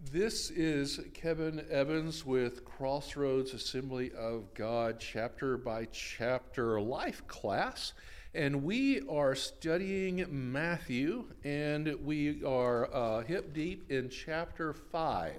This 0.00 0.50
is 0.50 1.00
Kevin 1.12 1.66
Evans 1.68 2.24
with 2.24 2.64
Crossroads 2.64 3.52
Assembly 3.52 4.12
of 4.16 4.54
God, 4.54 5.00
chapter 5.00 5.58
by 5.58 5.86
chapter 5.86 6.80
life 6.80 7.26
class. 7.26 7.94
And 8.32 8.62
we 8.62 9.00
are 9.08 9.34
studying 9.34 10.24
Matthew, 10.30 11.24
and 11.42 11.96
we 12.04 12.44
are 12.44 12.94
uh, 12.94 13.22
hip 13.22 13.52
deep 13.52 13.90
in 13.90 14.08
chapter 14.08 14.72
5, 14.72 15.32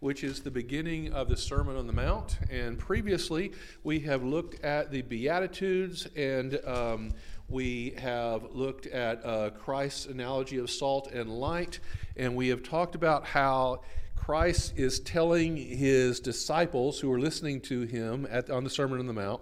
which 0.00 0.24
is 0.24 0.40
the 0.40 0.50
beginning 0.50 1.12
of 1.12 1.28
the 1.28 1.36
Sermon 1.36 1.76
on 1.76 1.86
the 1.86 1.92
Mount. 1.92 2.38
And 2.50 2.78
previously, 2.78 3.52
we 3.84 4.00
have 4.00 4.24
looked 4.24 4.64
at 4.64 4.90
the 4.90 5.02
Beatitudes 5.02 6.08
and 6.16 6.58
um, 6.64 7.12
we 7.48 7.94
have 7.98 8.50
looked 8.52 8.86
at 8.86 9.24
uh, 9.24 9.50
Christ's 9.50 10.06
analogy 10.06 10.56
of 10.56 10.70
salt 10.70 11.12
and 11.12 11.30
light, 11.30 11.78
and 12.16 12.34
we 12.34 12.48
have 12.48 12.62
talked 12.62 12.96
about 12.96 13.24
how 13.24 13.82
Christ 14.16 14.72
is 14.76 14.98
telling 15.00 15.56
his 15.56 16.18
disciples 16.18 16.98
who 16.98 17.12
are 17.12 17.20
listening 17.20 17.60
to 17.62 17.82
him 17.82 18.26
at, 18.28 18.50
on 18.50 18.64
the 18.64 18.70
Sermon 18.70 18.98
on 18.98 19.06
the 19.06 19.12
Mount 19.12 19.40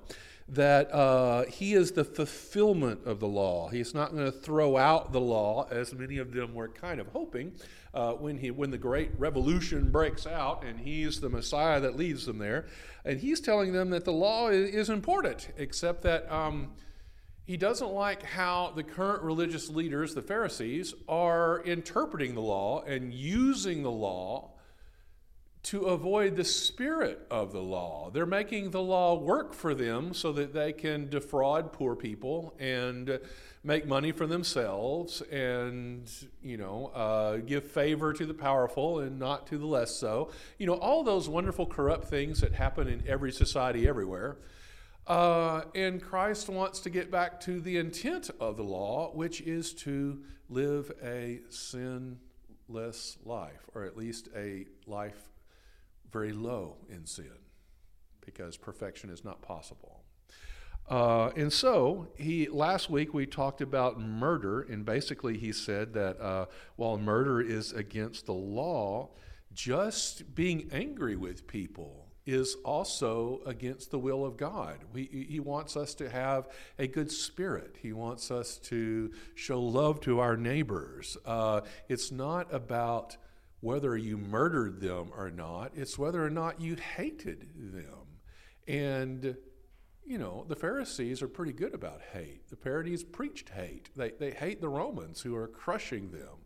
that 0.48 0.92
uh, 0.92 1.47
he 1.47 1.73
is 1.73 1.92
the 1.92 2.05
fulfillment 2.05 3.00
of 3.06 3.19
the 3.19 3.27
law. 3.27 3.69
He's 3.69 3.95
not 3.95 4.12
going 4.12 4.27
to 4.27 4.33
throw 4.33 4.77
out 4.77 5.12
the 5.12 5.20
law, 5.20 5.66
as 5.70 5.95
many 5.95 6.19
of 6.19 6.33
them 6.33 6.52
were 6.52 6.69
kind 6.69 7.00
of 7.00 7.06
hoping 7.09 7.52
uh, 7.95 8.12
when, 8.12 8.37
he, 8.37 8.50
when 8.50 8.70
the 8.70 8.77
great 8.77 9.10
revolution 9.16 9.91
breaks 9.91 10.27
out 10.27 10.64
and 10.64 10.78
he's 10.78 11.19
the 11.20 11.30
Messiah 11.30 11.80
that 11.80 11.97
leads 11.97 12.27
them 12.27 12.36
there. 12.36 12.66
And 13.06 13.19
he's 13.19 13.41
telling 13.41 13.72
them 13.72 13.88
that 13.91 14.05
the 14.05 14.12
law 14.12 14.48
is, 14.48 14.75
is 14.75 14.91
important, 14.91 15.48
except 15.56 16.02
that. 16.02 16.30
Um, 16.30 16.72
he 17.47 17.59
doesn't 17.59 17.92
like 17.92 18.22
how 18.22 18.72
the 18.75 18.83
current 18.83 19.22
religious 19.22 19.69
leaders, 19.69 20.14
the 20.14 20.22
Pharisees, 20.22 20.95
are 21.06 21.62
interpreting 21.64 22.34
the 22.34 22.41
law 22.41 22.83
and 22.84 23.12
using 23.12 23.83
the 23.83 23.91
law 23.91 24.53
to 25.64 25.86
avoid 25.86 26.36
the 26.36 26.44
spirit 26.44 27.26
of 27.30 27.52
the 27.52 27.62
law. 27.62 28.10
They're 28.12 28.26
making 28.26 28.70
the 28.70 28.82
law 28.82 29.14
work 29.14 29.54
for 29.54 29.74
them 29.74 30.12
so 30.12 30.30
that 30.32 30.52
they 30.52 30.72
can 30.72 31.08
defraud 31.08 31.72
poor 31.72 31.96
people 31.96 32.54
and 32.58 33.18
make 33.62 33.86
money 33.86 34.12
for 34.12 34.26
themselves 34.26 35.22
and, 35.22 36.10
you 36.42 36.58
know, 36.58 36.88
uh, 36.94 37.38
give 37.38 37.64
favor 37.64 38.12
to 38.12 38.26
the 38.26 38.34
powerful 38.34 39.00
and 39.00 39.18
not 39.18 39.46
to 39.46 39.56
the 39.56 39.66
less 39.66 39.96
so. 39.96 40.30
You 40.58 40.66
know, 40.66 40.74
all 40.74 41.02
those 41.02 41.30
wonderful 41.30 41.64
corrupt 41.64 42.08
things 42.08 42.42
that 42.42 42.52
happen 42.52 42.86
in 42.86 43.02
every 43.08 43.32
society 43.32 43.88
everywhere. 43.88 44.36
Uh, 45.06 45.62
and 45.74 46.00
Christ 46.00 46.50
wants 46.50 46.80
to 46.80 46.90
get 46.90 47.10
back 47.10 47.40
to 47.40 47.58
the 47.58 47.78
intent 47.78 48.30
of 48.38 48.58
the 48.58 48.64
law, 48.64 49.12
which 49.14 49.40
is 49.40 49.72
to 49.74 50.22
live 50.50 50.92
a 51.02 51.40
sinless 51.48 53.16
life, 53.24 53.70
or 53.74 53.84
at 53.84 53.96
least 53.96 54.28
a 54.36 54.66
life 54.86 55.30
very 56.12 56.33
low 56.33 56.77
in 56.88 57.06
sin, 57.06 57.38
because 58.24 58.56
perfection 58.56 59.10
is 59.10 59.24
not 59.24 59.42
possible. 59.42 60.02
Uh, 60.88 61.30
and 61.34 61.50
so 61.50 62.08
he 62.16 62.47
last 62.48 62.91
week 62.91 63.14
we 63.14 63.27
talked 63.27 63.62
about 63.62 63.98
murder, 63.98 64.60
and 64.60 64.84
basically 64.84 65.38
he 65.38 65.52
said 65.52 65.94
that 65.94 66.20
uh, 66.20 66.47
while 66.77 66.98
murder 66.98 67.41
is 67.41 67.72
against 67.72 68.27
the 68.27 68.34
law, 68.34 69.08
just 69.52 70.34
being 70.34 70.69
angry 70.72 71.16
with 71.16 71.47
people 71.47 72.08
is 72.27 72.56
also 72.64 73.41
against 73.47 73.91
the 73.91 73.98
will 73.98 74.25
of 74.25 74.36
God. 74.36 74.78
We, 74.92 75.27
he 75.28 75.41
wants 75.41 75.77
us 75.77 75.94
to 75.97 76.08
have 76.08 76.48
a 76.78 76.86
good 76.86 77.10
spirit. 77.12 77.77
He 77.80 77.92
wants 77.92 78.30
us 78.30 78.56
to 78.64 79.12
show 79.34 79.60
love 79.60 80.00
to 80.00 80.20
our 80.20 80.36
neighbors. 80.36 81.19
Uh, 81.27 81.60
it's 81.88 82.10
not 82.10 82.52
about 82.52 83.16
whether 83.64 83.96
you 83.96 84.18
murdered 84.18 84.78
them 84.78 85.10
or 85.16 85.30
not, 85.30 85.72
it's 85.74 85.98
whether 85.98 86.22
or 86.22 86.28
not 86.28 86.60
you 86.60 86.76
hated 86.76 87.48
them. 87.56 88.20
And, 88.69 89.36
you 90.04 90.19
know, 90.19 90.44
the 90.47 90.54
Pharisees 90.54 91.22
are 91.22 91.28
pretty 91.28 91.54
good 91.54 91.72
about 91.72 92.03
hate. 92.12 92.50
The 92.50 92.56
Pharisees 92.56 93.03
preached 93.03 93.48
hate, 93.48 93.88
they, 93.97 94.10
they 94.10 94.32
hate 94.32 94.60
the 94.60 94.69
Romans 94.69 95.22
who 95.22 95.34
are 95.34 95.48
crushing 95.48 96.10
them. 96.10 96.44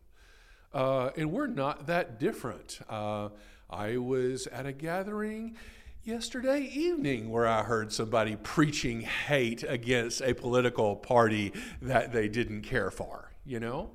Uh, 0.72 1.10
and 1.16 1.32
we're 1.32 1.48
not 1.48 1.88
that 1.88 2.20
different. 2.20 2.78
Uh, 2.88 3.30
I 3.68 3.96
was 3.96 4.46
at 4.46 4.66
a 4.66 4.72
gathering 4.72 5.56
yesterday 6.04 6.70
evening 6.72 7.30
where 7.30 7.48
I 7.48 7.64
heard 7.64 7.92
somebody 7.92 8.36
preaching 8.36 9.00
hate 9.00 9.64
against 9.66 10.22
a 10.22 10.34
political 10.34 10.94
party 10.94 11.52
that 11.82 12.12
they 12.12 12.28
didn't 12.28 12.62
care 12.62 12.92
for, 12.92 13.32
you 13.44 13.58
know? 13.58 13.90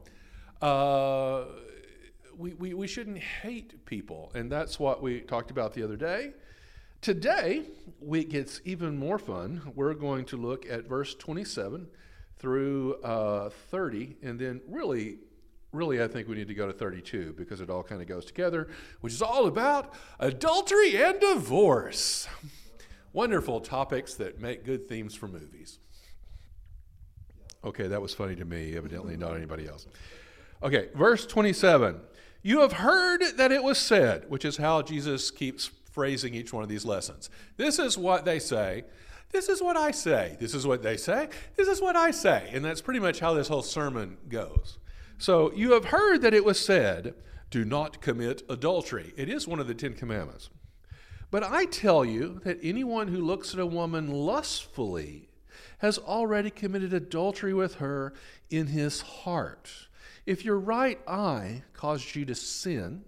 Uh, 0.62 1.46
we, 2.38 2.54
we, 2.54 2.74
we 2.74 2.88
shouldn't 2.88 3.18
hate 3.18 3.86
people, 3.86 4.32
and 4.36 4.52
that's 4.52 4.80
what 4.80 5.02
we 5.02 5.22
talked 5.22 5.52
about 5.52 5.74
the 5.74 5.84
other 5.84 5.98
day. 5.98 6.34
Today, 7.02 7.64
it 8.02 8.30
gets 8.30 8.62
even 8.64 8.98
more 8.98 9.18
fun. 9.18 9.74
We're 9.76 9.94
going 9.94 10.26
to 10.26 10.38
look 10.38 10.66
at 10.70 10.88
verse 10.88 11.16
27 11.16 11.88
through 12.38 12.96
uh, 13.04 13.50
30, 13.50 14.18
and 14.22 14.40
then 14.40 14.62
really 14.68 15.18
really, 15.74 16.02
I 16.02 16.08
think 16.08 16.28
we 16.28 16.36
need 16.36 16.48
to 16.48 16.54
go 16.54 16.68
to 16.68 16.74
32 16.74 17.34
because 17.36 17.60
it 17.60 17.70
all 17.70 17.84
kind 17.84 18.02
of 18.02 18.08
goes 18.08 18.26
together, 18.26 18.70
which 19.02 19.12
is 19.12 19.22
all 19.22 19.48
about 19.48 19.94
adultery 20.20 20.96
and 21.04 21.20
divorce. 21.20 22.28
Wonderful 23.12 23.60
topics 23.60 24.14
that 24.16 24.40
make 24.40 24.64
good 24.64 24.88
themes 24.88 25.16
for 25.16 25.28
movies. 25.28 25.80
Okay, 27.66 27.88
that 27.88 28.02
was 28.02 28.14
funny 28.14 28.36
to 28.36 28.46
me, 28.46 28.78
evidently 28.78 29.18
not 29.18 29.36
anybody 29.36 29.68
else. 29.68 29.88
Okay, 30.62 30.90
verse 30.96 31.26
27. 31.26 32.00
You 32.44 32.60
have 32.60 32.74
heard 32.74 33.24
that 33.38 33.54
it 33.54 33.64
was 33.64 33.78
said, 33.78 34.30
which 34.30 34.44
is 34.44 34.58
how 34.58 34.82
Jesus 34.82 35.32
keeps 35.32 35.72
phrasing 35.92 36.36
each 36.36 36.52
one 36.52 36.62
of 36.62 36.70
these 36.70 36.84
lessons. 36.84 37.30
This 37.56 37.80
is 37.80 37.98
what 37.98 38.26
they 38.26 38.38
say. 38.38 38.84
This 39.32 39.48
is 39.48 39.62
what 39.62 39.78
I 39.78 39.92
say. 39.92 40.36
This 40.40 40.54
is 40.54 40.68
what 40.68 40.84
they 40.84 40.98
say. 40.98 41.30
This 41.56 41.70
is 41.70 41.82
what 41.82 41.96
I 41.96 42.12
say. 42.12 42.50
And 42.52 42.64
that's 42.64 42.82
pretty 42.82 43.00
much 43.00 43.22
how 43.22 43.34
this 43.34 43.48
whole 43.48 43.64
sermon 43.64 44.18
goes. 44.28 44.78
So 45.18 45.54
you 45.54 45.72
have 45.72 45.86
heard 45.86 46.22
that 46.22 46.34
it 46.34 46.44
was 46.44 46.64
said, 46.64 47.16
Do 47.50 47.64
not 47.64 48.02
commit 48.02 48.44
adultery. 48.50 49.14
It 49.16 49.30
is 49.30 49.48
one 49.48 49.60
of 49.62 49.68
the 49.68 49.74
Ten 49.74 49.94
Commandments. 49.94 50.50
But 51.32 51.44
I 51.44 51.66
tell 51.66 52.04
you 52.04 52.42
that 52.44 52.60
anyone 52.62 53.08
who 53.08 53.22
looks 53.22 53.54
at 53.54 53.60
a 53.60 53.66
woman 53.66 54.12
lustfully 54.12 55.30
has 55.78 55.98
already 55.98 56.50
committed 56.50 56.94
adultery 56.94 57.54
with 57.54 57.76
her 57.76 58.14
in 58.50 58.68
his 58.68 59.02
heart. 59.02 59.88
If 60.26 60.46
your 60.46 60.58
right 60.58 61.00
eye 61.08 61.64
causes 61.74 62.16
you 62.16 62.26
to 62.26 62.36
sin, 62.36 63.04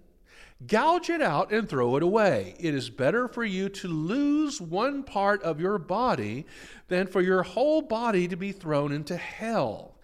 gouge 0.66 1.10
it 1.10 1.22
out 1.22 1.52
and 1.52 1.68
throw 1.68 1.96
it 1.96 2.02
away. 2.02 2.54
It 2.58 2.74
is 2.74 2.90
better 2.90 3.28
for 3.28 3.44
you 3.44 3.68
to 3.70 3.88
lose 3.88 4.60
one 4.60 5.02
part 5.02 5.42
of 5.42 5.60
your 5.60 5.78
body 5.78 6.46
than 6.88 7.06
for 7.06 7.20
your 7.20 7.42
whole 7.42 7.82
body 7.82 8.28
to 8.28 8.36
be 8.36 8.52
thrown 8.52 8.92
into 8.92 9.16
hell. 9.16 9.94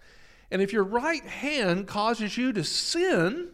And 0.51 0.61
if 0.61 0.73
your 0.73 0.83
right 0.83 1.23
hand 1.23 1.87
causes 1.87 2.37
you 2.37 2.53
to 2.53 2.63
sin, 2.63 3.49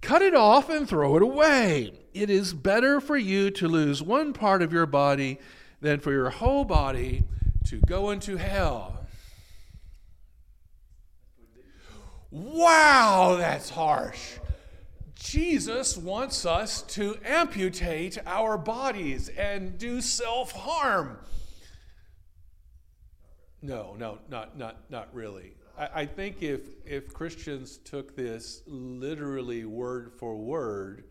cut 0.00 0.22
it 0.22 0.34
off 0.34 0.68
and 0.68 0.88
throw 0.88 1.16
it 1.16 1.22
away. 1.22 1.92
It 2.14 2.30
is 2.30 2.52
better 2.52 3.00
for 3.00 3.16
you 3.16 3.50
to 3.52 3.68
lose 3.68 4.02
one 4.02 4.32
part 4.32 4.62
of 4.62 4.72
your 4.72 4.86
body 4.86 5.38
than 5.80 6.00
for 6.00 6.12
your 6.12 6.30
whole 6.30 6.64
body 6.64 7.24
to 7.66 7.78
go 7.78 8.10
into 8.10 8.36
hell. 8.36 9.01
Wow, 12.32 13.36
that's 13.38 13.68
harsh. 13.68 14.38
Jesus 15.14 15.98
wants 15.98 16.46
us 16.46 16.80
to 16.82 17.18
amputate 17.26 18.18
our 18.26 18.56
bodies 18.56 19.28
and 19.28 19.76
do 19.76 20.00
self 20.00 20.50
harm. 20.52 21.18
No, 23.60 23.94
no, 23.98 24.18
not, 24.30 24.56
not, 24.56 24.90
not 24.90 25.14
really. 25.14 25.52
I, 25.78 25.88
I 25.94 26.06
think 26.06 26.42
if, 26.42 26.60
if 26.86 27.12
Christians 27.12 27.76
took 27.76 28.16
this 28.16 28.62
literally 28.66 29.66
word 29.66 30.12
for 30.16 30.34
word, 30.36 31.04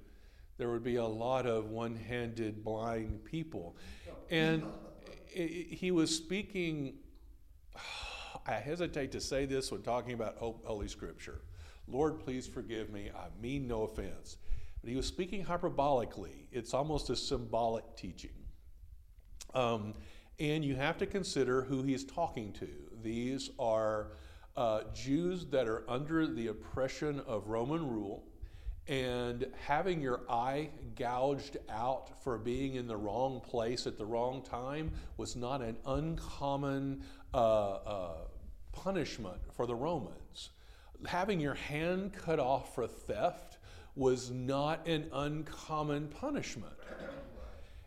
there 0.57 0.71
would 0.71 0.83
be 0.83 0.95
a 0.95 1.05
lot 1.05 1.45
of 1.45 1.69
one 1.69 1.95
handed 1.95 2.63
blind 2.63 3.23
people. 3.25 3.77
And 4.31 4.63
he 5.27 5.91
was 5.91 6.15
speaking, 6.15 6.95
I 8.45 8.53
hesitate 8.53 9.11
to 9.11 9.21
say 9.21 9.45
this 9.45 9.71
when 9.71 9.81
talking 9.81 10.13
about 10.13 10.37
Holy 10.37 10.87
Scripture. 10.87 11.41
Lord, 11.87 12.19
please 12.19 12.47
forgive 12.47 12.89
me. 12.89 13.09
I 13.15 13.27
mean 13.41 13.67
no 13.67 13.83
offense. 13.83 14.37
But 14.81 14.89
he 14.89 14.95
was 14.95 15.05
speaking 15.05 15.45
hyperbolically. 15.45 16.47
It's 16.51 16.73
almost 16.73 17.09
a 17.09 17.15
symbolic 17.15 17.95
teaching. 17.95 18.31
Um, 19.53 19.93
and 20.39 20.65
you 20.65 20.75
have 20.75 20.97
to 20.99 21.05
consider 21.05 21.61
who 21.61 21.83
he's 21.83 22.03
talking 22.03 22.51
to. 22.53 22.69
These 23.03 23.51
are 23.59 24.13
uh, 24.57 24.81
Jews 24.93 25.45
that 25.47 25.67
are 25.67 25.83
under 25.87 26.25
the 26.25 26.47
oppression 26.47 27.19
of 27.27 27.47
Roman 27.47 27.87
rule 27.87 28.23
and 28.87 29.45
having 29.65 30.01
your 30.01 30.21
eye 30.29 30.69
gouged 30.95 31.57
out 31.69 32.23
for 32.23 32.37
being 32.37 32.75
in 32.75 32.87
the 32.87 32.97
wrong 32.97 33.39
place 33.39 33.85
at 33.85 33.97
the 33.97 34.05
wrong 34.05 34.41
time 34.41 34.91
was 35.17 35.35
not 35.35 35.61
an 35.61 35.77
uncommon 35.85 37.03
uh, 37.33 37.37
uh, 37.37 38.13
punishment 38.71 39.39
for 39.53 39.65
the 39.65 39.75
Romans. 39.75 40.49
Having 41.05 41.39
your 41.39 41.55
hand 41.55 42.13
cut 42.13 42.39
off 42.39 42.75
for 42.75 42.87
theft 42.87 43.57
was 43.95 44.31
not 44.31 44.87
an 44.87 45.07
uncommon 45.13 46.07
punishment. 46.07 46.73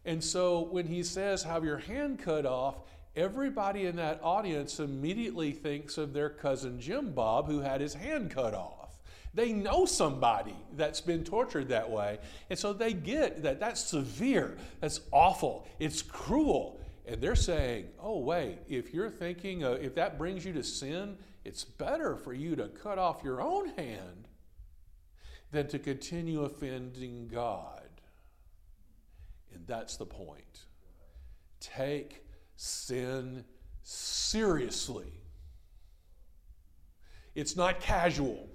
And 0.05 0.23
so 0.23 0.61
when 0.61 0.87
he 0.87 1.03
says, 1.03 1.43
have 1.43 1.65
your 1.65 1.79
hand 1.79 2.19
cut 2.19 2.45
off, 2.45 2.77
everybody 3.17 3.87
in 3.87 3.97
that 3.97 4.21
audience 4.23 4.81
immediately 4.81 5.53
thinks 5.53 5.97
of 5.97 6.13
their 6.13 6.29
cousin 6.29 6.81
Jim 6.81 7.13
Bob 7.13 7.47
who 7.47 7.61
had 7.61 7.81
his 7.81 7.95
hand 7.95 8.31
cut 8.31 8.55
off. 8.55 8.85
They 9.33 9.53
know 9.53 9.85
somebody 9.85 10.55
that's 10.77 11.01
been 11.01 11.25
tortured 11.25 11.69
that 11.69 11.91
way. 11.91 12.19
And 12.51 12.59
so 12.59 12.73
they 12.73 12.93
get 12.93 13.43
that 13.43 13.59
that's 13.59 13.81
severe, 13.81 14.57
that's 14.81 15.01
awful, 15.11 15.67
it's 15.81 16.03
cruel. 16.03 16.79
And 17.07 17.21
they're 17.21 17.37
saying, 17.37 17.89
oh, 18.01 18.19
wait, 18.19 18.61
if 18.67 18.95
you're 18.95 19.11
thinking, 19.11 19.63
uh, 19.63 19.73
if 19.73 19.95
that 19.97 20.17
brings 20.19 20.45
you 20.45 20.53
to 20.55 20.63
sin, 20.63 21.19
it's 21.45 21.65
better 21.65 22.17
for 22.17 22.33
you 22.33 22.57
to 22.57 22.69
cut 22.69 22.99
off 22.99 23.23
your 23.23 23.43
own 23.43 23.69
hand 23.71 24.29
than 25.53 25.69
to 25.69 25.79
continue 25.79 26.45
offending 26.45 27.29
God. 27.29 27.89
And 29.53 29.67
that's 29.67 29.97
the 29.97 30.07
point. 30.07 30.65
Take 31.61 32.25
sin 32.57 33.45
seriously. 33.83 35.13
It's 37.35 37.57
not 37.57 37.81
casual. 37.81 38.49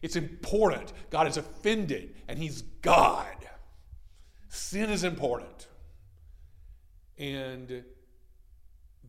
It's 0.00 0.16
important. 0.16 0.92
God 1.10 1.26
is 1.26 1.36
offended, 1.36 2.14
and 2.28 2.38
He's 2.38 2.62
God. 2.62 3.48
Sin 4.48 4.90
is 4.90 5.04
important. 5.04 5.66
And 7.18 7.84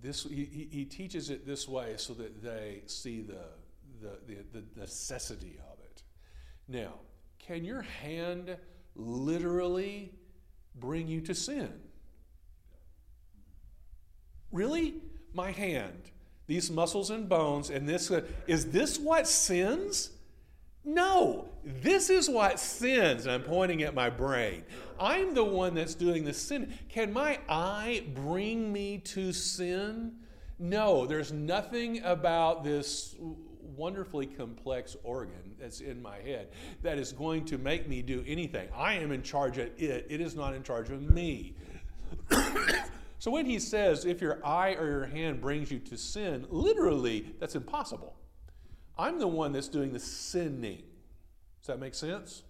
this, 0.01 0.24
he, 0.24 0.68
he 0.71 0.86
teaches 0.86 1.30
it 1.30 1.45
this 1.45 1.68
way 1.68 1.95
so 1.98 2.13
that 2.13 2.42
they 2.44 2.81
see 2.86 3.21
the, 3.21 3.45
the, 4.01 4.18
the, 4.27 4.59
the 4.59 4.80
necessity 4.80 5.59
of 5.71 5.80
it. 5.80 6.04
Now, 6.68 6.94
can 7.39 7.63
your 7.63 7.81
hand 7.81 8.57
literally 8.95 10.13
bring 10.75 11.07
you 11.07 11.21
to 11.21 11.33
sin? 11.33 11.74
Really? 14.51 14.95
My 15.33 15.51
hand, 15.51 16.12
these 16.48 16.71
muscles 16.71 17.09
and 17.09 17.27
bones, 17.27 17.69
and 17.69 17.88
this, 17.88 18.09
uh, 18.09 18.21
is 18.48 18.71
this 18.71 18.98
what 18.98 19.27
sins? 19.27 20.12
No, 20.88 21.50
this 21.66 22.10
is 22.10 22.30
what 22.30 22.62
sins. 22.62 23.25
And 23.25 23.34
I'm 23.34 23.44
pointing 23.44 23.84
at 23.84 23.94
my 23.94 24.10
brain. 24.10 24.63
I'm 24.98 25.34
the 25.34 25.44
one 25.44 25.75
that's 25.75 25.95
doing 25.95 26.24
the 26.24 26.34
sin. 26.34 26.74
Can 26.88 27.12
my 27.12 27.39
eye 27.50 28.06
bring 28.16 28.72
me 28.72 29.00
to 29.00 29.34
sin? 29.34 30.13
No, 30.57 31.06
there's 31.06 31.34
nothing 31.34 32.01
about 32.04 32.63
this 32.63 33.18
wonderfully 33.75 34.28
complex 34.28 34.95
organ 35.04 35.56
that's 35.60 35.81
in 35.81 36.01
my 36.01 36.19
head 36.19 36.51
that 36.84 36.98
is 36.98 37.12
going 37.12 37.44
to 37.45 37.57
make 37.57 37.90
me 37.90 38.01
do 38.01 38.24
anything. 38.25 38.69
I 38.74 38.94
am 38.94 39.12
in 39.12 39.24
charge 39.24 39.57
of 39.57 39.68
it, 39.78 40.07
it 40.10 40.22
is 40.22 40.36
not 40.36 40.54
in 40.54 40.63
charge 40.63 40.90
of 40.90 41.01
me. 41.01 41.57
so 43.19 43.30
when 43.30 43.45
he 43.45 43.60
says, 43.60 44.06
if 44.06 44.22
your 44.22 44.44
eye 44.45 44.74
or 44.75 44.88
your 44.88 45.06
hand 45.06 45.42
brings 45.42 45.69
you 45.69 45.80
to 45.80 45.98
sin, 45.98 46.48
literally, 46.50 47.36
that's 47.42 47.56
impossible. 47.56 48.16
I'm 49.00 49.20
the 49.20 49.28
one 49.28 49.52
that's 49.52 49.68
doing 49.68 49.94
the 49.94 50.00
sinning. 50.00 50.84
Does 51.62 51.68
that 51.68 51.80
make 51.80 51.96
sense? 51.96 52.44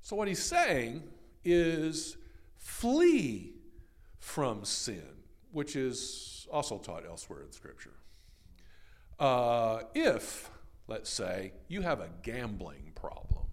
So, 0.00 0.16
what 0.16 0.26
he's 0.28 0.42
saying 0.42 1.04
is 1.44 2.16
flee 2.56 3.52
from 4.18 4.64
sin, 4.64 5.02
which 5.52 5.76
is 5.76 6.46
also 6.50 6.78
taught 6.78 7.06
elsewhere 7.06 7.42
in 7.42 7.52
Scripture. 7.52 7.94
Uh, 9.18 9.82
if, 9.94 10.50
let's 10.88 11.10
say, 11.10 11.52
you 11.68 11.82
have 11.82 12.00
a 12.00 12.08
gambling 12.22 12.92
problem, 12.94 13.44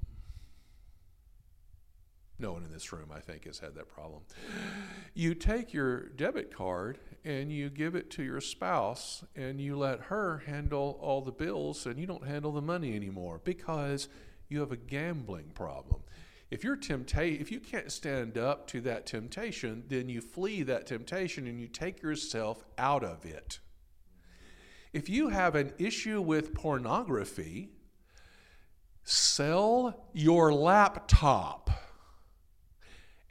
no 2.39 2.53
one 2.53 2.63
in 2.63 2.71
this 2.71 2.92
room, 2.92 3.09
I 3.13 3.19
think, 3.19 3.45
has 3.45 3.59
had 3.59 3.75
that 3.75 3.89
problem. 3.89 4.21
You 5.13 5.35
take 5.35 5.74
your 5.74 6.09
debit 6.09 6.56
card 6.56 6.97
and 7.25 7.51
you 7.51 7.69
give 7.69 7.95
it 7.95 8.10
to 8.12 8.24
your 8.24 8.42
spouse 8.42 9.24
and 9.36 9.60
you 9.60 9.77
let 9.77 10.01
her 10.01 10.44
handle 10.45 10.98
all 11.01 11.21
the 11.21 11.31
bills 11.31 11.86
and 11.86 12.00
you 12.00 12.06
don't 12.06 12.27
handle 12.27 12.51
the 12.51 12.62
money 12.62 12.95
anymore 12.95 13.42
because 13.44 14.07
you 14.48 14.60
have 14.60 14.71
a 14.71 14.77
gambling 14.77 15.51
problem. 15.54 16.01
If 16.50 16.63
you're 16.63 16.77
tempta- 16.77 17.39
if 17.39 17.51
you 17.51 17.60
can't 17.60 17.92
stand 17.92 18.38
up 18.38 18.68
to 18.68 18.81
that 18.81 19.06
temptation, 19.06 19.83
then 19.88 20.10
you 20.10 20.21
flee 20.21 20.63
that 20.63 20.88
temptation 20.88 21.45
and 21.45 21.60
you 21.60 21.68
take 21.68 22.01
yourself 22.01 22.63
out 22.77 23.04
of 23.04 23.24
it. 23.25 23.60
If 24.92 25.07
you 25.10 25.30
have 25.30 25.54
an 25.54 25.74
issue 25.77 26.21
with 26.21 26.56
pornography, 26.56 27.69
sell 29.04 30.07
your 30.13 30.51
laptop. 30.51 31.69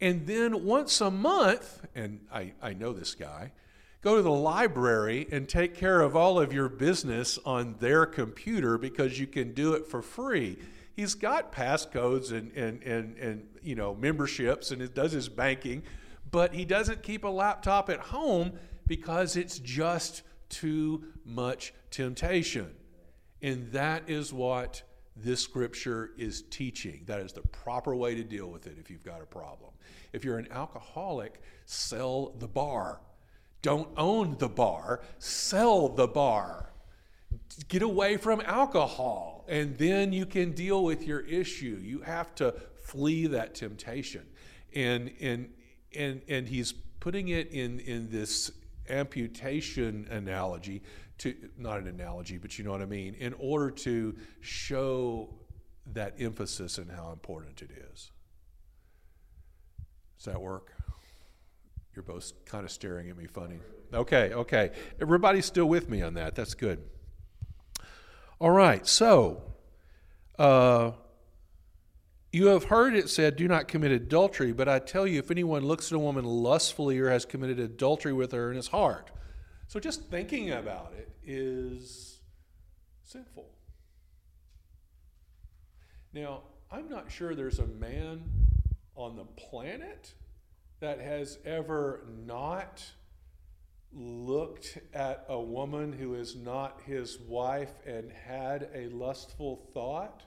And 0.00 0.26
then 0.28 0.64
once 0.64 1.00
a 1.00 1.10
month, 1.10 1.84
and 1.96 2.26
I, 2.32 2.52
I 2.62 2.72
know 2.74 2.92
this 2.92 3.16
guy, 3.16 3.50
go 4.00 4.16
to 4.16 4.22
the 4.22 4.30
library 4.30 5.26
and 5.30 5.48
take 5.48 5.74
care 5.74 6.00
of 6.00 6.14
all 6.14 6.38
of 6.40 6.52
your 6.52 6.68
business 6.68 7.38
on 7.44 7.76
their 7.80 8.06
computer 8.06 8.78
because 8.78 9.18
you 9.18 9.26
can 9.26 9.52
do 9.52 9.72
it 9.74 9.86
for 9.86 10.02
free 10.02 10.56
he's 10.98 11.14
got 11.14 11.52
passcodes 11.52 12.32
and, 12.32 12.50
and, 12.56 12.82
and, 12.82 13.16
and 13.18 13.46
you 13.62 13.76
know 13.76 13.94
memberships 13.94 14.72
and 14.72 14.82
it 14.82 14.96
does 14.96 15.12
his 15.12 15.28
banking, 15.28 15.80
but 16.30 16.52
he 16.52 16.64
doesn't 16.64 17.04
keep 17.04 17.22
a 17.22 17.28
laptop 17.28 17.88
at 17.88 18.00
home 18.00 18.52
because 18.88 19.36
it's 19.36 19.60
just 19.60 20.22
too 20.48 21.04
much 21.24 21.72
temptation. 21.92 22.74
And 23.40 23.70
that 23.70 24.10
is 24.10 24.32
what 24.32 24.82
this 25.14 25.40
scripture 25.40 26.10
is 26.18 26.42
teaching. 26.50 27.04
That 27.06 27.20
is 27.20 27.32
the 27.32 27.42
proper 27.42 27.94
way 27.94 28.16
to 28.16 28.24
deal 28.24 28.48
with 28.48 28.66
it 28.66 28.76
if 28.80 28.90
you've 28.90 29.04
got 29.04 29.22
a 29.22 29.26
problem. 29.26 29.70
If 30.12 30.24
you're 30.24 30.38
an 30.38 30.48
alcoholic, 30.50 31.40
sell 31.66 32.34
the 32.40 32.48
bar. 32.48 33.00
Don't 33.62 33.88
own 33.96 34.36
the 34.38 34.48
bar, 34.48 35.02
sell 35.18 35.88
the 35.88 36.06
bar. 36.06 36.72
Get 37.68 37.82
away 37.82 38.16
from 38.16 38.40
alcohol 38.42 39.38
and 39.48 39.76
then 39.78 40.12
you 40.12 40.26
can 40.26 40.52
deal 40.52 40.84
with 40.84 41.06
your 41.06 41.20
issue. 41.20 41.80
You 41.82 42.00
have 42.00 42.34
to 42.36 42.54
flee 42.82 43.26
that 43.28 43.54
temptation. 43.54 44.26
And 44.74 45.10
and 45.20 45.48
and 45.96 46.20
and 46.28 46.46
he's 46.46 46.72
putting 47.00 47.28
it 47.28 47.50
in 47.50 47.80
in 47.80 48.10
this 48.10 48.52
amputation 48.90 50.06
analogy 50.10 50.82
to 51.18 51.34
not 51.56 51.78
an 51.80 51.88
analogy, 51.88 52.38
but 52.38 52.58
you 52.58 52.64
know 52.64 52.70
what 52.70 52.82
I 52.82 52.86
mean, 52.86 53.14
in 53.14 53.34
order 53.38 53.70
to 53.70 54.14
show 54.40 55.34
that 55.94 56.14
emphasis 56.20 56.78
and 56.78 56.90
how 56.90 57.10
important 57.12 57.62
it 57.62 57.70
is. 57.92 58.10
Does 60.18 60.26
that 60.26 60.40
work? 60.40 60.72
You're 61.98 62.04
both 62.04 62.32
kind 62.44 62.64
of 62.64 62.70
staring 62.70 63.10
at 63.10 63.16
me 63.16 63.26
funny. 63.26 63.58
Okay, 63.92 64.32
okay. 64.32 64.70
Everybody's 65.00 65.46
still 65.46 65.68
with 65.68 65.88
me 65.88 66.00
on 66.00 66.14
that. 66.14 66.36
That's 66.36 66.54
good. 66.54 66.78
All 68.38 68.52
right, 68.52 68.86
so 68.86 69.42
uh, 70.38 70.92
you 72.30 72.46
have 72.46 72.62
heard 72.62 72.94
it 72.94 73.10
said, 73.10 73.34
Do 73.34 73.48
not 73.48 73.66
commit 73.66 73.90
adultery, 73.90 74.52
but 74.52 74.68
I 74.68 74.78
tell 74.78 75.08
you, 75.08 75.18
if 75.18 75.32
anyone 75.32 75.64
looks 75.64 75.90
at 75.90 75.96
a 75.96 75.98
woman 75.98 76.24
lustfully 76.24 77.00
or 77.00 77.10
has 77.10 77.24
committed 77.24 77.58
adultery 77.58 78.12
with 78.12 78.30
her 78.30 78.48
in 78.50 78.54
his 78.54 78.68
heart. 78.68 79.10
So 79.66 79.80
just 79.80 80.04
thinking 80.04 80.52
about 80.52 80.92
it 80.96 81.10
is 81.24 82.20
sinful. 83.02 83.50
Now, 86.12 86.42
I'm 86.70 86.88
not 86.88 87.10
sure 87.10 87.34
there's 87.34 87.58
a 87.58 87.66
man 87.66 88.22
on 88.94 89.16
the 89.16 89.24
planet 89.24 90.14
that 90.80 91.00
has 91.00 91.38
ever 91.44 92.04
not 92.26 92.84
looked 93.92 94.78
at 94.92 95.24
a 95.28 95.40
woman 95.40 95.92
who 95.92 96.14
is 96.14 96.36
not 96.36 96.80
his 96.84 97.18
wife 97.20 97.72
and 97.86 98.12
had 98.12 98.68
a 98.74 98.88
lustful 98.88 99.68
thought, 99.72 100.22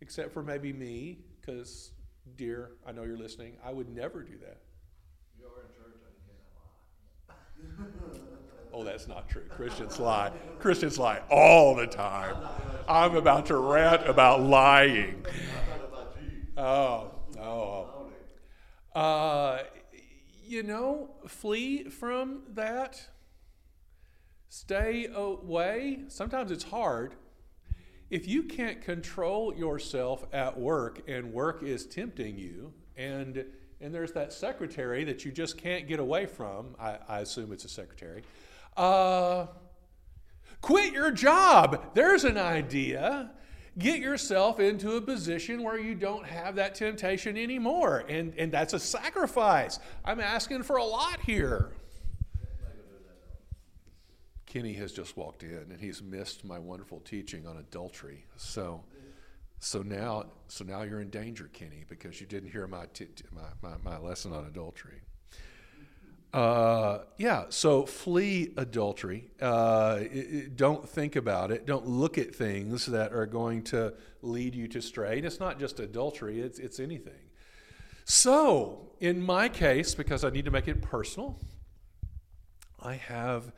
except 0.00 0.32
for 0.32 0.42
maybe 0.42 0.72
me, 0.72 1.18
because, 1.40 1.92
dear, 2.36 2.72
I 2.86 2.92
know 2.92 3.04
you're 3.04 3.18
listening, 3.18 3.56
I 3.64 3.72
would 3.72 3.94
never 3.94 4.22
do 4.22 4.38
that. 4.38 4.62
You're 5.38 5.50
in 5.60 5.68
church 5.76 6.00
and 6.06 7.68
you 7.68 7.76
cannot 7.76 8.00
lie. 8.00 8.80
Oh, 8.80 8.84
that's 8.84 9.06
not 9.06 9.28
true. 9.28 9.44
Christians 9.50 10.00
lie. 10.00 10.32
Christians 10.58 10.98
lie 10.98 11.20
all 11.30 11.74
the 11.74 11.86
time. 11.86 12.36
I'm 12.88 13.16
about 13.16 13.46
to 13.46 13.56
rant 13.56 14.08
about 14.08 14.42
lying. 14.42 15.24
Oh, 16.54 17.10
oh. 17.38 17.40
oh. 17.40 17.81
Uh, 18.94 19.60
you 20.44 20.62
know, 20.62 21.10
flee 21.26 21.84
from 21.84 22.42
that. 22.54 23.02
Stay 24.48 25.08
away. 25.14 26.00
Sometimes 26.08 26.50
it's 26.50 26.64
hard. 26.64 27.14
If 28.10 28.28
you 28.28 28.42
can't 28.42 28.82
control 28.82 29.54
yourself 29.54 30.26
at 30.34 30.58
work 30.60 31.08
and 31.08 31.32
work 31.32 31.62
is 31.62 31.86
tempting 31.86 32.36
you, 32.36 32.74
and 32.96 33.46
and 33.80 33.94
there's 33.94 34.12
that 34.12 34.32
secretary 34.32 35.04
that 35.04 35.24
you 35.24 35.32
just 35.32 35.56
can't 35.56 35.88
get 35.88 35.98
away 35.98 36.26
from, 36.26 36.76
I, 36.78 36.98
I 37.08 37.18
assume 37.20 37.52
it's 37.52 37.64
a 37.64 37.68
secretary, 37.68 38.22
uh, 38.76 39.46
quit 40.60 40.92
your 40.92 41.10
job. 41.10 41.94
There's 41.94 42.24
an 42.24 42.36
idea. 42.36 43.32
Get 43.78 44.00
yourself 44.00 44.60
into 44.60 44.96
a 44.96 45.00
position 45.00 45.62
where 45.62 45.78
you 45.78 45.94
don't 45.94 46.26
have 46.26 46.56
that 46.56 46.74
temptation 46.74 47.36
anymore. 47.36 48.04
And, 48.08 48.34
and 48.36 48.52
that's 48.52 48.74
a 48.74 48.78
sacrifice. 48.78 49.78
I'm 50.04 50.20
asking 50.20 50.62
for 50.64 50.76
a 50.76 50.84
lot 50.84 51.20
here. 51.20 51.72
Kenny 54.46 54.74
has 54.74 54.92
just 54.92 55.16
walked 55.16 55.42
in 55.42 55.66
and 55.70 55.80
he's 55.80 56.02
missed 56.02 56.44
my 56.44 56.58
wonderful 56.58 57.00
teaching 57.00 57.46
on 57.46 57.56
adultery. 57.56 58.26
So, 58.36 58.84
so 59.60 59.80
now, 59.80 60.24
so 60.48 60.62
now 60.64 60.82
you're 60.82 61.00
in 61.00 61.08
danger, 61.08 61.48
Kenny, 61.54 61.84
because 61.88 62.20
you 62.20 62.26
didn't 62.26 62.50
hear 62.50 62.66
my, 62.66 62.84
t- 62.92 63.06
my, 63.30 63.40
my, 63.62 63.76
my 63.82 63.98
lesson 63.98 64.34
on 64.34 64.44
adultery. 64.44 65.00
Uh, 66.32 67.00
yeah, 67.18 67.44
so 67.50 67.84
flee 67.84 68.54
adultery. 68.56 69.30
Uh, 69.40 70.00
don't 70.56 70.88
think 70.88 71.14
about 71.14 71.50
it. 71.50 71.66
Don't 71.66 71.86
look 71.86 72.16
at 72.16 72.34
things 72.34 72.86
that 72.86 73.12
are 73.12 73.26
going 73.26 73.62
to 73.64 73.92
lead 74.22 74.54
you 74.54 74.66
to 74.68 74.80
stray. 74.80 75.18
And 75.18 75.26
it's 75.26 75.40
not 75.40 75.60
just 75.60 75.78
adultery, 75.78 76.40
it's, 76.40 76.58
it's 76.58 76.80
anything. 76.80 77.20
So, 78.04 78.92
in 79.00 79.20
my 79.22 79.48
case, 79.48 79.94
because 79.94 80.24
I 80.24 80.30
need 80.30 80.46
to 80.46 80.50
make 80.50 80.68
it 80.68 80.80
personal, 80.80 81.38
I 82.80 82.94
have 82.94 83.52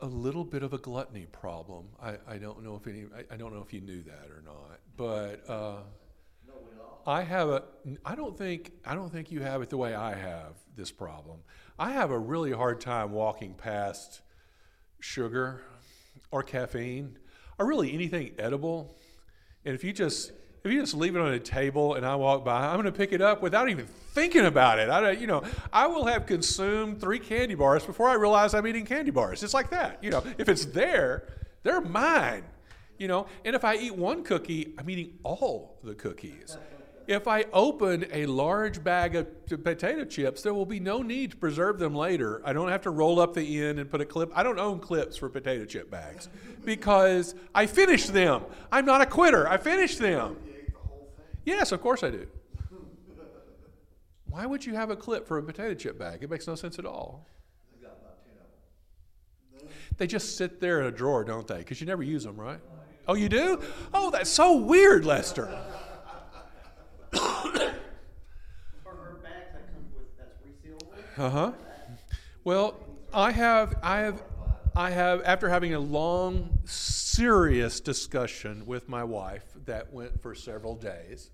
a 0.00 0.06
little 0.06 0.44
bit 0.44 0.62
of 0.62 0.72
a 0.72 0.78
gluttony 0.78 1.26
problem. 1.26 1.86
I, 2.00 2.18
I 2.28 2.36
don't 2.36 2.62
know 2.62 2.76
if 2.76 2.86
any, 2.86 3.06
I, 3.16 3.34
I 3.34 3.36
don't 3.36 3.52
know 3.52 3.62
if 3.66 3.72
you 3.72 3.80
knew 3.80 4.02
that 4.02 4.28
or 4.30 4.42
not, 4.44 4.78
but 4.96 5.48
uh, 5.50 5.82
I 7.08 7.22
have 7.22 7.48
a. 7.48 7.62
I 8.04 8.14
don't 8.14 8.36
think 8.36 8.72
I 8.84 8.94
don't 8.94 9.10
think 9.10 9.32
you 9.32 9.40
have 9.40 9.62
it 9.62 9.70
the 9.70 9.78
way 9.78 9.94
I 9.94 10.14
have 10.14 10.52
this 10.76 10.92
problem. 10.92 11.38
I 11.78 11.92
have 11.92 12.10
a 12.10 12.18
really 12.18 12.52
hard 12.52 12.82
time 12.82 13.12
walking 13.12 13.54
past 13.54 14.20
sugar 15.00 15.62
or 16.30 16.42
caffeine 16.42 17.18
or 17.58 17.66
really 17.66 17.94
anything 17.94 18.32
edible. 18.38 18.94
And 19.64 19.74
if 19.74 19.84
you 19.84 19.92
just 19.94 20.32
if 20.64 20.70
you 20.70 20.80
just 20.80 20.94
leave 20.94 21.16
it 21.16 21.22
on 21.22 21.32
a 21.32 21.38
table 21.38 21.94
and 21.94 22.04
I 22.04 22.14
walk 22.16 22.44
by, 22.44 22.66
I'm 22.66 22.74
going 22.74 22.84
to 22.84 22.92
pick 22.92 23.12
it 23.12 23.22
up 23.22 23.40
without 23.40 23.70
even 23.70 23.86
thinking 23.86 24.44
about 24.44 24.78
it. 24.78 24.90
I, 24.90 25.12
you 25.12 25.26
know, 25.26 25.42
I 25.72 25.86
will 25.86 26.04
have 26.04 26.26
consumed 26.26 27.00
three 27.00 27.20
candy 27.20 27.54
bars 27.54 27.86
before 27.86 28.10
I 28.10 28.14
realize 28.14 28.52
I'm 28.52 28.66
eating 28.66 28.84
candy 28.84 29.12
bars. 29.12 29.42
It's 29.42 29.54
like 29.54 29.70
that. 29.70 30.04
You 30.04 30.10
know, 30.10 30.22
if 30.36 30.50
it's 30.50 30.66
there, 30.66 31.26
they're 31.62 31.80
mine. 31.80 32.44
You 32.98 33.08
know, 33.08 33.28
and 33.46 33.54
if 33.56 33.64
I 33.64 33.76
eat 33.76 33.94
one 33.94 34.24
cookie, 34.24 34.74
I'm 34.76 34.90
eating 34.90 35.18
all 35.22 35.78
the 35.82 35.94
cookies. 35.94 36.58
If 37.08 37.26
I 37.26 37.46
open 37.54 38.04
a 38.12 38.26
large 38.26 38.84
bag 38.84 39.16
of 39.16 39.26
potato 39.64 40.04
chips, 40.04 40.42
there 40.42 40.52
will 40.52 40.66
be 40.66 40.78
no 40.78 41.00
need 41.00 41.30
to 41.30 41.38
preserve 41.38 41.78
them 41.78 41.94
later. 41.94 42.42
I 42.44 42.52
don't 42.52 42.68
have 42.68 42.82
to 42.82 42.90
roll 42.90 43.18
up 43.18 43.32
the 43.32 43.64
end 43.64 43.78
and 43.78 43.90
put 43.90 44.02
a 44.02 44.04
clip. 44.04 44.30
I 44.34 44.42
don't 44.42 44.58
own 44.58 44.78
clips 44.78 45.16
for 45.16 45.30
potato 45.30 45.64
chip 45.64 45.90
bags 45.90 46.28
because 46.66 47.34
I 47.54 47.64
finished 47.64 48.12
them. 48.12 48.44
I'm 48.70 48.84
not 48.84 49.00
a 49.00 49.06
quitter. 49.06 49.48
I 49.48 49.56
finished 49.56 49.98
them. 49.98 50.36
Yes, 51.46 51.72
of 51.72 51.80
course 51.80 52.02
I 52.02 52.10
do. 52.10 52.26
Why 54.26 54.44
would 54.44 54.66
you 54.66 54.74
have 54.74 54.90
a 54.90 54.96
clip 54.96 55.26
for 55.26 55.38
a 55.38 55.42
potato 55.42 55.72
chip 55.72 55.98
bag? 55.98 56.22
It 56.22 56.28
makes 56.28 56.46
no 56.46 56.56
sense 56.56 56.78
at 56.78 56.84
all. 56.84 57.26
They 59.96 60.06
just 60.06 60.36
sit 60.36 60.60
there 60.60 60.80
in 60.80 60.86
a 60.86 60.92
drawer, 60.92 61.24
don't 61.24 61.48
they? 61.48 61.58
Because 61.58 61.80
you 61.80 61.86
never 61.86 62.02
use 62.02 62.22
them, 62.22 62.38
right? 62.38 62.60
Oh, 63.08 63.14
you 63.14 63.30
do? 63.30 63.62
Oh, 63.94 64.10
that's 64.10 64.28
so 64.28 64.58
weird, 64.58 65.06
Lester. 65.06 65.48
Uh 71.18 71.30
huh. 71.30 71.52
Well, 72.44 72.76
I 73.12 73.32
have, 73.32 73.74
I 73.82 73.98
have, 73.98 74.22
I 74.76 74.90
have, 74.90 75.20
after 75.24 75.48
having 75.48 75.74
a 75.74 75.80
long, 75.80 76.60
serious 76.64 77.80
discussion 77.80 78.64
with 78.66 78.88
my 78.88 79.02
wife 79.02 79.42
that 79.64 79.92
went 79.92 80.22
for 80.22 80.36
several 80.36 80.76
days, 80.76 81.30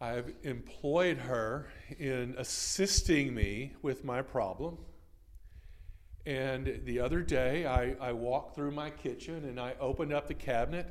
I've 0.00 0.32
employed 0.44 1.18
her 1.18 1.66
in 1.98 2.36
assisting 2.38 3.34
me 3.34 3.74
with 3.82 4.04
my 4.04 4.22
problem. 4.22 4.78
And 6.24 6.82
the 6.84 7.00
other 7.00 7.20
day, 7.20 7.66
I, 7.66 7.96
I 8.00 8.12
walked 8.12 8.54
through 8.54 8.70
my 8.70 8.90
kitchen 8.90 9.44
and 9.44 9.58
I 9.58 9.74
opened 9.80 10.12
up 10.12 10.28
the 10.28 10.34
cabinet 10.34 10.88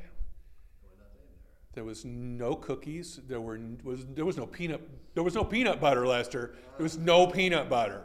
there 1.75 1.83
was 1.83 2.05
no 2.05 2.55
cookies. 2.55 3.19
There 3.27 3.41
were 3.41 3.59
was 3.83 4.05
there 4.07 4.25
was 4.25 4.37
no 4.37 4.47
peanut 4.47 4.81
there 5.13 5.23
was 5.23 5.35
no 5.35 5.43
peanut 5.43 5.79
butter, 5.79 6.07
Lester. 6.07 6.55
There 6.77 6.83
was 6.83 6.97
no 6.97 7.27
peanut 7.27 7.69
butter. 7.69 8.01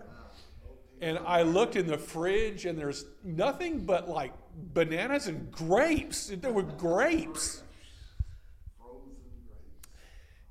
And 1.01 1.19
I 1.21 1.43
looked 1.43 1.77
in 1.77 1.87
the 1.87 1.97
fridge 1.97 2.67
and 2.67 2.79
there's 2.79 3.07
nothing 3.25 3.87
but 3.87 4.09
like 4.09 4.33
bananas 4.75 5.29
and 5.29 5.51
grapes. 5.51 6.27
There 6.27 6.53
were 6.53 6.63
grapes. 6.63 7.63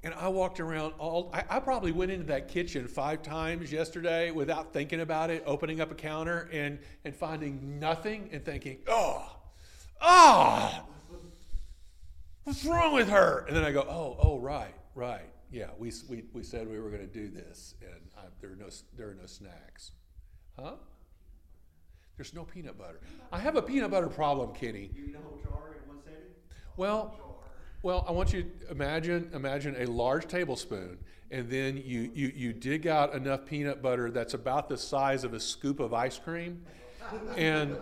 And 0.02 0.14
I 0.14 0.30
walked 0.30 0.62
around 0.62 0.94
all, 0.98 1.30
I, 1.34 1.44
I, 1.50 1.60
probably 1.60 1.92
went 1.92 2.10
into 2.10 2.26
that 2.28 2.48
kitchen 2.48 2.88
five 2.88 3.22
times 3.22 3.70
yesterday 3.70 4.32
without 4.32 4.72
thinking 4.72 5.02
about 5.02 5.30
it, 5.30 5.44
opening 5.46 5.82
up 5.82 5.92
a 5.92 5.96
counter 5.96 6.50
and, 6.54 6.80
and 7.04 7.14
finding 7.14 7.80
nothing 7.80 8.30
and 8.32 8.44
thinking, 8.46 8.78
oh, 8.88 9.36
oh, 10.00 10.86
What's 12.44 12.66
wrong 12.66 12.94
with 12.94 13.10
her? 13.10 13.46
And 13.48 13.56
then 13.56 13.64
I 13.64 13.72
go, 13.72 13.82
Oh, 13.82 14.18
oh, 14.20 14.40
right, 14.40 14.74
right. 14.96 15.30
Yeah, 15.52 15.70
we, 15.78 15.92
we, 16.08 16.24
we 16.34 16.44
said 16.44 16.70
we 16.70 16.80
were 16.80 16.90
going 16.90 17.08
to 17.08 17.08
do 17.08 17.28
this, 17.28 17.74
and 17.82 18.00
I, 18.18 18.22
there, 18.40 18.52
are 18.52 18.56
no, 18.56 18.68
there 18.96 19.10
are 19.10 19.16
no 19.16 19.26
snacks. 19.26 19.92
Huh? 20.60 20.74
There's 22.18 22.34
no 22.34 22.44
peanut 22.44 22.78
butter. 22.78 23.00
I 23.32 23.40
have 23.40 23.56
a 23.56 23.62
peanut 23.62 23.92
butter 23.92 24.10
problem, 24.10 24.54
Kenny. 24.54 24.92
You 24.94 25.14
know 25.14 25.40
jar 25.44 25.76
in 25.82 25.88
one 25.88 26.04
setting? 26.04 26.20
Well, 26.76 27.18
well, 27.82 28.06
I 28.08 28.12
want 28.12 28.34
you 28.34 28.44
to 28.44 28.72
imagine 28.72 29.32
imagine 29.34 29.76
a 29.80 29.86
large 29.86 30.28
tablespoon, 30.28 30.98
and 31.32 31.50
then 31.50 31.78
you, 31.78 32.12
you, 32.14 32.32
you 32.36 32.52
dig 32.52 32.88
out 32.88 33.16
enough 33.16 33.46
peanut 33.46 33.82
butter 33.82 34.12
that's 34.12 34.34
about 34.34 34.68
the 34.68 34.78
size 34.78 35.24
of 35.24 35.34
a 35.34 35.40
scoop 35.40 35.80
of 35.80 35.94
ice 35.94 36.20
cream, 36.20 36.62
and 37.38 37.78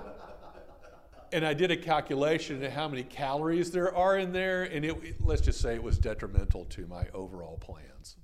and 1.32 1.46
I 1.46 1.54
did 1.54 1.72
a 1.72 1.78
calculation 1.78 2.64
of 2.64 2.72
how 2.72 2.88
many 2.88 3.04
calories 3.04 3.72
there 3.72 3.94
are 3.96 4.18
in 4.18 4.32
there, 4.32 4.64
and 4.64 4.86
it, 4.86 5.22
let's 5.22 5.42
just 5.42 5.62
say 5.62 5.76
it 5.76 5.84
was 5.84 5.98
detrimental 5.98 6.66
to 6.66 6.86
my 6.88 7.06
overall 7.14 7.58
plans. 7.58 8.16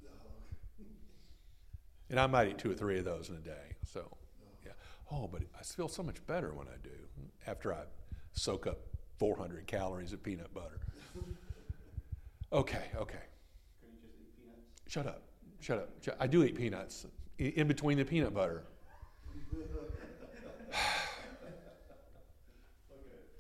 And 2.10 2.20
I 2.20 2.28
might 2.28 2.50
eat 2.50 2.58
two 2.58 2.72
or 2.72 2.76
three 2.76 3.00
of 3.00 3.06
those 3.06 3.30
in 3.30 3.36
a 3.36 3.40
day. 3.40 3.76
So, 3.92 4.18
yeah. 4.66 4.74
Oh, 5.12 5.28
but 5.28 5.42
I 5.60 5.64
feel 5.64 5.88
so 5.88 6.04
much 6.04 6.26
better 6.28 6.54
when 6.54 6.68
I 6.68 6.78
do 6.84 6.92
after 7.48 7.74
I 7.74 7.84
soak 8.34 8.68
up 8.68 8.80
400 9.18 9.66
calories 9.68 10.14
of 10.14 10.22
peanut 10.22 10.54
butter. 10.54 10.80
Okay, 12.52 12.86
okay. 12.96 13.24
Shut 14.88 15.08
up. 15.08 15.24
Shut 15.60 15.78
up. 15.80 15.90
I 16.20 16.28
do 16.28 16.44
eat 16.44 16.56
peanuts 16.56 17.08
in 17.40 17.68
between 17.68 17.98
the 17.98 18.06
peanut 18.06 18.34
butter. 18.34 18.64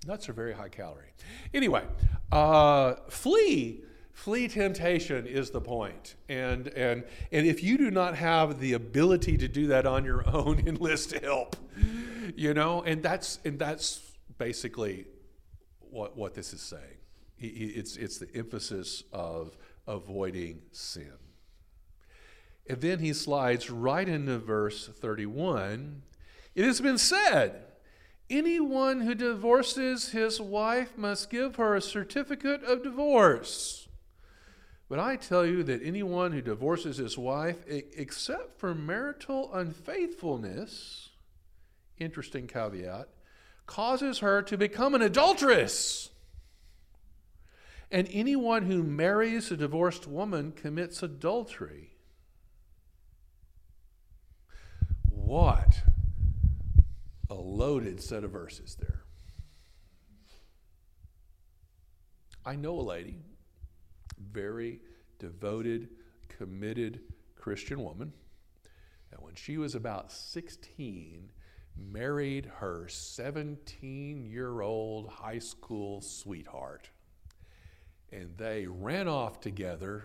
Nuts 0.06 0.30
are 0.30 0.34
very 0.34 0.54
high 0.54 0.70
calorie. 0.70 1.14
Anyway, 1.54 1.84
uh, 2.32 2.96
flee. 3.10 3.84
Flee 4.14 4.48
temptation 4.48 5.26
is 5.26 5.50
the 5.50 5.62
point. 5.62 6.16
And, 6.30 6.68
and, 6.70 7.04
and 7.32 7.48
if 7.48 7.64
you 7.64 7.78
do 7.78 7.90
not 7.90 8.16
have 8.16 8.60
the 8.60 8.74
ability 8.74 9.38
to 9.38 9.48
do 9.48 9.68
that 9.68 9.86
on 9.86 10.06
your 10.06 10.28
own, 10.36 10.68
enlist 10.68 11.14
help. 11.14 11.56
You 12.36 12.54
know, 12.54 12.84
and 12.84 13.02
that's, 13.02 13.40
and 13.44 13.58
that's 13.58 14.02
basically 14.38 15.08
what, 15.80 16.16
what 16.16 16.34
this 16.34 16.54
is 16.54 16.62
saying. 16.62 16.82
It's, 17.40 17.98
it's 17.98 18.20
the 18.20 18.30
emphasis 18.36 19.04
of 19.12 19.58
avoiding 19.88 20.62
sin. 20.72 21.12
And 22.70 22.80
then 22.80 23.00
he 23.00 23.14
slides 23.14 23.70
right 23.70 24.08
into 24.08 24.38
verse 24.38 24.88
31. 24.88 26.04
It 26.56 26.64
has 26.64 26.80
been 26.80 26.98
said, 26.98 27.66
Anyone 28.34 29.02
who 29.02 29.14
divorces 29.14 30.10
his 30.10 30.42
wife 30.42 30.98
must 30.98 31.30
give 31.30 31.58
her 31.58 31.76
a 31.76 31.82
certificate 31.82 32.64
of 32.64 32.82
divorce. 32.82 33.88
But 34.90 34.98
I 34.98 35.18
tell 35.18 35.46
you 35.46 35.62
that 35.62 35.84
anyone 35.84 36.32
who 36.32 36.42
divorces 36.42 36.98
his 36.98 37.16
wife, 37.16 37.58
except 37.68 38.58
for 38.60 38.74
marital 38.74 39.54
unfaithfulness, 39.54 41.10
interesting 42.00 42.48
caveat, 42.48 43.08
causes 43.68 44.18
her 44.20 44.42
to 44.42 44.58
become 44.58 44.96
an 44.96 45.04
adulteress. 45.04 46.10
And 47.92 48.10
anyone 48.12 48.64
who 48.64 48.82
marries 48.82 49.52
a 49.52 49.58
divorced 49.58 50.08
woman 50.08 50.54
commits 50.54 51.04
adultery. 51.04 51.92
What 55.08 55.84
a 57.34 57.42
loaded 57.42 58.00
set 58.00 58.24
of 58.24 58.32
verses 58.32 58.78
there. 58.80 59.02
I 62.46 62.56
know 62.56 62.80
a 62.80 62.82
lady, 62.82 63.18
very 64.20 64.82
devoted, 65.18 65.90
committed 66.28 67.00
Christian 67.36 67.84
woman, 67.84 68.14
that 69.10 69.24
when 69.24 69.34
she 69.34 69.58
was 69.58 69.74
about 69.74 70.12
16, 70.12 71.32
married 71.76 72.46
her 72.58 72.88
17 72.88 74.26
year 74.26 74.62
old 74.62 75.10
high 75.10 75.40
school 75.40 76.02
sweetheart. 76.02 76.90
And 78.12 78.38
they 78.38 78.68
ran 78.68 79.08
off 79.08 79.40
together 79.42 80.04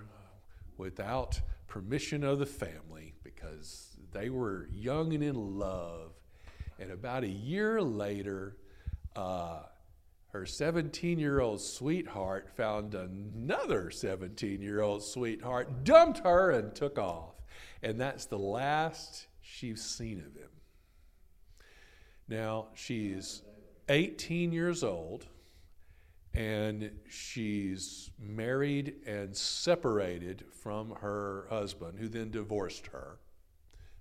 without 0.78 1.40
permission 1.66 2.24
of 2.24 2.38
the 2.38 2.46
family 2.46 3.12
because 3.22 3.98
they 4.12 4.30
were 4.30 4.66
young 4.72 5.12
and 5.12 5.22
in 5.22 5.58
love. 5.58 6.17
And 6.78 6.92
about 6.92 7.24
a 7.24 7.28
year 7.28 7.82
later, 7.82 8.56
uh, 9.16 9.62
her 10.28 10.46
17 10.46 11.18
year 11.18 11.40
old 11.40 11.60
sweetheart 11.60 12.50
found 12.54 12.94
another 12.94 13.90
17 13.90 14.60
year 14.60 14.82
old 14.82 15.02
sweetheart, 15.02 15.84
dumped 15.84 16.18
her, 16.20 16.50
and 16.50 16.74
took 16.74 16.98
off. 16.98 17.34
And 17.82 18.00
that's 18.00 18.26
the 18.26 18.38
last 18.38 19.26
she's 19.40 19.82
seen 19.82 20.18
of 20.18 20.34
him. 20.34 20.50
Now, 22.28 22.68
she's 22.74 23.42
18 23.88 24.52
years 24.52 24.84
old 24.84 25.26
and 26.34 26.90
she's 27.08 28.10
married 28.18 28.94
and 29.06 29.34
separated 29.36 30.44
from 30.62 30.90
her 31.00 31.46
husband, 31.48 31.98
who 31.98 32.08
then 32.08 32.30
divorced 32.30 32.86
her 32.88 33.18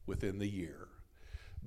within 0.06 0.38
the 0.38 0.48
year. 0.48 0.88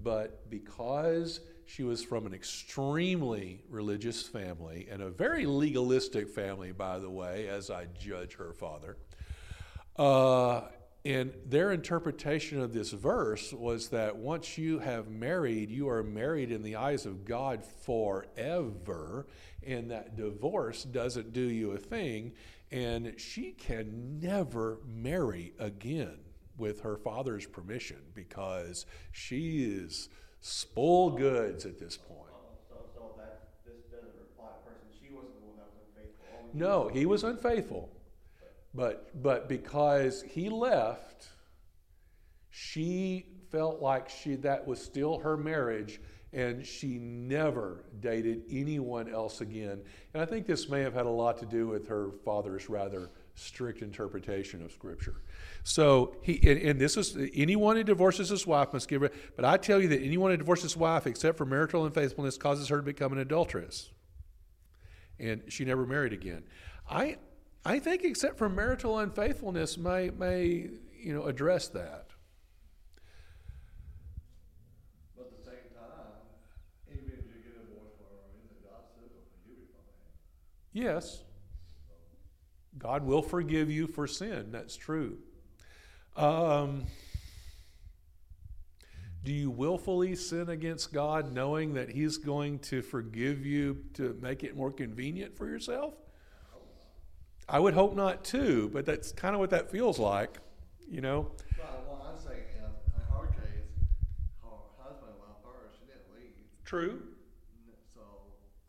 But 0.02 0.48
because 0.50 1.40
she 1.66 1.82
was 1.82 2.02
from 2.02 2.26
an 2.26 2.34
extremely 2.34 3.62
religious 3.68 4.22
family 4.22 4.88
and 4.90 5.02
a 5.02 5.10
very 5.10 5.46
legalistic 5.46 6.28
family, 6.28 6.72
by 6.72 6.98
the 6.98 7.10
way, 7.10 7.48
as 7.48 7.70
I 7.70 7.86
judge 7.98 8.34
her 8.34 8.52
father, 8.52 8.96
uh, 9.96 10.62
and 11.04 11.32
their 11.46 11.72
interpretation 11.72 12.60
of 12.60 12.74
this 12.74 12.90
verse 12.90 13.52
was 13.52 13.88
that 13.88 14.16
once 14.16 14.58
you 14.58 14.80
have 14.80 15.08
married, 15.08 15.70
you 15.70 15.88
are 15.88 16.02
married 16.02 16.52
in 16.52 16.62
the 16.62 16.76
eyes 16.76 17.06
of 17.06 17.24
God 17.24 17.64
forever, 17.64 19.26
and 19.66 19.90
that 19.90 20.16
divorce 20.16 20.84
doesn't 20.84 21.32
do 21.32 21.40
you 21.40 21.72
a 21.72 21.78
thing, 21.78 22.32
and 22.70 23.14
she 23.18 23.52
can 23.52 24.20
never 24.20 24.78
marry 24.86 25.54
again 25.58 26.18
with 26.60 26.80
her 26.82 26.96
father's 26.96 27.46
permission 27.46 27.98
because 28.14 28.86
she 29.10 29.64
is 29.64 30.08
spoiled 30.40 31.18
goods 31.18 31.66
at 31.66 31.78
this 31.78 31.96
point. 31.96 32.30
Oh, 32.32 32.58
so, 32.68 32.76
so 32.94 33.14
that, 33.16 33.48
this 33.66 33.82
doesn't 33.90 34.14
apply 34.32 34.50
to 34.50 34.70
person, 34.70 34.86
she 35.02 35.12
wasn't 35.12 35.40
the 35.40 35.46
one 35.46 35.56
that 35.56 35.66
was 35.72 35.82
unfaithful. 35.96 36.26
only 36.38 36.60
No, 36.60 36.88
he 36.88 37.06
was 37.06 37.24
unfaithful. 37.24 37.90
But 38.72 39.20
but 39.20 39.48
because 39.48 40.22
he 40.22 40.48
left, 40.48 41.28
she 42.50 43.26
felt 43.50 43.80
like 43.80 44.08
she 44.08 44.36
that 44.36 44.66
was 44.66 44.80
still 44.80 45.18
her 45.18 45.36
marriage 45.36 46.00
and 46.32 46.64
she 46.64 46.98
never 46.98 47.84
dated 47.98 48.44
anyone 48.50 49.12
else 49.12 49.40
again. 49.40 49.80
And 50.14 50.22
I 50.22 50.26
think 50.26 50.46
this 50.46 50.68
may 50.68 50.80
have 50.82 50.94
had 50.94 51.06
a 51.06 51.10
lot 51.10 51.38
to 51.38 51.46
do 51.46 51.66
with 51.66 51.88
her 51.88 52.10
father's 52.24 52.68
rather 52.68 53.10
strict 53.40 53.82
interpretation 53.82 54.62
of 54.62 54.72
scripture. 54.72 55.16
So 55.62 56.16
he 56.22 56.38
and, 56.48 56.60
and 56.60 56.80
this 56.80 56.96
is 56.96 57.16
anyone 57.34 57.76
who 57.76 57.84
divorces 57.84 58.28
his 58.28 58.46
wife 58.46 58.72
must 58.72 58.88
give 58.88 59.02
her 59.02 59.10
but 59.36 59.44
I 59.44 59.56
tell 59.56 59.80
you 59.80 59.88
that 59.88 60.02
anyone 60.02 60.30
who 60.30 60.36
divorces 60.36 60.72
his 60.72 60.76
wife 60.76 61.06
except 61.06 61.38
for 61.38 61.46
marital 61.46 61.86
unfaithfulness 61.86 62.38
causes 62.38 62.68
her 62.68 62.76
to 62.76 62.82
become 62.82 63.12
an 63.12 63.18
adulteress. 63.18 63.90
And 65.18 65.42
she 65.48 65.64
never 65.64 65.86
married 65.86 66.12
again. 66.12 66.44
I 66.88 67.18
I 67.64 67.78
think 67.78 68.04
except 68.04 68.38
for 68.38 68.48
marital 68.48 68.98
unfaithfulness 68.98 69.76
may 69.76 70.10
may 70.10 70.70
you 70.98 71.14
know 71.14 71.24
address 71.24 71.68
that. 71.68 72.08
But 75.16 75.26
at 75.26 75.38
the 75.38 75.44
same 75.44 75.68
time, 75.74 76.12
even 76.90 77.04
if 77.04 77.24
you 77.26 77.42
get 77.42 77.56
a 77.56 77.66
divorce 77.66 77.92
for 77.98 78.08
her, 78.08 78.22
anything, 78.32 78.64
God 78.64 78.84
still 78.90 79.08
will 79.08 79.24
forgive 79.32 79.58
you 79.60 79.66
from 79.72 79.84
it. 79.88 80.84
Yes. 80.84 81.24
God 82.80 83.04
will 83.04 83.22
forgive 83.22 83.70
you 83.70 83.86
for 83.86 84.06
sin. 84.06 84.48
That's 84.50 84.74
true. 84.76 85.18
Um, 86.16 86.86
do 89.22 89.32
you 89.32 89.50
willfully 89.50 90.16
sin 90.16 90.48
against 90.48 90.92
God 90.92 91.32
knowing 91.32 91.74
that 91.74 91.90
He's 91.90 92.16
going 92.16 92.58
to 92.60 92.80
forgive 92.82 93.44
you 93.44 93.84
to 93.94 94.18
make 94.20 94.42
it 94.44 94.56
more 94.56 94.72
convenient 94.72 95.36
for 95.36 95.46
yourself? 95.46 95.94
I 97.48 97.58
would 97.58 97.74
hope 97.74 97.94
not 97.94 98.24
too, 98.24 98.70
but 98.72 98.86
that's 98.86 99.12
kind 99.12 99.34
of 99.34 99.40
what 99.40 99.50
that 99.50 99.70
feels 99.70 99.98
like, 99.98 100.38
you 100.88 101.00
know? 101.02 101.32
But 101.58 101.84
what 101.84 102.00
I'm 102.06 102.16
saying, 102.16 102.46
in, 102.56 102.64
in 102.64 103.02
her 103.12 103.26
case, 103.34 103.74
her 104.40 104.56
husband 104.80 105.18
left 105.20 105.42
her, 105.44 105.68
she 105.76 105.84
didn't 105.84 106.08
leave. 106.16 106.46
True. 106.64 107.02
N- 107.02 107.74
So 107.92 108.06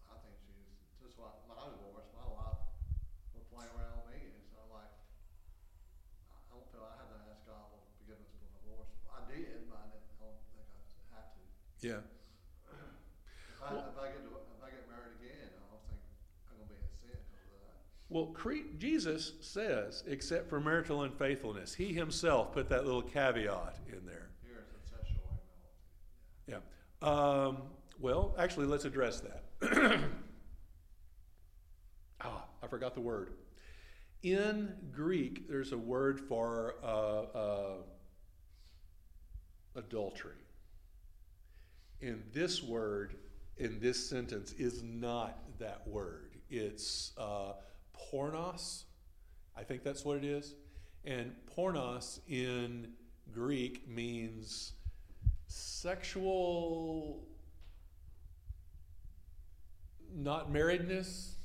I 0.10 0.18
think 0.26 0.34
she's 0.50 0.66
just 0.98 1.16
like 1.22 1.38
my 1.46 1.62
divorce. 1.62 2.10
My 2.18 2.26
wife 2.26 2.58
was 3.38 3.46
playing 3.54 3.70
around 3.78 4.02
with 4.02 4.18
me, 4.18 4.34
and 4.34 4.42
so 4.50 4.58
I'm 4.66 4.74
like, 4.74 4.90
I 6.34 6.38
don't 6.50 6.66
feel 6.74 6.82
I 6.82 6.98
had 6.98 7.06
to 7.14 7.18
ask 7.30 7.46
God 7.46 7.62
for 7.70 7.78
forgiveness 8.02 8.34
for 8.34 8.50
divorce. 8.66 8.90
I 9.14 9.22
did, 9.30 9.70
but 9.70 9.78
I, 9.78 9.94
didn't, 9.94 10.10
I 10.10 10.26
don't 10.26 10.42
think 10.58 10.66
I 10.74 10.82
had 11.22 11.30
to. 11.38 11.42
Yeah. 11.82 11.94
If 11.94 13.64
I, 13.64 13.74
if 13.74 13.98
I 14.00 14.08
get 14.08 14.22
to, 14.24 14.30
if 14.30 14.64
I 14.64 14.70
get 14.70 14.88
married 14.88 15.18
again, 15.20 15.50
I 15.50 15.66
don't 15.70 15.82
think 15.90 16.02
I'm 16.50 16.58
gonna 16.58 16.70
be 16.70 16.76
in 16.76 16.88
sin 17.02 17.18
because 17.30 17.50
of 17.50 17.62
that. 17.66 17.78
Well, 18.10 18.28
cre- 18.28 18.78
Jesus 18.78 19.34
says, 19.42 20.04
except 20.08 20.50
for 20.50 20.60
marital 20.60 21.04
unfaithfulness, 21.04 21.74
he 21.74 21.94
himself 21.94 22.54
put 22.54 22.70
that 22.70 22.86
little 22.86 23.02
caveat 23.02 23.80
in 23.88 24.06
there. 24.06 24.30
Here 24.44 24.62
it's 24.62 24.92
incestual 24.92 25.26
immorality. 26.48 26.62
Yeah. 27.02 27.08
Um, 27.08 27.64
well, 28.00 28.36
actually, 28.38 28.68
let's 28.68 28.86
address 28.86 29.22
that. 29.22 29.44
ah, 32.22 32.46
I 32.62 32.68
forgot 32.68 32.94
the 32.94 33.02
word. 33.02 33.34
In 34.24 34.76
Greek, 34.92 35.48
there's 35.50 35.72
a 35.72 35.78
word 35.78 36.20
for 36.20 36.76
uh, 36.84 37.22
uh, 37.38 37.74
adultery. 39.76 40.41
And 42.02 42.24
this 42.34 42.64
word 42.64 43.16
in 43.58 43.80
this 43.80 44.10
sentence 44.10 44.54
is 44.54 44.82
not 44.84 45.38
that 45.60 45.88
word. 45.88 46.32
It's 46.50 47.12
uh, 47.18 47.54
pornos. 47.96 48.84
I 49.56 49.64
think 49.64 49.84
that's 49.84 50.04
what 50.04 50.18
it 50.18 50.24
is. 50.24 50.56
And 51.06 51.34
pornos 51.56 52.20
in 52.28 52.88
Greek 53.32 53.88
means 53.88 54.74
sexual 55.48 57.28
not 60.14 60.52
marriedness, 60.52 61.36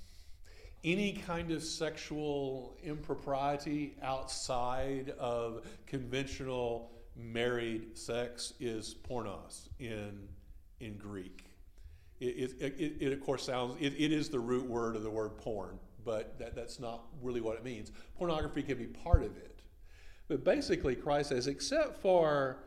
any 0.84 1.12
kind 1.12 1.50
of 1.50 1.62
sexual 1.62 2.76
impropriety 2.82 3.94
outside 4.02 5.10
of 5.18 5.66
conventional 5.86 6.90
married 7.16 7.96
sex 7.96 8.52
is 8.60 8.94
pornos 9.08 9.68
in 9.78 10.28
in 10.80 10.96
Greek. 10.96 11.44
It, 12.20 12.54
it, 12.60 12.74
it, 12.78 12.96
it 13.00 13.12
of 13.12 13.20
course 13.20 13.44
sounds 13.44 13.76
it, 13.80 13.94
is 13.94 14.28
the 14.30 14.40
root 14.40 14.66
word 14.66 14.96
of 14.96 15.02
the 15.02 15.10
word 15.10 15.36
porn, 15.36 15.78
but 16.04 16.38
that, 16.38 16.54
that's 16.54 16.80
not 16.80 17.02
really 17.22 17.40
what 17.40 17.56
it 17.56 17.64
means. 17.64 17.92
Pornography 18.16 18.62
can 18.62 18.78
be 18.78 18.86
part 18.86 19.22
of 19.22 19.36
it. 19.36 19.60
But 20.28 20.44
basically 20.44 20.96
Christ 20.96 21.28
says, 21.28 21.46
except 21.46 22.00
for 22.00 22.58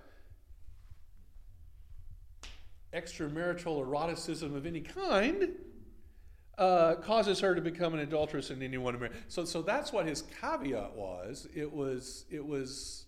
extramarital 2.94 3.82
eroticism 3.82 4.56
of 4.56 4.66
any 4.66 4.82
kind 4.82 5.50
uh, 6.58 6.96
causes 6.96 7.40
her 7.40 7.56
to 7.56 7.62
become 7.62 7.94
an 7.94 8.02
adulteress 8.02 8.50
and 8.50 8.62
anyone 8.62 8.94
to 8.94 9.00
marry. 9.00 9.14
So, 9.30 9.46
so 9.46 9.62
that's 9.62 9.92
what 9.94 10.06
his 10.06 10.24
caveat 10.42 10.94
was. 10.94 11.48
It 11.56 11.72
was 11.72 12.26
it 12.30 12.46
was 12.46 13.06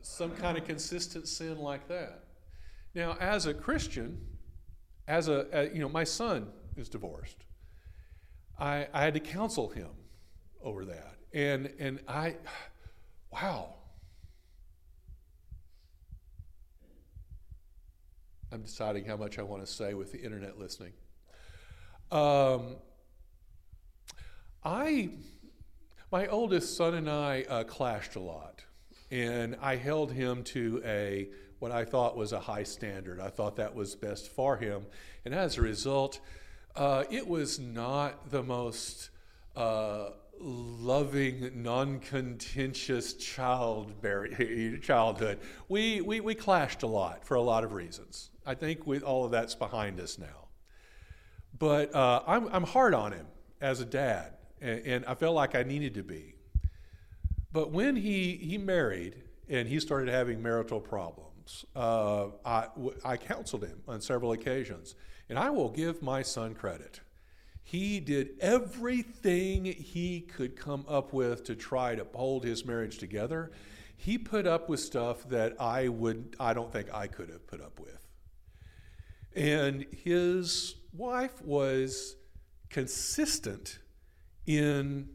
some 0.00 0.32
kind 0.32 0.58
of 0.58 0.64
consistent 0.64 1.28
sin 1.28 1.58
like 1.58 1.88
that. 1.88 2.23
Now, 2.94 3.16
as 3.18 3.46
a 3.46 3.54
Christian, 3.54 4.20
as 5.08 5.28
a, 5.28 5.70
you 5.72 5.80
know, 5.80 5.88
my 5.88 6.04
son 6.04 6.48
is 6.76 6.88
divorced. 6.88 7.44
I, 8.58 8.86
I 8.92 9.02
had 9.02 9.14
to 9.14 9.20
counsel 9.20 9.68
him 9.68 9.90
over 10.62 10.84
that, 10.84 11.16
and 11.32 11.72
and 11.78 11.98
I, 12.06 12.36
wow. 13.32 13.74
I'm 18.52 18.62
deciding 18.62 19.04
how 19.04 19.16
much 19.16 19.40
I 19.40 19.42
want 19.42 19.66
to 19.66 19.70
say 19.70 19.94
with 19.94 20.12
the 20.12 20.20
internet 20.20 20.56
listening. 20.60 20.92
Um, 22.12 22.76
I, 24.62 25.10
my 26.12 26.28
oldest 26.28 26.76
son 26.76 26.94
and 26.94 27.10
I 27.10 27.42
uh, 27.48 27.64
clashed 27.64 28.14
a 28.14 28.20
lot, 28.20 28.62
and 29.10 29.56
I 29.60 29.74
held 29.74 30.12
him 30.12 30.44
to 30.44 30.80
a 30.84 31.28
what 31.64 31.72
I 31.72 31.86
thought 31.86 32.14
was 32.14 32.32
a 32.32 32.40
high 32.40 32.62
standard. 32.62 33.18
I 33.18 33.30
thought 33.30 33.56
that 33.56 33.74
was 33.74 33.94
best 33.94 34.28
for 34.28 34.58
him, 34.58 34.84
and 35.24 35.34
as 35.34 35.56
a 35.56 35.62
result, 35.62 36.20
uh, 36.76 37.04
it 37.10 37.26
was 37.26 37.58
not 37.58 38.30
the 38.30 38.42
most 38.42 39.08
uh, 39.56 40.10
loving, 40.38 41.62
non-contentious 41.62 43.14
child 43.14 43.94
childhood. 44.82 45.38
We, 45.70 46.02
we 46.02 46.20
we 46.20 46.34
clashed 46.34 46.82
a 46.82 46.86
lot 46.86 47.24
for 47.24 47.36
a 47.36 47.40
lot 47.40 47.64
of 47.64 47.72
reasons. 47.72 48.28
I 48.44 48.54
think 48.54 48.86
with 48.86 49.02
all 49.02 49.24
of 49.24 49.30
that's 49.30 49.54
behind 49.54 49.98
us 50.00 50.18
now. 50.18 50.48
But 51.58 51.94
uh, 51.94 52.24
I'm, 52.26 52.46
I'm 52.48 52.64
hard 52.64 52.92
on 52.92 53.12
him 53.12 53.26
as 53.62 53.80
a 53.80 53.86
dad, 53.86 54.34
and, 54.60 54.80
and 54.84 55.06
I 55.06 55.14
felt 55.14 55.34
like 55.34 55.54
I 55.54 55.62
needed 55.62 55.94
to 55.94 56.02
be. 56.02 56.34
But 57.52 57.70
when 57.70 57.96
he, 57.96 58.36
he 58.36 58.58
married 58.58 59.14
and 59.48 59.66
he 59.66 59.80
started 59.80 60.12
having 60.12 60.42
marital 60.42 60.78
problems, 60.78 61.30
uh, 61.74 62.26
I, 62.44 62.68
I 63.04 63.16
counseled 63.16 63.64
him 63.64 63.82
on 63.86 64.00
several 64.00 64.32
occasions. 64.32 64.94
And 65.28 65.38
I 65.38 65.50
will 65.50 65.70
give 65.70 66.02
my 66.02 66.22
son 66.22 66.54
credit. 66.54 67.00
He 67.62 67.98
did 67.98 68.36
everything 68.40 69.64
he 69.64 70.20
could 70.20 70.54
come 70.54 70.84
up 70.86 71.12
with 71.14 71.44
to 71.44 71.56
try 71.56 71.94
to 71.94 72.06
hold 72.14 72.44
his 72.44 72.64
marriage 72.64 72.98
together. 72.98 73.52
He 73.96 74.18
put 74.18 74.46
up 74.46 74.68
with 74.68 74.80
stuff 74.80 75.26
that 75.30 75.58
I 75.58 75.88
would 75.88 76.36
I 76.38 76.52
don't 76.52 76.70
think 76.70 76.92
I 76.92 77.06
could 77.06 77.30
have 77.30 77.46
put 77.46 77.62
up 77.62 77.80
with. 77.80 78.06
And 79.34 79.86
his 80.04 80.74
wife 80.92 81.40
was 81.42 82.16
consistent 82.68 83.78
in 84.46 85.08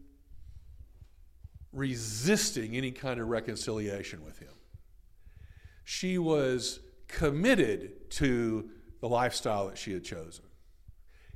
resisting 1.71 2.75
any 2.75 2.91
kind 2.91 3.19
of 3.19 3.27
reconciliation 3.27 4.25
with 4.25 4.39
him. 4.39 4.49
She 5.89 6.19
was 6.19 6.81
committed 7.07 8.11
to 8.11 8.69
the 9.01 9.09
lifestyle 9.09 9.69
that 9.69 9.77
she 9.79 9.91
had 9.91 10.03
chosen. 10.03 10.45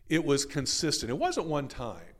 It 0.10 0.24
was 0.24 0.46
consistent. 0.46 1.10
It 1.10 1.18
wasn't 1.18 1.48
one 1.48 1.68
time. 1.68 2.14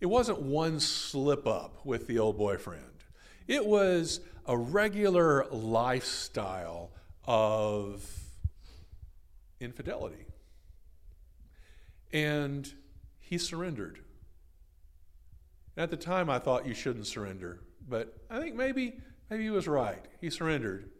It 0.00 0.06
wasn't 0.06 0.42
one 0.42 0.80
slip 0.80 1.46
up 1.46 1.86
with 1.86 2.08
the 2.08 2.18
old 2.18 2.36
boyfriend. 2.36 3.04
It 3.46 3.64
was 3.64 4.18
a 4.46 4.58
regular 4.58 5.46
lifestyle 5.52 6.90
of 7.24 8.04
infidelity. 9.60 10.26
And 12.12 12.68
he 13.20 13.38
surrendered. 13.38 14.00
at 15.76 15.90
the 15.90 15.96
time, 15.96 16.28
I 16.28 16.40
thought 16.40 16.66
you 16.66 16.74
shouldn't 16.74 17.06
surrender, 17.06 17.60
but 17.88 18.18
I 18.28 18.40
think 18.40 18.56
maybe 18.56 18.98
maybe 19.30 19.44
he 19.44 19.50
was 19.50 19.68
right. 19.68 20.04
He 20.20 20.30
surrendered 20.30 20.90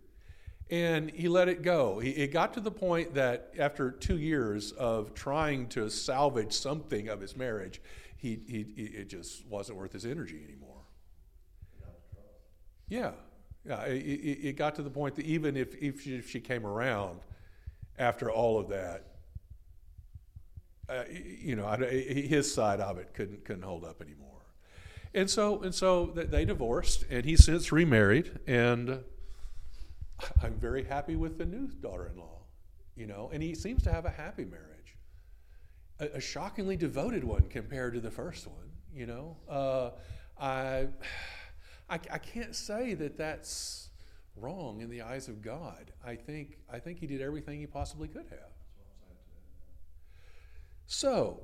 and 0.71 1.11
he 1.11 1.29
let 1.29 1.49
it 1.49 1.63
go. 1.63 1.99
He, 1.99 2.11
it 2.11 2.33
got 2.33 2.55
to 2.55 2.61
the 2.61 2.71
point 2.71 3.15
that 3.15 3.53
after 3.59 3.91
two 3.91 4.19
years 4.19 4.73
of 4.73 5.15
trying 5.15 5.67
to 5.71 5.91
salvage 5.91 6.53
something 6.53 7.09
of 7.09 7.21
his 7.21 7.37
marriage, 7.37 7.81
he, 8.17 8.41
he, 8.47 8.67
he 8.77 8.83
it 8.85 9.09
just 9.09 9.45
wasn't 9.47 9.79
worth 9.79 9.93
his 9.93 10.07
energy 10.07 10.41
anymore. 10.47 10.83
Yeah, 12.89 13.13
yeah. 13.65 13.83
It, 13.85 13.99
it, 13.99 14.57
got 14.57 14.75
to 14.77 14.83
the 14.83 14.91
point 14.91 15.17
that 15.17 15.27
even 15.27 15.57
if, 15.57 15.75
if 15.77 16.03
she, 16.03 16.17
if 16.17 16.29
she 16.29 16.41
came 16.41 16.67
around 16.67 17.21
after 17.99 18.31
all 18.31 18.59
of 18.59 18.69
that, 18.69 19.07
uh, 20.89 21.05
you 21.09 21.55
know, 21.55 21.69
his 21.69 22.53
side 22.53 22.81
of 22.81 22.99
it 22.99 23.15
couldn't 23.15 23.45
couldn't 23.45 23.63
hold 23.63 23.85
up 23.85 24.03
anymore. 24.03 24.43
And 25.15 25.31
so 25.31 25.63
and 25.63 25.73
so 25.73 26.07
they 26.07 26.45
divorced, 26.45 27.05
and 27.09 27.25
he 27.25 27.37
since 27.37 27.71
remarried, 27.71 28.41
and 28.49 29.05
I'm 30.43 30.55
very 30.55 30.85
happy 30.85 31.17
with 31.17 31.39
the 31.39 31.47
new 31.47 31.69
daughter-in-law, 31.69 32.39
you 32.97 33.07
know, 33.07 33.31
and 33.33 33.43
he 33.43 33.55
seems 33.55 33.83
to 33.85 33.93
have 33.93 34.05
a 34.05 34.11
happy 34.11 34.45
marriage, 34.45 34.97
a, 35.99 36.17
a 36.17 36.21
shockingly 36.21 36.77
devoted 36.77 37.25
one 37.25 37.49
compared 37.49 37.95
to 37.95 38.01
the 38.01 38.11
first 38.11 38.47
one, 38.47 38.71
you 38.95 39.07
know. 39.07 39.37
Uh, 39.49 39.91
I, 40.41 40.89
I, 41.91 41.95
I 41.95 42.19
can't 42.19 42.55
say 42.55 42.95
that 42.95 43.17
that's 43.19 43.89
wrong 44.37 44.81
in 44.81 44.91
the 44.91 45.03
eyes 45.03 45.29
of 45.29 45.43
God. 45.43 45.93
I 46.05 46.15
think 46.15 46.59
I 46.73 46.79
think 46.79 46.99
he 46.99 47.07
did 47.07 47.21
everything 47.21 47.59
he 47.59 47.67
possibly 47.67 48.09
could 48.09 48.27
have. 48.31 48.51
So, 50.87 51.41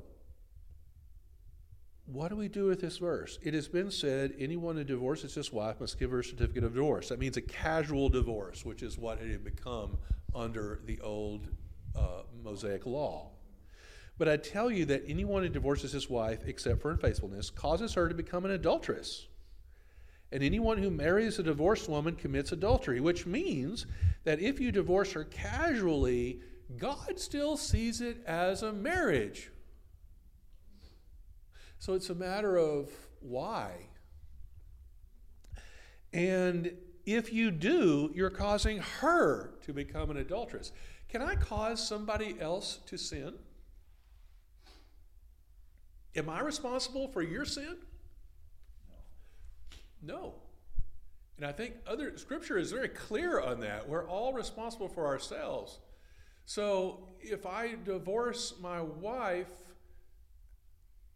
what 2.06 2.28
do 2.28 2.36
we 2.36 2.48
do 2.48 2.66
with 2.66 2.80
this 2.80 2.98
verse? 2.98 3.38
It 3.42 3.52
has 3.54 3.66
been 3.66 3.90
said 3.90 4.34
anyone 4.38 4.76
who 4.76 4.84
divorces 4.84 5.34
his 5.34 5.52
wife 5.52 5.80
must 5.80 5.98
give 5.98 6.12
her 6.12 6.20
a 6.20 6.24
certificate 6.24 6.62
of 6.62 6.74
divorce. 6.74 7.08
That 7.08 7.18
means 7.18 7.36
a 7.36 7.42
casual 7.42 8.08
divorce, 8.08 8.64
which 8.64 8.82
is 8.82 8.96
what 8.96 9.20
it 9.20 9.30
had 9.30 9.42
become 9.42 9.98
under 10.34 10.80
the 10.84 11.00
old 11.00 11.48
uh, 11.96 12.22
Mosaic 12.44 12.86
law. 12.86 13.30
But 14.18 14.28
I 14.28 14.36
tell 14.36 14.70
you 14.70 14.84
that 14.86 15.02
anyone 15.08 15.42
who 15.42 15.48
divorces 15.48 15.92
his 15.92 16.08
wife, 16.08 16.40
except 16.46 16.80
for 16.80 16.90
unfaithfulness, 16.90 17.50
causes 17.50 17.94
her 17.94 18.08
to 18.08 18.14
become 18.14 18.44
an 18.44 18.52
adulteress. 18.52 19.26
And 20.32 20.42
anyone 20.42 20.78
who 20.78 20.90
marries 20.90 21.38
a 21.38 21.42
divorced 21.42 21.88
woman 21.88 22.14
commits 22.14 22.52
adultery, 22.52 23.00
which 23.00 23.26
means 23.26 23.86
that 24.24 24.40
if 24.40 24.60
you 24.60 24.72
divorce 24.72 25.12
her 25.12 25.24
casually, 25.24 26.40
God 26.76 27.18
still 27.18 27.56
sees 27.56 28.00
it 28.00 28.24
as 28.26 28.62
a 28.62 28.72
marriage. 28.72 29.50
So 31.78 31.94
it's 31.94 32.10
a 32.10 32.14
matter 32.14 32.56
of 32.56 32.90
why. 33.20 33.88
And 36.12 36.72
if 37.04 37.32
you 37.32 37.50
do, 37.50 38.10
you're 38.14 38.30
causing 38.30 38.78
her 38.78 39.54
to 39.64 39.72
become 39.72 40.10
an 40.10 40.16
adulteress. 40.16 40.72
Can 41.08 41.22
I 41.22 41.36
cause 41.36 41.86
somebody 41.86 42.36
else 42.40 42.80
to 42.86 42.96
sin? 42.96 43.34
Am 46.16 46.28
I 46.28 46.40
responsible 46.40 47.08
for 47.08 47.22
your 47.22 47.44
sin? 47.44 47.76
No. 50.02 50.14
No. 50.14 50.34
And 51.36 51.44
I 51.44 51.52
think 51.52 51.74
other 51.86 52.16
scripture 52.16 52.56
is 52.56 52.72
very 52.72 52.88
clear 52.88 53.40
on 53.40 53.60
that. 53.60 53.86
We're 53.88 54.08
all 54.08 54.32
responsible 54.32 54.88
for 54.88 55.06
ourselves. 55.06 55.78
So 56.46 57.08
if 57.20 57.44
I 57.44 57.74
divorce 57.84 58.54
my 58.60 58.80
wife, 58.80 59.50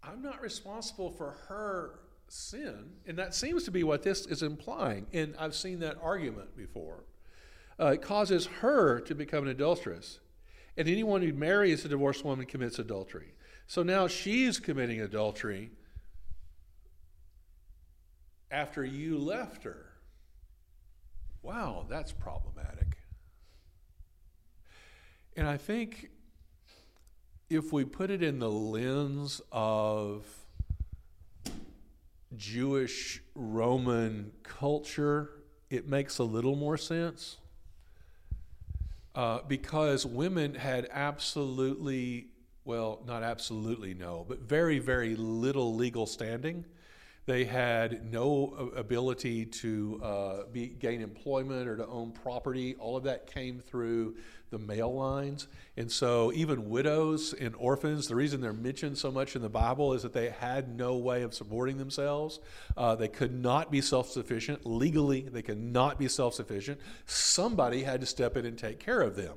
I'm 0.03 0.23
not 0.23 0.41
responsible 0.41 1.11
for 1.11 1.37
her 1.49 2.01
sin. 2.29 2.93
And 3.07 3.19
that 3.19 3.35
seems 3.35 3.65
to 3.65 3.71
be 3.71 3.85
what 3.85 4.03
this 4.03 4.27
is 4.27 4.43
implying. 4.43 5.07
And 5.13 5.35
I've 5.39 5.55
seen 5.55 5.81
that 5.81 5.99
argument 6.03 6.57
before. 6.57 7.05
Uh, 7.79 7.89
it 7.89 8.03
causes 8.03 8.47
her 8.47 9.01
to 9.01 9.15
become 9.15 9.45
an 9.45 9.51
adulteress. 9.51 10.21
And 10.77 10.89
anyone 10.89 11.23
who 11.23 11.33
marries 11.33 11.85
a 11.85 11.89
divorced 11.89 12.25
woman 12.25 12.47
commits 12.47 12.79
adultery. 12.79 13.35
So 13.67 13.83
now 13.83 14.07
she's 14.07 14.59
committing 14.59 15.01
adultery 15.01 15.71
after 18.51 18.85
you 18.85 19.19
left 19.19 19.65
her. 19.65 19.87
Wow, 21.43 21.87
that's 21.89 22.13
problematic. 22.13 22.99
And 25.37 25.47
I 25.47 25.57
think 25.57 26.11
if 27.51 27.73
we 27.73 27.85
put 27.85 28.11
it 28.11 28.23
in 28.23 28.39
the 28.39 28.49
lens 28.49 29.43
of 29.51 30.25
Jewish 32.37 33.21
Roman 33.35 34.31
culture, 34.45 35.31
it 35.69 35.89
makes 35.89 36.19
a 36.19 36.23
little 36.23 36.55
more 36.55 36.79
sense. 36.79 37.39
Uh, 39.17 39.41
because 39.49 40.07
women 40.07 40.55
had 40.55 40.87
absolutely, 40.93 42.29
well, 42.65 43.03
not 43.05 43.25
absolutely 43.25 43.95
no, 43.95 44.25
but 44.29 44.39
very, 44.39 44.79
very 44.79 45.17
little 45.17 45.75
legal 45.75 46.07
standing. 46.07 46.65
They 47.31 47.45
had 47.45 48.13
no 48.13 48.73
ability 48.75 49.45
to 49.45 50.01
uh, 50.03 50.37
be, 50.53 50.67
gain 50.67 51.01
employment 51.01 51.69
or 51.69 51.77
to 51.77 51.87
own 51.87 52.11
property. 52.11 52.75
All 52.81 52.97
of 52.97 53.05
that 53.05 53.33
came 53.33 53.61
through 53.61 54.17
the 54.51 54.59
male 54.59 54.93
lines. 54.93 55.47
And 55.77 55.93
so, 55.93 56.33
even 56.33 56.69
widows 56.69 57.33
and 57.33 57.55
orphans, 57.57 58.09
the 58.09 58.17
reason 58.17 58.41
they're 58.41 58.53
mentioned 58.53 58.99
so 58.99 59.13
much 59.13 59.37
in 59.37 59.43
the 59.43 59.49
Bible 59.49 59.93
is 59.93 60.03
that 60.03 60.13
they 60.13 60.31
had 60.31 60.77
no 60.77 60.97
way 60.97 61.23
of 61.23 61.33
supporting 61.33 61.79
themselves. 61.79 62.41
Uh, 62.77 62.97
they 62.97 63.07
could 63.07 63.33
not 63.33 63.71
be 63.71 63.81
self 63.81 64.11
sufficient. 64.11 64.67
Legally, 64.67 65.21
they 65.21 65.43
could 65.43 65.63
not 65.63 66.01
be 66.01 66.09
self 66.09 66.35
sufficient. 66.35 66.81
Somebody 67.07 67.85
had 67.85 68.01
to 68.01 68.09
step 68.09 68.37
in 68.37 68.45
and 68.45 68.59
take 68.59 68.81
care 68.81 69.03
of 69.03 69.15
them. 69.15 69.35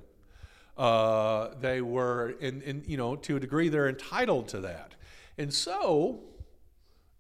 Uh, 0.76 1.50
they 1.62 1.80
were, 1.80 2.32
in, 2.40 2.84
you 2.88 2.98
know, 2.98 3.16
to 3.18 3.36
a 3.36 3.40
degree, 3.40 3.70
they're 3.70 3.88
entitled 3.88 4.48
to 4.48 4.62
that. 4.62 4.96
And 5.38 5.54
so, 5.54 6.24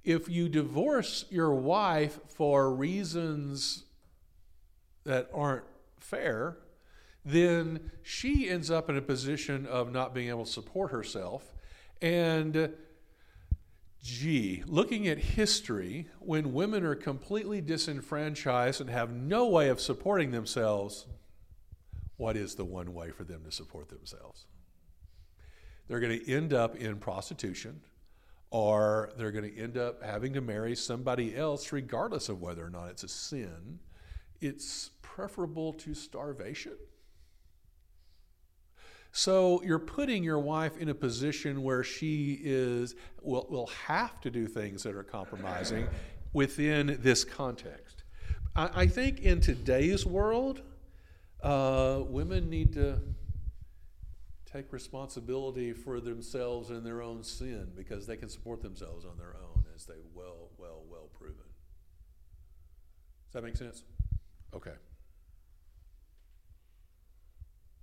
if 0.03 0.27
you 0.27 0.49
divorce 0.49 1.25
your 1.29 1.53
wife 1.53 2.19
for 2.27 2.73
reasons 2.73 3.85
that 5.05 5.29
aren't 5.33 5.65
fair, 5.99 6.57
then 7.25 7.91
she 8.01 8.49
ends 8.49 8.69
up 8.69 8.89
in 8.89 8.97
a 8.97 9.01
position 9.01 9.65
of 9.65 9.91
not 9.91 10.13
being 10.13 10.29
able 10.29 10.45
to 10.45 10.51
support 10.51 10.91
herself. 10.91 11.53
And 12.01 12.73
gee, 14.03 14.63
looking 14.65 15.07
at 15.07 15.17
history, 15.17 16.09
when 16.19 16.53
women 16.53 16.83
are 16.83 16.95
completely 16.95 17.61
disenfranchised 17.61 18.81
and 18.81 18.89
have 18.89 19.11
no 19.11 19.47
way 19.47 19.69
of 19.69 19.79
supporting 19.79 20.31
themselves, 20.31 21.05
what 22.17 22.35
is 22.35 22.55
the 22.55 22.65
one 22.65 22.93
way 22.93 23.11
for 23.11 23.23
them 23.23 23.43
to 23.45 23.51
support 23.51 23.87
themselves? 23.87 24.45
They're 25.87 26.01
going 26.01 26.19
to 26.19 26.31
end 26.31 26.53
up 26.53 26.75
in 26.75 26.97
prostitution 26.97 27.81
or 28.53 29.09
they're 29.17 29.31
going 29.31 29.51
to 29.51 29.59
end 29.59 29.79
up 29.79 30.03
having 30.03 30.31
to 30.31 30.39
marry 30.39 30.75
somebody 30.75 31.35
else, 31.35 31.71
regardless 31.71 32.29
of 32.29 32.39
whether 32.39 32.63
or 32.63 32.69
not 32.69 32.87
it's 32.87 33.03
a 33.03 33.07
sin. 33.07 33.79
It's 34.41 34.91
preferable 35.01 35.73
to 35.73 35.95
starvation. 35.95 36.77
So 39.11 39.59
you're 39.63 39.79
putting 39.79 40.23
your 40.23 40.37
wife 40.37 40.77
in 40.77 40.89
a 40.89 40.93
position 40.93 41.63
where 41.63 41.83
she 41.83 42.39
is 42.43 42.95
will 43.23 43.47
will 43.49 43.67
have 43.87 44.21
to 44.21 44.29
do 44.29 44.45
things 44.45 44.83
that 44.83 44.95
are 44.95 45.03
compromising 45.03 45.87
within 46.31 46.99
this 47.01 47.23
context. 47.23 48.03
I, 48.55 48.69
I 48.81 48.87
think 48.87 49.21
in 49.21 49.41
today's 49.41 50.05
world, 50.05 50.61
uh, 51.41 52.01
women 52.05 52.51
need 52.51 52.73
to 52.73 52.99
take 54.53 54.71
responsibility 54.71 55.73
for 55.73 55.99
themselves 55.99 56.69
and 56.69 56.85
their 56.85 57.01
own 57.01 57.23
sin 57.23 57.71
because 57.75 58.05
they 58.05 58.15
can 58.15 58.29
support 58.29 58.61
themselves 58.61 59.03
on 59.03 59.17
their 59.17 59.35
own, 59.35 59.65
as 59.75 59.85
they 59.85 59.95
well, 60.13 60.49
well, 60.59 60.83
well 60.89 61.09
proven. 61.17 61.35
Does 63.25 63.33
that 63.33 63.43
make 63.43 63.57
sense? 63.57 63.83
Okay. 64.53 64.73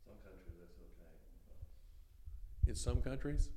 Some 0.06 0.14
countries 0.22 0.54
that's 0.60 0.78
okay. 0.78 2.70
In 2.70 2.76
some 2.76 3.02
countries? 3.02 3.48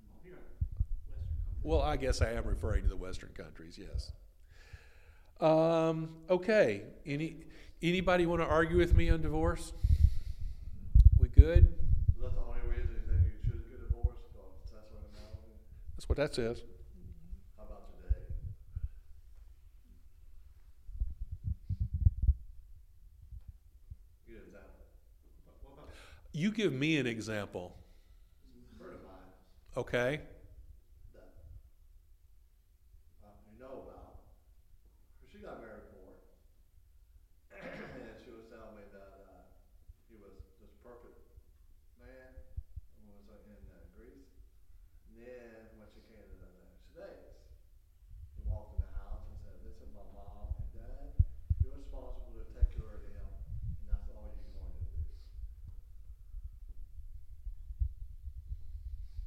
Well, 0.00 0.20
here, 0.24 0.32
Western 0.32 1.14
countries. 1.14 1.62
Well, 1.62 1.82
I 1.82 1.96
guess 1.98 2.22
I 2.22 2.32
am 2.32 2.46
referring 2.46 2.84
to 2.84 2.88
the 2.88 2.96
Western 2.96 3.32
countries, 3.36 3.78
yes. 3.78 4.12
Um, 5.38 6.08
okay. 6.30 6.84
Any 7.04 7.44
anybody 7.82 8.24
want 8.24 8.40
to 8.40 8.48
argue 8.48 8.78
with 8.78 8.96
me 8.96 9.10
on 9.10 9.20
divorce? 9.20 9.74
We 11.20 11.28
good? 11.28 11.85
Is 12.16 12.22
that 12.22 12.34
the 12.34 12.40
only 12.40 12.60
reason 12.66 12.96
you 12.96 13.02
think 13.06 13.22
you 13.28 13.38
should 13.44 13.68
get 13.70 13.80
divorced, 13.86 14.24
or 14.34 14.48
that's 14.72 14.90
what 14.90 15.04
it 15.04 15.12
matters? 15.12 15.60
That's 15.96 16.08
what 16.08 16.16
that 16.18 16.34
says. 16.34 16.62
How 17.56 17.64
about 17.64 17.92
today? 18.00 18.24
Good 24.26 24.36
example. 24.46 24.84
What 25.62 25.72
about, 25.74 25.88
You 26.32 26.50
give 26.50 26.72
me 26.72 26.98
an 26.98 27.06
example, 27.06 27.76
A 28.80 28.84
of 28.84 29.02
mine 29.02 29.32
okay? 29.76 30.20
that 31.14 31.32
uh, 33.24 33.28
you 33.50 33.58
know 33.60 33.84
about, 33.88 34.20
she 35.30 35.38
got 35.38 35.60
married 35.60 35.86
for 35.92 36.12
it. 36.12 36.20
and 37.52 38.16
she 38.22 38.30
was 38.30 38.44
telling 38.50 38.74
me 38.76 38.84
that 38.92 39.24
uh, 39.26 39.42
he 40.08 40.16
was 40.20 40.34
this 40.60 40.72
perfect 40.84 41.18
man 42.00 42.32
and 42.34 43.04
was 43.08 43.24
uh, 43.30 43.50
in 43.50 43.60
uh, 43.72 43.80
Greece. 43.96 44.28
And 45.16 45.24
then 45.24 45.80
when 45.80 45.88
she 45.96 46.04
came 46.12 46.20
to 46.20 46.28
the 46.36 46.44
United 46.44 46.76
States, 46.92 47.40
he 48.36 48.44
walked 48.44 48.76
in 48.76 48.84
the 48.84 48.92
house 49.00 49.24
and 49.32 49.36
said, 49.40 49.56
"This 49.64 49.80
is 49.80 49.88
my 49.96 50.04
mom 50.12 50.52
and 50.60 50.68
dad. 50.76 51.16
You're 51.64 51.80
responsible 51.80 52.36
to 52.36 52.44
take 52.52 52.76
care 52.76 52.84
of 52.84 53.00
them, 53.00 53.24
and 53.80 53.86
that's 53.88 54.04
all 54.12 54.36
you're 54.36 54.52
going 54.52 54.76
to 54.76 54.84
do." 54.92 55.00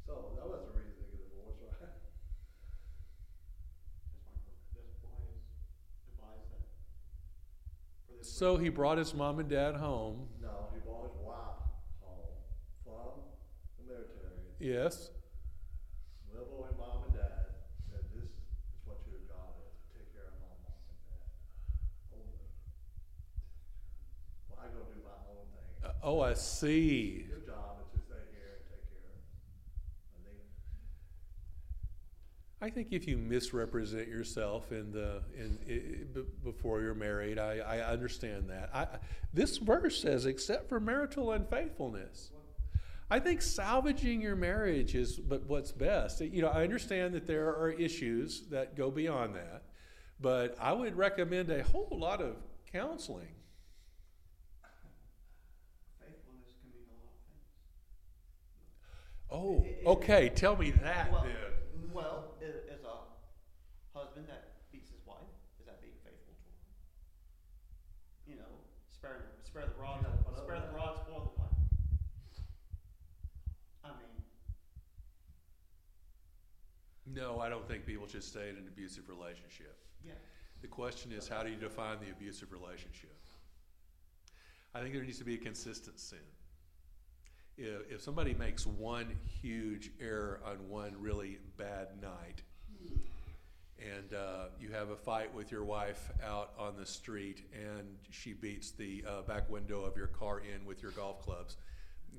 So 0.06 0.38
that 0.38 0.46
was 0.46 0.62
the 0.70 0.78
reason 0.78 1.02
to 1.02 1.10
get 1.10 1.26
divorced, 1.26 1.58
right? 1.66 1.90
that's 3.98 4.14
fine, 4.22 4.38
for- 4.46 4.62
that's 4.78 4.94
why 5.02 5.18
it's 5.26 5.50
advised 6.14 6.54
that. 6.54 6.70
for 8.06 8.14
this 8.22 8.30
So 8.30 8.58
he 8.62 8.70
brought 8.70 8.98
his 9.02 9.14
mom 9.18 9.40
and 9.42 9.50
dad 9.50 9.74
home. 9.82 10.30
No, 10.38 10.70
he 10.70 10.80
brought 10.86 11.10
his 11.10 11.18
wife 11.18 11.66
home 12.06 12.38
from 12.86 13.26
the 13.82 13.84
military. 13.90 14.54
Yes. 14.62 15.10
Live 16.34 16.48
with 16.56 16.78
mom 16.78 17.04
and 17.04 17.14
dad. 17.14 17.52
Said, 17.92 18.06
"This 18.16 18.30
is 18.32 18.40
what 18.86 19.02
your 19.10 19.20
job 19.28 19.60
is: 19.60 19.76
to 19.76 19.86
take 20.00 20.08
care 20.14 20.30
of 20.32 20.38
my 20.40 20.56
mom 20.64 20.80
and 20.88 21.00
dad." 21.10 21.28
Oh, 22.16 22.24
Well, 24.48 24.60
I 24.64 24.68
go 24.72 24.88
do 24.88 25.02
my 25.04 25.20
own 25.28 25.48
thing. 25.52 25.72
Uh, 25.84 25.89
oh, 26.04 26.22
I 26.22 26.34
see. 26.34 27.26
Your 27.28 27.40
job 27.40 27.78
is 27.82 28.00
to 28.00 28.06
stay 28.06 28.16
here 28.32 28.58
and 28.58 28.66
take 28.70 28.90
care 28.90 29.12
of. 32.62 32.68
I 32.68 32.70
think 32.70 32.90
if 32.92 33.08
you 33.08 33.18
misrepresent 33.18 34.08
yourself 34.08 34.72
in 34.72 34.92
the 34.92 35.22
in, 35.38 35.58
i 35.66 36.04
b- 36.14 36.26
before 36.44 36.82
you're 36.82 36.94
married, 36.94 37.40
I, 37.40 37.60
I 37.60 37.80
understand 37.80 38.50
that. 38.50 38.70
I, 38.74 38.88
this 39.34 39.58
verse 39.58 40.02
says, 40.02 40.26
"Except 40.26 40.68
for 40.70 40.80
marital 40.80 41.32
unfaithfulness." 41.32 42.32
I 43.12 43.20
think 43.20 43.42
salvaging 43.42 44.22
your 44.22 44.36
marriage 44.36 44.94
is 44.94 45.18
but 45.18 45.48
what's 45.48 45.72
best. 45.72 46.22
You 46.22 46.44
know, 46.44 46.50
I 46.50 46.62
understand 46.64 47.16
that 47.16 47.26
there 47.26 47.48
are 47.48 47.72
issues 47.72 48.44
that 48.52 48.76
go 48.76 48.92
beyond 48.92 49.36
that, 49.36 49.64
but 50.22 50.56
I 50.60 50.74
would 50.74 50.96
recommend 50.96 51.50
a 51.50 51.64
whole 51.64 51.90
lot 51.92 52.22
of 52.22 52.36
counseling. 52.72 53.34
Faithfulness 56.00 56.54
can 56.62 56.70
mean 56.70 56.86
a 56.86 57.02
lot 57.02 57.10
of 57.10 57.22
things. 57.26 57.50
Oh, 59.32 59.66
okay. 59.86 60.30
Tell 60.30 60.56
me 60.58 60.72
that 60.72 61.12
Well- 61.12 61.24
then. 61.24 61.92
Well, 61.94 62.36
i- 62.42 62.44
as 62.74 62.84
a 62.84 63.06
husband 63.98 64.28
that 64.28 64.72
beats 64.72 64.90
his 64.92 65.04
wife, 65.06 65.22
is 65.60 65.66
that 65.66 65.82
being 65.82 65.96
faithful 66.04 66.34
to 66.34 66.40
her? 66.42 68.32
You 68.32 68.36
know, 68.36 68.64
spare, 68.92 69.26
spare 69.44 69.66
the 69.68 69.74
rod, 69.76 70.02
You 70.02 70.08
gotta 70.08 70.18
put 70.24 70.34
up 70.36 70.44
spare 70.46 70.60
the 70.62 70.68
that. 70.68 70.74
rod, 70.76 70.98
spoil 70.98 71.34
the 71.36 71.40
wife. 71.42 71.52
I 73.84 73.90
mean, 73.98 74.24
No, 77.06 77.40
I 77.40 77.50
don't 77.50 77.68
think 77.68 77.86
people 77.86 78.08
should 78.08 78.24
stay 78.24 78.50
in 78.50 78.58
an 78.58 78.68
abusive 78.68 79.10
relationship. 79.10 79.78
yeah, 80.04 80.14
The 80.62 80.68
question 80.68 81.12
is, 81.12 81.28
how 81.28 81.42
do 81.44 81.50
you 81.50 81.56
define 81.58 82.00
the 82.00 82.12
abusive 82.12 82.52
relationship? 82.52 83.16
I 84.74 84.82
think 84.82 84.94
there 84.94 85.04
needs 85.04 85.18
to 85.18 85.24
be 85.24 85.36
a 85.36 85.38
consistent 85.40 86.00
sin. 86.00 86.20
If, 87.60 87.96
if 87.96 88.02
somebody 88.02 88.34
makes 88.34 88.66
one 88.66 89.18
huge 89.42 89.92
error 90.00 90.40
on 90.46 90.70
one 90.70 90.94
really 90.98 91.40
bad 91.58 92.02
night, 92.02 92.42
and 93.80 94.14
uh, 94.14 94.46
you 94.60 94.70
have 94.70 94.90
a 94.90 94.96
fight 94.96 95.34
with 95.34 95.52
your 95.52 95.66
wife 95.66 96.10
out 96.26 96.52
on 96.58 96.78
the 96.78 96.86
street, 96.86 97.42
and 97.54 97.98
she 98.12 98.32
beats 98.34 98.72
the 98.72 99.04
uh, 99.08 99.22
back 99.24 99.50
window 99.50 99.84
of 99.84 99.98
your 99.98 100.08
car 100.08 100.40
in 100.40 100.66
with 100.66 100.82
your 100.82 100.92
golf 100.92 101.22
clubs, 101.22 101.58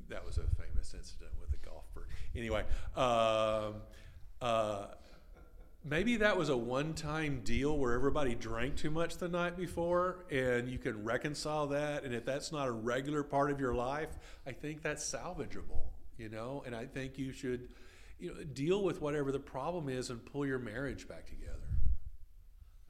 that 0.08 0.24
was 0.24 0.36
a 0.36 0.42
famous 0.62 0.94
incident 0.94 1.30
with 1.40 1.50
a 1.54 1.66
golfer. 1.66 2.06
Anyway, 2.36 2.64
um, 2.96 3.80
uh, 4.42 4.86
maybe 5.84 6.18
that 6.18 6.36
was 6.36 6.48
a 6.48 6.56
one-time 6.56 7.40
deal 7.42 7.78
where 7.78 7.94
everybody 7.94 8.34
drank 8.34 8.76
too 8.76 8.90
much 8.90 9.16
the 9.16 9.28
night 9.28 9.56
before 9.56 10.24
and 10.30 10.68
you 10.68 10.78
can 10.78 11.04
reconcile 11.04 11.66
that. 11.68 12.04
And 12.04 12.14
if 12.14 12.24
that's 12.24 12.52
not 12.52 12.68
a 12.68 12.72
regular 12.72 13.22
part 13.22 13.50
of 13.50 13.60
your 13.60 13.74
life 13.74 14.18
i 14.46 14.52
think 14.52 14.82
that's 14.82 15.04
salvageable 15.04 15.88
you 16.18 16.28
know? 16.28 16.62
And 16.66 16.74
i 16.74 16.84
think 16.84 17.18
you 17.18 17.32
should 17.32 17.68
you 18.20 18.34
know 18.34 18.44
deal 18.44 18.84
with 18.84 19.00
whatever 19.00 19.32
the 19.32 19.40
problem 19.40 19.88
is 19.88 20.10
and 20.10 20.24
pull 20.24 20.46
your 20.46 20.58
marriage 20.58 21.08
back 21.08 21.26
together. 21.26 21.56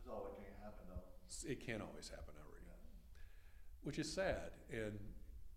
That 0.04 0.12
can't 0.36 0.56
happen 0.62 0.84
though. 0.88 1.50
it 1.50 1.64
can't 1.64 1.80
always 1.80 2.08
happen 2.08 2.34
I 2.36 2.42
read, 2.52 2.64
which 3.84 3.98
is 3.98 4.12
sad. 4.12 4.50
And 4.72 4.98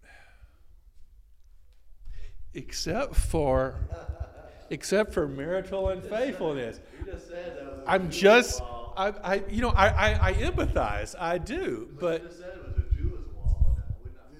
except 2.53 3.15
for 3.15 3.79
except 4.69 5.13
for 5.13 5.27
marital 5.27 5.89
unfaithfulness 5.89 6.79
You 6.99 7.11
just 7.11 7.27
said 7.27 7.57
that 7.57 7.65
was 7.65 7.87
a 7.87 7.91
I'm 7.91 8.09
just, 8.09 8.61
I, 8.95 9.13
I, 9.23 9.43
you 9.49 9.61
know, 9.61 9.69
I, 9.69 9.87
I, 9.87 10.29
I 10.29 10.33
empathize. 10.33 11.15
I 11.19 11.37
do, 11.37 11.89
But 11.99 12.21
but 12.21 12.27
just 12.27 12.39
said 12.39 12.57
was 12.65 12.77
a 12.77 12.95
Jewish 12.95 13.25
law. 13.35 13.75
Now 13.75 13.95
we're 14.03 14.11
not. 14.11 14.29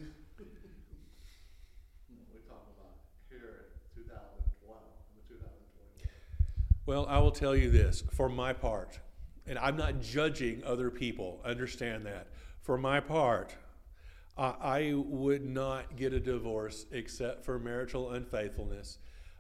we're 2.32 2.40
about 2.46 2.96
here 3.30 3.66
in 3.96 4.04
2012, 4.04 4.78
in 5.16 5.36
2021. 5.36 6.08
well, 6.86 7.06
I 7.08 7.20
will 7.20 7.32
tell 7.32 7.56
you 7.56 7.70
this 7.70 8.04
for 8.12 8.30
my 8.30 8.54
part, 8.54 9.00
and 9.48 9.58
I'm 9.60 9.78
not 9.78 10.02
judging 10.02 10.64
other 10.64 10.90
people. 10.90 11.40
Understand 11.44 12.06
that. 12.06 12.28
For 12.62 12.78
my 12.78 13.00
part, 13.02 13.56
I, 14.38 14.54
I 14.62 14.94
would 14.96 15.46
not 15.46 15.96
get 15.96 16.14
a 16.14 16.20
divorce 16.20 16.86
except 16.92 17.44
for 17.44 17.60
marital 17.60 18.12
unfaithfulness, 18.12 18.98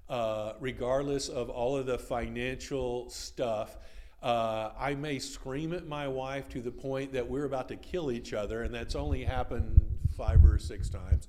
uh, 0.09 0.53
regardless 0.59 1.29
of 1.29 1.49
all 1.49 1.77
of 1.77 1.85
the 1.85 1.97
financial 1.97 3.09
stuff. 3.09 3.77
Uh, 4.21 4.71
I 4.79 4.95
may 4.95 5.19
scream 5.19 5.73
at 5.73 5.85
my 5.85 6.07
wife 6.07 6.47
to 6.49 6.61
the 6.61 6.71
point 6.71 7.13
that 7.13 7.29
we're 7.29 7.45
about 7.45 7.67
to 7.69 7.75
kill 7.75 8.11
each 8.11 8.33
other, 8.33 8.61
and 8.61 8.73
that's 8.73 8.95
only 8.95 9.23
happened 9.23 9.81
five 10.15 10.45
or 10.45 10.57
six 10.59 10.89
times. 10.89 11.27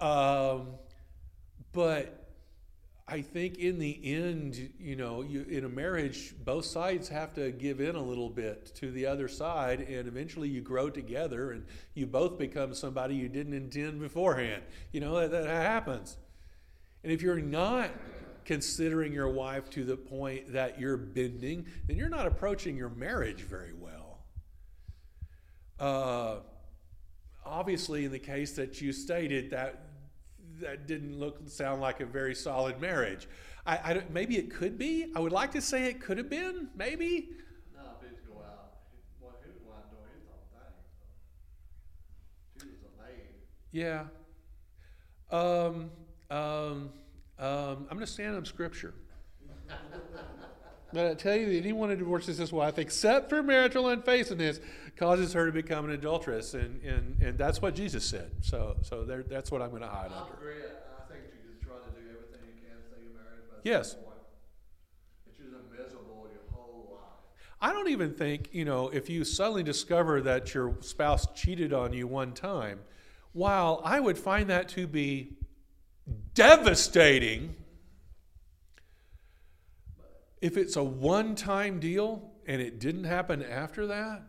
Um, 0.00 0.68
but 1.72 2.22
I 3.06 3.20
think 3.20 3.58
in 3.58 3.78
the 3.78 4.00
end, 4.14 4.72
you 4.78 4.96
know, 4.96 5.22
you, 5.22 5.42
in 5.42 5.64
a 5.64 5.68
marriage, 5.68 6.34
both 6.44 6.64
sides 6.64 7.08
have 7.08 7.34
to 7.34 7.50
give 7.50 7.80
in 7.80 7.96
a 7.96 8.02
little 8.02 8.30
bit 8.30 8.74
to 8.76 8.90
the 8.90 9.06
other 9.06 9.28
side, 9.28 9.80
and 9.80 10.08
eventually 10.08 10.48
you 10.48 10.60
grow 10.60 10.88
together 10.88 11.50
and 11.50 11.66
you 11.94 12.06
both 12.06 12.38
become 12.38 12.74
somebody 12.74 13.14
you 13.14 13.28
didn't 13.28 13.54
intend 13.54 14.00
beforehand. 14.00 14.62
You 14.92 15.00
know, 15.00 15.20
that, 15.20 15.30
that 15.30 15.46
happens. 15.46 16.16
And 17.02 17.12
if 17.12 17.22
you're 17.22 17.40
not 17.40 17.90
considering 18.44 19.12
your 19.12 19.28
wife 19.28 19.70
to 19.70 19.84
the 19.84 19.96
point 19.96 20.52
that 20.52 20.80
you're 20.80 20.96
bending, 20.96 21.66
then 21.86 21.96
you're 21.96 22.08
not 22.08 22.26
approaching 22.26 22.76
your 22.76 22.90
marriage 22.90 23.42
very 23.42 23.72
well. 23.72 24.24
Uh, 25.78 26.36
obviously, 27.44 28.04
in 28.04 28.12
the 28.12 28.18
case 28.18 28.52
that 28.52 28.80
you 28.80 28.92
stated, 28.92 29.50
that 29.50 29.86
that 30.60 30.86
didn't 30.86 31.18
look 31.18 31.48
sound 31.48 31.80
like 31.80 32.00
a 32.00 32.06
very 32.06 32.34
solid 32.34 32.80
marriage. 32.80 33.28
I, 33.66 33.80
I 33.82 33.94
don't, 33.94 34.10
maybe 34.10 34.36
it 34.36 34.52
could 34.52 34.78
be. 34.78 35.12
I 35.14 35.20
would 35.20 35.32
like 35.32 35.52
to 35.52 35.60
say 35.60 35.86
it 35.86 36.00
could 36.00 36.18
have 36.18 36.28
been. 36.30 36.68
Maybe. 36.76 37.30
No, 37.74 37.82
if 38.02 38.24
go 38.26 38.40
out, 38.40 38.74
he, 38.92 38.98
well, 39.20 39.34
he 39.42 39.50
was 39.50 39.76
out 39.76 39.90
doing 39.90 40.02
his 40.14 40.28
own 40.28 40.44
thing. 40.52 40.72
So. 42.58 42.64
She 42.64 42.70
was 42.70 42.78
a 42.82 43.02
maid. 43.02 43.42
Yeah. 43.72 44.04
Um, 45.30 45.90
um, 46.32 46.90
um, 47.38 47.86
I'm 47.90 47.96
going 47.96 48.00
to 48.00 48.06
stand 48.06 48.34
on 48.36 48.44
scripture. 48.44 48.94
But 50.94 51.06
I 51.06 51.14
tell 51.14 51.34
you 51.34 51.46
that 51.46 51.56
anyone 51.56 51.88
who 51.88 51.96
divorces 51.96 52.36
his 52.36 52.52
wife, 52.52 52.78
except 52.78 53.30
for 53.30 53.42
marital 53.42 53.88
unfaithfulness, 53.88 54.60
causes 54.96 55.32
her 55.32 55.46
to 55.46 55.52
become 55.52 55.86
an 55.86 55.92
adulteress, 55.92 56.52
and, 56.52 56.82
and, 56.82 57.16
and 57.22 57.38
that's 57.38 57.62
what 57.62 57.74
Jesus 57.74 58.04
said. 58.04 58.30
So 58.42 58.76
so 58.82 59.02
there, 59.04 59.22
that's 59.22 59.50
what 59.50 59.62
I'm 59.62 59.70
going 59.70 59.80
to 59.82 59.88
hide 59.88 60.10
I 60.14 60.20
under. 60.20 60.34
agree. 60.34 60.52
I 60.62 61.10
think 61.10 61.24
you 61.32 61.50
just 61.50 61.62
try 61.62 61.76
to 61.76 61.90
do 61.98 62.08
everything 62.10 62.46
you 62.46 62.60
can 62.68 62.76
to 62.76 62.88
stay 62.90 63.00
married, 63.14 63.44
but 63.48 63.60
Yes. 63.64 63.96
it's 65.26 65.38
just 65.38 65.50
miserable 65.70 66.28
your 66.30 66.42
whole 66.52 66.90
life. 66.92 67.08
I 67.62 67.72
don't 67.72 67.88
even 67.88 68.12
think 68.12 68.50
you 68.52 68.66
know 68.66 68.88
if 68.90 69.08
you 69.08 69.24
suddenly 69.24 69.62
discover 69.62 70.20
that 70.20 70.52
your 70.52 70.76
spouse 70.80 71.26
cheated 71.34 71.72
on 71.72 71.94
you 71.94 72.06
one 72.06 72.32
time. 72.34 72.80
While 73.32 73.80
I 73.82 73.98
would 73.98 74.18
find 74.18 74.50
that 74.50 74.68
to 74.70 74.86
be 74.86 75.38
devastating, 76.34 77.54
if 80.40 80.56
it's 80.56 80.76
a 80.76 80.82
one-time 80.82 81.78
deal 81.80 82.30
and 82.46 82.60
it 82.60 82.78
didn't 82.80 83.04
happen 83.04 83.42
after 83.42 83.86
that, 83.88 84.22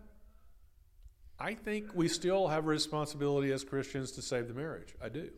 I 1.40 1.56
think 1.56 1.94
we 1.96 2.08
still 2.08 2.48
have 2.48 2.66
a 2.66 2.68
responsibility 2.68 3.52
as 3.52 3.64
Christians 3.64 4.12
to 4.14 4.22
save 4.22 4.48
the 4.48 4.54
marriage. 4.54 4.96
I 5.02 5.10
do. 5.10 5.30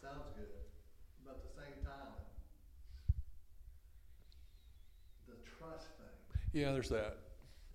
Sounds 0.00 0.22
good, 0.36 0.46
but 1.26 1.32
at 1.34 1.42
the 1.42 1.60
same 1.60 1.84
time, 1.84 2.12
the 5.28 5.34
trust 5.58 5.88
thing. 5.98 6.40
Yeah, 6.52 6.72
there's 6.72 6.88
that. 6.90 7.18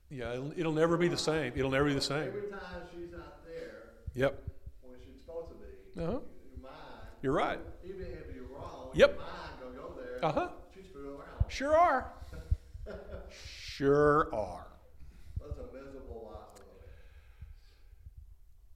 Yeah, 0.09 0.33
it'll, 0.33 0.53
it'll 0.57 0.73
never 0.73 0.97
be 0.97 1.07
the 1.07 1.17
same. 1.17 1.53
It'll 1.55 1.71
never 1.71 1.85
be 1.85 1.93
the 1.93 2.01
same. 2.01 2.27
Every 2.29 2.49
time 2.49 2.81
she's 2.93 3.11
not 3.11 3.45
there 3.45 3.91
Yep. 4.15 4.41
when 4.81 4.97
she's 4.99 5.21
supposed 5.21 5.49
to 5.49 5.55
be, 5.55 6.01
Uh-huh. 6.01 6.19
You're 7.21 7.33
right. 7.33 7.59
even 7.83 8.01
if 8.01 8.35
you're 8.35 8.45
wrong, 8.45 8.89
Yep. 8.93 9.19
your 9.59 9.71
go 9.73 9.93
there. 9.95 10.25
Uh-huh. 10.25 10.39
Around. 10.39 11.49
Sure 11.49 11.77
are. 11.77 12.11
Sure 13.29 14.29
are. 14.35 14.67
That's 15.39 15.57
a 15.57 15.63
miserable 15.73 16.31
life. 16.33 16.65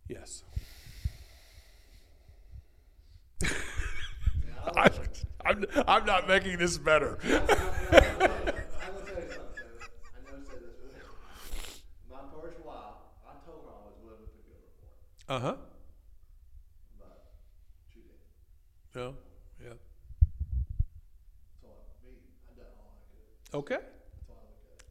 Yes. 0.07 0.43
Yeah, 3.41 3.49
I 4.75 4.89
I'm, 5.45 5.65
I'm 5.87 6.05
not 6.05 6.27
making 6.27 6.57
this 6.57 6.77
better. 6.77 7.19
I'm 15.27 15.41
gonna 15.41 15.57
No. 18.95 19.13
Yeah. 19.61 19.75
So 21.61 21.67
me, 22.05 22.15
I 22.47 22.55
done 22.55 22.71
all 22.79 22.95
I 22.95 23.03
could. 23.51 23.57
Okay. 23.57 23.83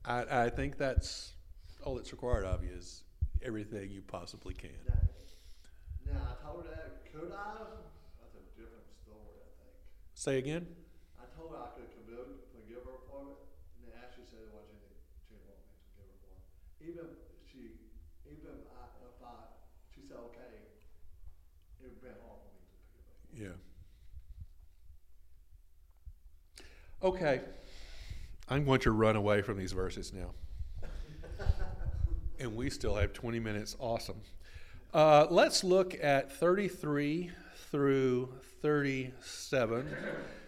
I. 0.04 0.24
I, 0.24 0.44
I 0.44 0.50
think 0.50 0.76
that's 0.76 1.32
all 1.82 1.94
that's 1.96 2.12
required 2.12 2.44
of 2.44 2.62
you 2.62 2.68
is 2.76 3.02
everything 3.42 3.90
you 3.90 4.02
possibly 4.02 4.52
can. 4.52 4.76
Now, 4.86 6.12
now 6.12 6.20
I 6.20 6.44
told 6.44 6.64
her 6.64 6.70
that. 6.76 7.00
Could 7.10 7.32
I? 7.32 7.64
That's 8.20 8.36
a 8.36 8.44
different 8.60 8.84
story, 9.00 9.40
I 9.40 9.48
think. 9.56 9.72
Say 10.12 10.36
again. 10.36 10.66
I 11.16 11.24
told 11.32 11.56
her 11.56 11.64
I 11.64 11.72
could 11.72 11.88
forgive, 11.96 12.28
forgive 12.52 12.84
her 12.84 13.00
for 13.08 13.24
it, 13.32 13.40
and 13.80 13.88
then 13.88 13.96
Ashley 14.04 14.28
said 14.28 14.44
what 14.52 14.68
she 14.68 14.76
did. 14.84 15.00
She 15.24 15.32
didn't 15.32 15.48
want 15.48 15.64
me 15.64 15.72
to 15.72 15.80
forgive 15.96 16.12
her 16.12 16.18
for 16.20 16.32
it. 16.36 16.44
Even 16.92 17.06
she, 17.48 17.80
even 18.28 18.68
I, 18.68 18.84
if 19.00 19.16
I, 19.24 19.48
she 19.96 20.04
said 20.04 20.20
okay, 20.28 20.60
it 21.80 21.88
would 21.88 22.04
be 22.04 22.12
hard 22.20 22.44
for 22.44 22.52
me 22.52 22.60
to 22.68 22.76
forgive 22.84 23.08
her. 23.08 23.48
Yeah. 23.48 23.56
Okay. 27.04 27.42
I'm 28.48 28.64
going 28.64 28.80
to 28.80 28.90
run 28.90 29.14
away 29.14 29.42
from 29.42 29.58
these 29.58 29.72
verses 29.72 30.10
now. 30.14 30.30
and 32.40 32.56
we 32.56 32.70
still 32.70 32.94
have 32.94 33.12
20 33.12 33.38
minutes. 33.40 33.76
Awesome. 33.78 34.22
Uh, 34.94 35.26
let's 35.28 35.62
look 35.62 35.94
at 36.02 36.32
33 36.32 37.30
through 37.70 38.32
37, 38.62 39.86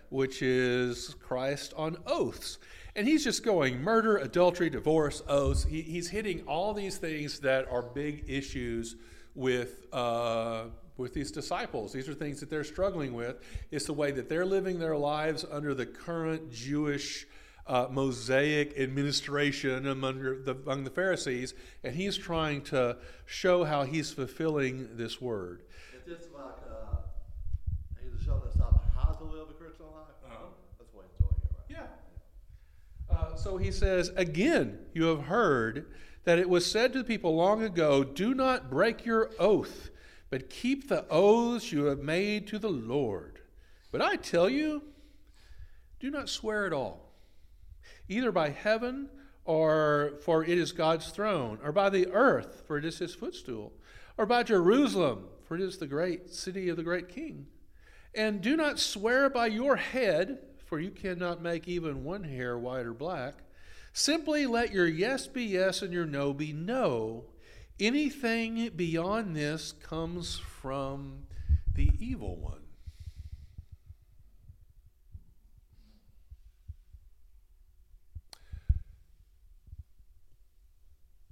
which 0.09 0.41
is 0.41 1.15
Christ 1.21 1.75
on 1.77 1.99
oaths. 2.07 2.57
And 2.95 3.07
he's 3.07 3.23
just 3.23 3.45
going 3.45 3.83
murder, 3.83 4.17
adultery, 4.17 4.71
divorce, 4.71 5.23
oaths. 5.29 5.65
He, 5.65 5.83
he's 5.83 6.09
hitting 6.09 6.41
all 6.47 6.73
these 6.73 6.97
things 6.97 7.39
that 7.41 7.71
are 7.71 7.83
big 7.83 8.25
issues 8.29 8.97
with, 9.35 9.85
uh, 9.93 10.69
with 10.97 11.15
these 11.15 11.31
disciples. 11.31 11.93
These 11.93 12.09
are 12.09 12.15
things 12.15 12.41
that 12.41 12.51
they're 12.51 12.65
struggling 12.65 13.15
with. 13.15 13.37
It's 13.71 13.87
the 13.87 13.93
way 13.93 14.11
that 14.13 14.29
they're 14.29 14.47
living 14.47 14.79
their 14.79 14.97
lives 14.97 15.45
under 15.51 15.75
the 15.75 15.87
current 15.87 16.51
Jewish 16.51 17.27
uh, 17.67 17.89
Mosaic 17.91 18.79
administration 18.79 19.89
among 19.89 20.45
the, 20.45 20.57
among 20.65 20.85
the 20.85 20.91
Pharisees, 20.91 21.55
and 21.83 21.95
he's 21.95 22.17
trying 22.17 22.63
to 22.63 22.97
show 23.25 23.65
how 23.65 23.83
he's 23.83 24.13
fulfilling 24.13 24.97
this 24.97 25.21
word. 25.21 25.63
It's 25.97 26.07
just 26.07 26.33
like 26.33 26.45
uh, 26.45 26.97
he's 28.01 28.25
showing 28.25 28.43
us 28.43 28.57
how, 28.95 29.13
to 29.13 29.25
live 29.25 29.49
a 29.51 29.55
Christian 29.55 29.87
life. 29.87 30.05
Uh-huh. 30.25 30.45
That's 30.79 30.93
what 30.95 31.07
he's 31.11 31.19
doing 31.19 31.35
here, 31.69 31.79
right? 31.79 31.89
Yeah. 33.11 33.17
Uh, 33.17 33.37
so 33.37 33.57
he 33.57 33.73
says, 33.73 34.13
Again, 34.17 34.79
you 34.95 35.05
have 35.07 35.23
heard 35.23 35.87
that 36.25 36.39
it 36.39 36.49
was 36.49 36.71
said 36.71 36.93
to 36.93 36.99
the 36.99 37.05
people 37.05 37.35
long 37.35 37.63
ago, 37.63 38.05
Do 38.05 38.35
not 38.35 38.71
break 38.71 39.05
your 39.05 39.31
oath, 39.41 39.91
but 40.31 40.51
keep 40.51 40.89
the 40.89 41.07
oaths 41.09 41.73
you 41.73 41.85
have 41.85 42.01
made 42.01 42.47
to 42.49 42.59
the 42.59 42.71
Lord. 42.71 43.41
But 43.93 44.03
I 44.03 44.17
tell 44.17 44.49
you, 44.49 44.83
do 46.01 46.11
not 46.11 46.29
swear 46.29 46.67
at 46.67 46.73
all, 46.73 47.13
either 48.09 48.33
by 48.33 48.51
heaven, 48.51 49.09
or 49.45 50.15
for 50.23 50.45
it 50.45 50.59
is 50.59 50.73
God's 50.73 51.11
throne, 51.11 51.59
or 51.63 51.73
by 51.73 51.89
the 51.89 52.09
earth, 52.09 52.65
for 52.67 52.77
it 52.77 52.85
is 52.85 52.99
his 52.99 53.15
footstool, 53.15 53.73
or 54.19 54.27
by 54.27 54.43
Jerusalem, 54.43 55.27
for 55.45 55.55
it 55.55 55.61
is 55.61 55.79
the 55.79 55.87
great 55.87 56.31
city 56.31 56.69
of 56.69 56.77
the 56.77 56.83
great 56.83 57.09
king. 57.09 57.47
And 58.15 58.41
do 58.41 58.57
not 58.57 58.79
swear 58.79 59.31
by 59.31 59.47
your 59.47 59.77
head, 59.77 60.39
for 60.65 60.81
you 60.81 60.91
cannot 60.91 61.43
make 61.43 61.69
even 61.69 62.03
one 62.03 62.25
hair 62.25 62.59
white 62.59 62.87
or 62.87 62.95
black. 62.95 63.35
Simply 63.93 64.47
let 64.47 64.73
your 64.73 64.87
yes 64.87 65.27
be 65.27 65.45
yes 65.45 65.81
and 65.81 65.93
your 65.93 66.07
no 66.07 66.35
be 66.35 66.53
no. 66.53 67.25
Anything 67.79 68.71
beyond 68.75 69.37
this 69.37 69.73
comes 69.73 70.39
from 70.39 71.27
the 71.75 71.91
evil 71.99 72.37
one. 72.37 72.63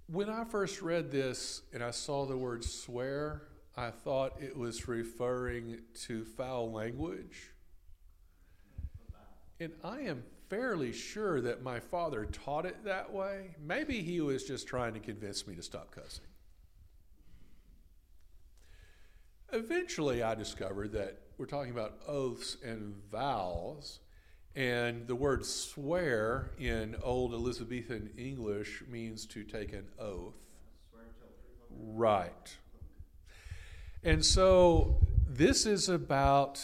When 0.07 0.29
I 0.29 0.45
first 0.45 0.83
read 0.83 1.11
this 1.11 1.63
and 1.73 1.83
I 1.83 1.91
saw 1.91 2.27
the 2.27 2.37
word 2.37 2.63
swear, 2.63 3.45
I 3.75 3.89
thought 3.91 4.35
it 4.39 4.55
was 4.55 4.87
referring 4.87 5.79
to 6.05 6.27
foul 6.27 6.71
language. 6.71 7.53
And 9.59 9.73
I 9.83 10.01
am 10.01 10.25
fairly 10.51 10.93
sure 10.93 11.41
that 11.41 11.63
my 11.63 11.81
father 11.81 12.27
taught 12.27 12.67
it 12.67 12.85
that 12.85 13.11
way. 13.11 13.57
Maybe 13.59 14.03
he 14.03 14.21
was 14.21 14.45
just 14.45 14.69
trying 14.69 14.93
to 14.93 15.01
convince 15.01 15.47
me 15.47 15.55
to 15.55 15.63
stop 15.63 15.91
cussing. 15.91 16.27
Eventually, 19.55 20.21
I 20.21 20.35
discovered 20.35 20.91
that 20.95 21.17
we're 21.39 21.47
talking 21.47 21.71
about 21.71 22.01
oaths 22.09 22.57
and 22.65 22.97
vows, 23.13 24.01
and 24.57 25.07
the 25.07 25.15
word 25.15 25.47
swear 25.47 26.51
in 26.59 26.97
Old 27.01 27.33
Elizabethan 27.33 28.11
English 28.19 28.83
means 28.89 29.27
to 29.27 29.45
take 29.45 29.73
an 29.73 29.87
oath. 29.97 30.35
Right. 31.71 32.57
And 34.03 34.25
so 34.25 34.97
this 35.29 35.67
is 35.67 35.89
about 35.89 36.61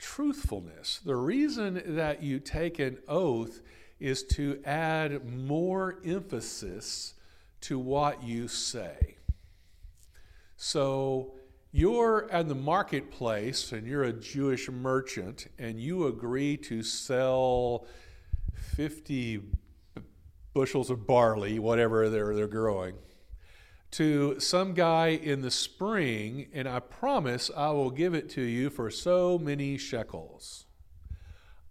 truthfulness. 0.00 1.00
The 1.04 1.14
reason 1.14 1.82
that 1.94 2.20
you 2.20 2.40
take 2.40 2.80
an 2.80 2.98
oath 3.06 3.62
is 4.00 4.24
to 4.24 4.60
add 4.64 5.24
more 5.24 6.00
emphasis 6.04 7.14
to 7.60 7.78
what 7.78 8.24
you 8.24 8.48
say. 8.48 9.18
So 10.56 11.35
you're 11.76 12.26
at 12.32 12.48
the 12.48 12.54
marketplace 12.54 13.70
and 13.70 13.86
you're 13.86 14.04
a 14.04 14.12
Jewish 14.12 14.70
merchant 14.70 15.46
and 15.58 15.78
you 15.78 16.06
agree 16.06 16.56
to 16.56 16.82
sell 16.82 17.86
50 18.76 19.42
bushels 20.54 20.88
of 20.88 21.06
barley, 21.06 21.58
whatever 21.58 22.08
they're, 22.08 22.34
they're 22.34 22.46
growing, 22.46 22.94
to 23.90 24.40
some 24.40 24.72
guy 24.72 25.08
in 25.08 25.42
the 25.42 25.50
spring, 25.50 26.48
and 26.54 26.66
I 26.66 26.80
promise 26.80 27.50
I 27.54 27.72
will 27.72 27.90
give 27.90 28.14
it 28.14 28.30
to 28.30 28.40
you 28.40 28.70
for 28.70 28.90
so 28.90 29.38
many 29.38 29.76
shekels. 29.76 30.64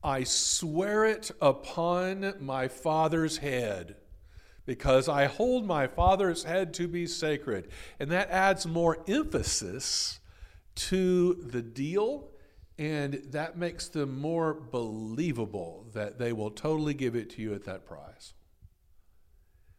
I 0.03 0.24
swear 0.24 1.06
it 1.06 1.32
upon 1.41 2.36
my 2.39 2.68
father's 2.68 3.38
head, 3.38 3.95
because 4.66 5.07
I 5.07 5.26
hold 5.26 5.66
my 5.66 5.88
father's 5.88 6.43
head 6.43 6.74
to 6.76 6.88
be 6.88 7.05
sacred. 7.07 7.70
And 7.99 8.11
that 8.11 8.30
adds 8.32 8.66
more 8.66 9.03
emphasis 9.07 10.20
to 10.76 11.36
the 11.36 11.61
deal, 11.61 12.30
and 12.78 13.22
that 13.30 13.57
makes 13.57 13.88
them 13.88 14.20
more 14.20 14.53
believable 14.53 15.88
that 15.93 16.20
they 16.20 16.34
will 16.34 16.51
totally 16.51 16.93
give 16.93 17.16
it 17.16 17.30
to 17.32 17.41
you 17.41 17.53
at 17.53 17.63
that 17.66 17.86
price. 17.86 18.34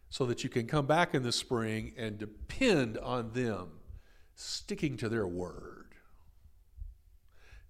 So 0.08 0.24
that 0.26 0.44
you 0.44 0.50
can 0.50 0.66
come 0.66 0.86
back 0.86 1.14
in 1.14 1.22
the 1.22 1.32
spring 1.32 1.92
and 1.96 2.16
depend 2.16 2.96
on 2.98 3.32
them 3.32 3.80
sticking 4.34 4.96
to 4.98 5.08
their 5.08 5.26
word. 5.26 5.94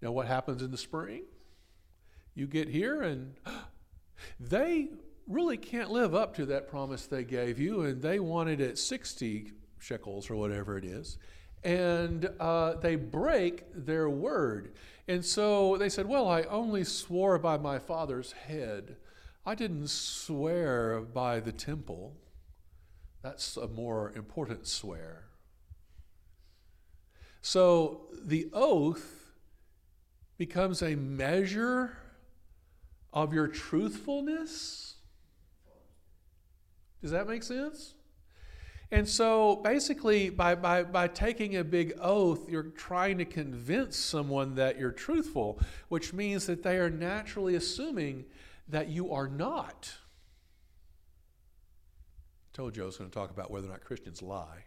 Now, 0.03 0.13
what 0.13 0.27
happens 0.27 0.63
in 0.63 0.71
the 0.71 0.77
spring? 0.77 1.23
You 2.35 2.47
get 2.47 2.69
here 2.69 3.01
and 3.03 3.35
they 4.41 4.91
really 5.27 5.57
can't 5.57 5.91
live 5.91 6.15
up 6.15 6.35
to 6.37 6.47
that 6.47 6.69
promise 6.69 7.07
they 7.07 7.25
gave 7.25 7.59
you, 7.59 7.83
and 7.83 8.01
they 8.01 8.19
wanted 8.19 8.61
it 8.61 8.79
60 8.79 9.53
shekels 9.79 10.31
or 10.31 10.37
whatever 10.37 10.79
it 10.79 10.85
is 10.85 11.19
and 11.67 12.31
uh, 12.39 12.75
they 12.75 12.95
break 12.95 13.65
their 13.75 14.09
word. 14.09 14.73
And 15.09 15.25
so 15.25 15.77
they 15.77 15.89
said, 15.89 16.07
Well, 16.07 16.29
I 16.29 16.43
only 16.43 16.85
swore 16.85 17.39
by 17.39 17.59
my 17.59 17.81
father's 17.81 18.33
head. 18.33 18.97
I 19.45 19.57
didn't 19.57 19.91
swear 19.91 21.01
by 21.01 21.41
the 21.41 21.53
temple. 21.53 22.17
That's 23.23 23.57
a 23.57 23.67
more 23.67 24.13
important 24.13 24.69
swear. 24.69 25.25
So 27.43 28.09
the 28.25 28.49
oath 28.53 29.33
becomes 30.39 30.83
a 30.83 30.95
measure 30.95 31.97
of 33.13 33.33
your 33.33 33.49
truthfulness. 33.49 34.96
Does 37.03 37.11
that 37.11 37.29
make 37.29 37.43
sense? 37.43 37.95
And 38.91 39.09
so 39.09 39.57
basically, 39.57 40.31
by, 40.31 40.55
by, 40.55 40.85
by 40.85 41.09
taking 41.09 41.57
a 41.57 41.65
big 41.65 41.95
oath, 42.01 42.49
you're 42.49 42.63
trying 42.63 43.19
to 43.19 43.25
convince 43.25 43.97
someone 43.97 44.55
that 44.55 44.79
you're 44.79 44.93
truthful, 44.93 45.59
which 45.89 46.13
means 46.13 46.47
that 46.47 46.63
they 46.63 46.77
are 46.77 46.91
naturally 46.91 47.57
assuming 47.57 48.25
that 48.69 48.89
you 48.89 49.13
are 49.13 49.27
not. 49.27 49.93
I 52.53 52.57
told 52.57 52.77
you 52.77 52.85
I 52.85 52.87
was 52.87 52.97
going 52.97 53.11
to 53.11 53.15
talk 53.15 53.31
about 53.31 53.51
whether 53.51 53.67
or 53.67 53.71
not 53.71 53.85
Christians 53.85 54.23
lie. 54.23 54.65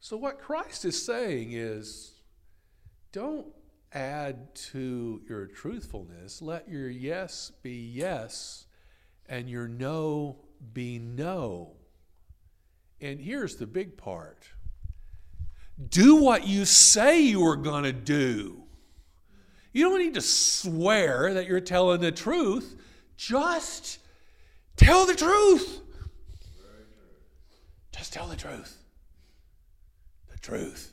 So, 0.00 0.16
what 0.16 0.40
Christ 0.40 0.84
is 0.84 1.00
saying 1.00 1.52
is 1.52 2.10
don't 3.12 3.46
add 3.92 4.54
to 4.54 5.22
your 5.28 5.46
truthfulness. 5.46 6.42
Let 6.42 6.68
your 6.68 6.88
yes 6.88 7.52
be 7.62 7.92
yes 7.92 8.66
and 9.32 9.48
your 9.48 9.66
no 9.66 10.36
be 10.74 10.98
no. 10.98 11.72
And 13.00 13.18
here's 13.18 13.56
the 13.56 13.66
big 13.66 13.96
part 13.96 14.46
do 15.88 16.16
what 16.16 16.46
you 16.46 16.66
say 16.66 17.22
you 17.22 17.44
are 17.46 17.56
going 17.56 17.84
to 17.84 17.94
do. 17.94 18.62
You 19.72 19.88
don't 19.88 19.98
need 19.98 20.14
to 20.14 20.20
swear 20.20 21.32
that 21.32 21.46
you're 21.46 21.60
telling 21.60 22.02
the 22.02 22.12
truth. 22.12 22.76
Just 23.16 23.98
tell 24.76 25.06
the 25.06 25.14
truth. 25.14 25.80
Just 27.90 28.12
tell 28.12 28.28
the 28.28 28.36
truth. 28.36 28.76
The 30.30 30.38
truth. 30.38 30.92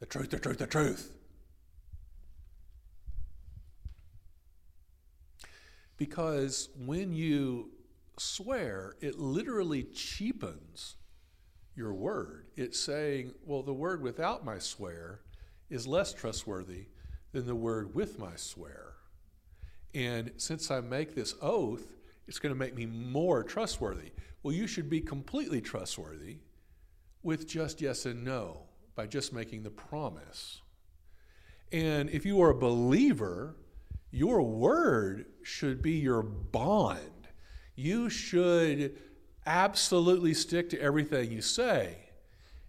The 0.00 0.06
truth, 0.06 0.30
the 0.30 0.38
truth, 0.40 0.58
the 0.58 0.66
truth. 0.66 1.12
Because 5.98 6.70
when 6.86 7.12
you 7.12 7.70
swear, 8.18 8.94
it 9.00 9.18
literally 9.18 9.82
cheapens 9.82 10.96
your 11.74 11.92
word. 11.92 12.46
It's 12.56 12.80
saying, 12.80 13.34
well, 13.44 13.62
the 13.62 13.74
word 13.74 14.02
without 14.02 14.44
my 14.44 14.58
swear 14.58 15.20
is 15.68 15.86
less 15.86 16.14
trustworthy 16.14 16.86
than 17.32 17.46
the 17.46 17.54
word 17.54 17.94
with 17.94 18.18
my 18.18 18.36
swear. 18.36 18.94
And 19.94 20.32
since 20.36 20.70
I 20.70 20.80
make 20.80 21.14
this 21.14 21.34
oath, 21.42 21.86
it's 22.26 22.38
going 22.38 22.54
to 22.54 22.58
make 22.58 22.74
me 22.74 22.86
more 22.86 23.42
trustworthy. 23.42 24.12
Well, 24.42 24.54
you 24.54 24.66
should 24.66 24.88
be 24.88 25.00
completely 25.00 25.60
trustworthy 25.60 26.38
with 27.22 27.48
just 27.48 27.80
yes 27.80 28.06
and 28.06 28.24
no 28.24 28.62
by 28.94 29.06
just 29.06 29.32
making 29.32 29.62
the 29.62 29.70
promise. 29.70 30.60
And 31.72 32.08
if 32.10 32.24
you 32.24 32.40
are 32.42 32.50
a 32.50 32.54
believer, 32.54 33.56
your 34.10 34.42
word 34.42 35.26
should 35.42 35.82
be 35.82 35.92
your 35.92 36.22
bond. 36.22 37.28
You 37.74 38.08
should 38.08 38.98
absolutely 39.46 40.34
stick 40.34 40.70
to 40.70 40.80
everything 40.80 41.30
you 41.30 41.42
say. 41.42 41.96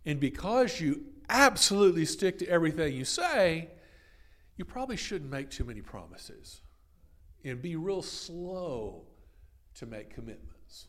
And 0.05 0.19
because 0.19 0.79
you 0.79 1.03
absolutely 1.29 2.05
stick 2.05 2.39
to 2.39 2.47
everything 2.47 2.93
you 2.93 3.05
say, 3.05 3.69
you 4.57 4.65
probably 4.65 4.97
shouldn't 4.97 5.31
make 5.31 5.49
too 5.49 5.63
many 5.63 5.81
promises 5.81 6.61
and 7.43 7.61
be 7.61 7.75
real 7.75 8.01
slow 8.01 9.05
to 9.75 9.85
make 9.85 10.13
commitments. 10.13 10.87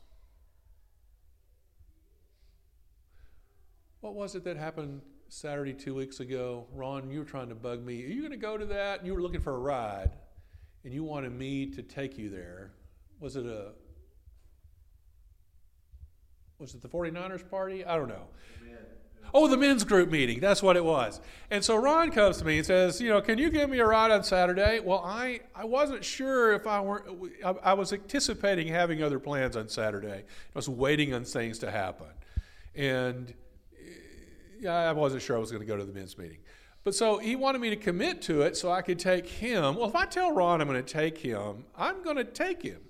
What 4.00 4.14
was 4.14 4.34
it 4.34 4.44
that 4.44 4.56
happened 4.56 5.02
Saturday 5.28 5.74
two 5.74 5.94
weeks 5.94 6.20
ago? 6.20 6.66
Ron, 6.72 7.10
you 7.10 7.20
were 7.20 7.24
trying 7.24 7.50
to 7.50 7.54
bug 7.54 7.84
me. 7.84 8.04
Are 8.04 8.08
you 8.08 8.20
going 8.20 8.32
to 8.32 8.36
go 8.36 8.56
to 8.56 8.66
that? 8.66 8.98
And 8.98 9.06
you 9.06 9.14
were 9.14 9.22
looking 9.22 9.40
for 9.40 9.54
a 9.54 9.58
ride 9.58 10.10
and 10.84 10.92
you 10.92 11.04
wanted 11.04 11.32
me 11.32 11.66
to 11.66 11.82
take 11.82 12.18
you 12.18 12.30
there. 12.30 12.72
Was 13.20 13.36
it 13.36 13.46
a 13.46 13.72
was 16.58 16.74
it 16.74 16.82
the 16.82 16.88
49ers 16.88 17.48
party? 17.48 17.84
I 17.84 17.96
don't 17.96 18.08
know. 18.08 18.28
Oh, 19.32 19.46
the 19.46 19.56
men's 19.56 19.84
group 19.84 20.10
meeting. 20.10 20.40
That's 20.40 20.62
what 20.62 20.76
it 20.76 20.84
was. 20.84 21.20
And 21.50 21.64
so 21.64 21.76
Ron 21.76 22.10
comes 22.10 22.38
to 22.38 22.44
me 22.44 22.58
and 22.58 22.66
says, 22.66 23.00
you 23.00 23.08
know, 23.08 23.20
can 23.20 23.38
you 23.38 23.48
give 23.48 23.70
me 23.70 23.78
a 23.78 23.86
ride 23.86 24.10
on 24.10 24.24
Saturday? 24.24 24.80
Well, 24.80 25.02
I, 25.04 25.40
I 25.54 25.64
wasn't 25.64 26.04
sure 26.04 26.52
if 26.52 26.66
I 26.66 26.80
weren't, 26.80 27.32
I, 27.44 27.50
I 27.62 27.72
was 27.74 27.92
anticipating 27.92 28.66
having 28.66 29.02
other 29.02 29.20
plans 29.20 29.56
on 29.56 29.68
Saturday. 29.68 30.24
I 30.24 30.52
was 30.54 30.68
waiting 30.68 31.14
on 31.14 31.24
things 31.24 31.60
to 31.60 31.70
happen. 31.70 32.08
And 32.74 33.32
eh, 33.78 33.92
yeah, 34.60 34.74
I 34.74 34.92
wasn't 34.92 35.22
sure 35.22 35.36
I 35.36 35.40
was 35.40 35.52
going 35.52 35.62
to 35.62 35.68
go 35.68 35.76
to 35.76 35.84
the 35.84 35.92
men's 35.92 36.18
meeting. 36.18 36.38
But 36.82 36.94
so 36.94 37.18
he 37.18 37.36
wanted 37.36 37.60
me 37.60 37.70
to 37.70 37.76
commit 37.76 38.22
to 38.22 38.42
it 38.42 38.56
so 38.56 38.72
I 38.72 38.82
could 38.82 38.98
take 38.98 39.26
him. 39.26 39.76
Well, 39.76 39.88
if 39.88 39.94
I 39.94 40.06
tell 40.06 40.32
Ron 40.32 40.60
I'm 40.60 40.68
going 40.68 40.82
to 40.82 40.92
take 40.92 41.18
him, 41.18 41.64
I'm 41.76 42.02
going 42.02 42.16
to 42.16 42.24
take 42.24 42.62
him. 42.62 42.80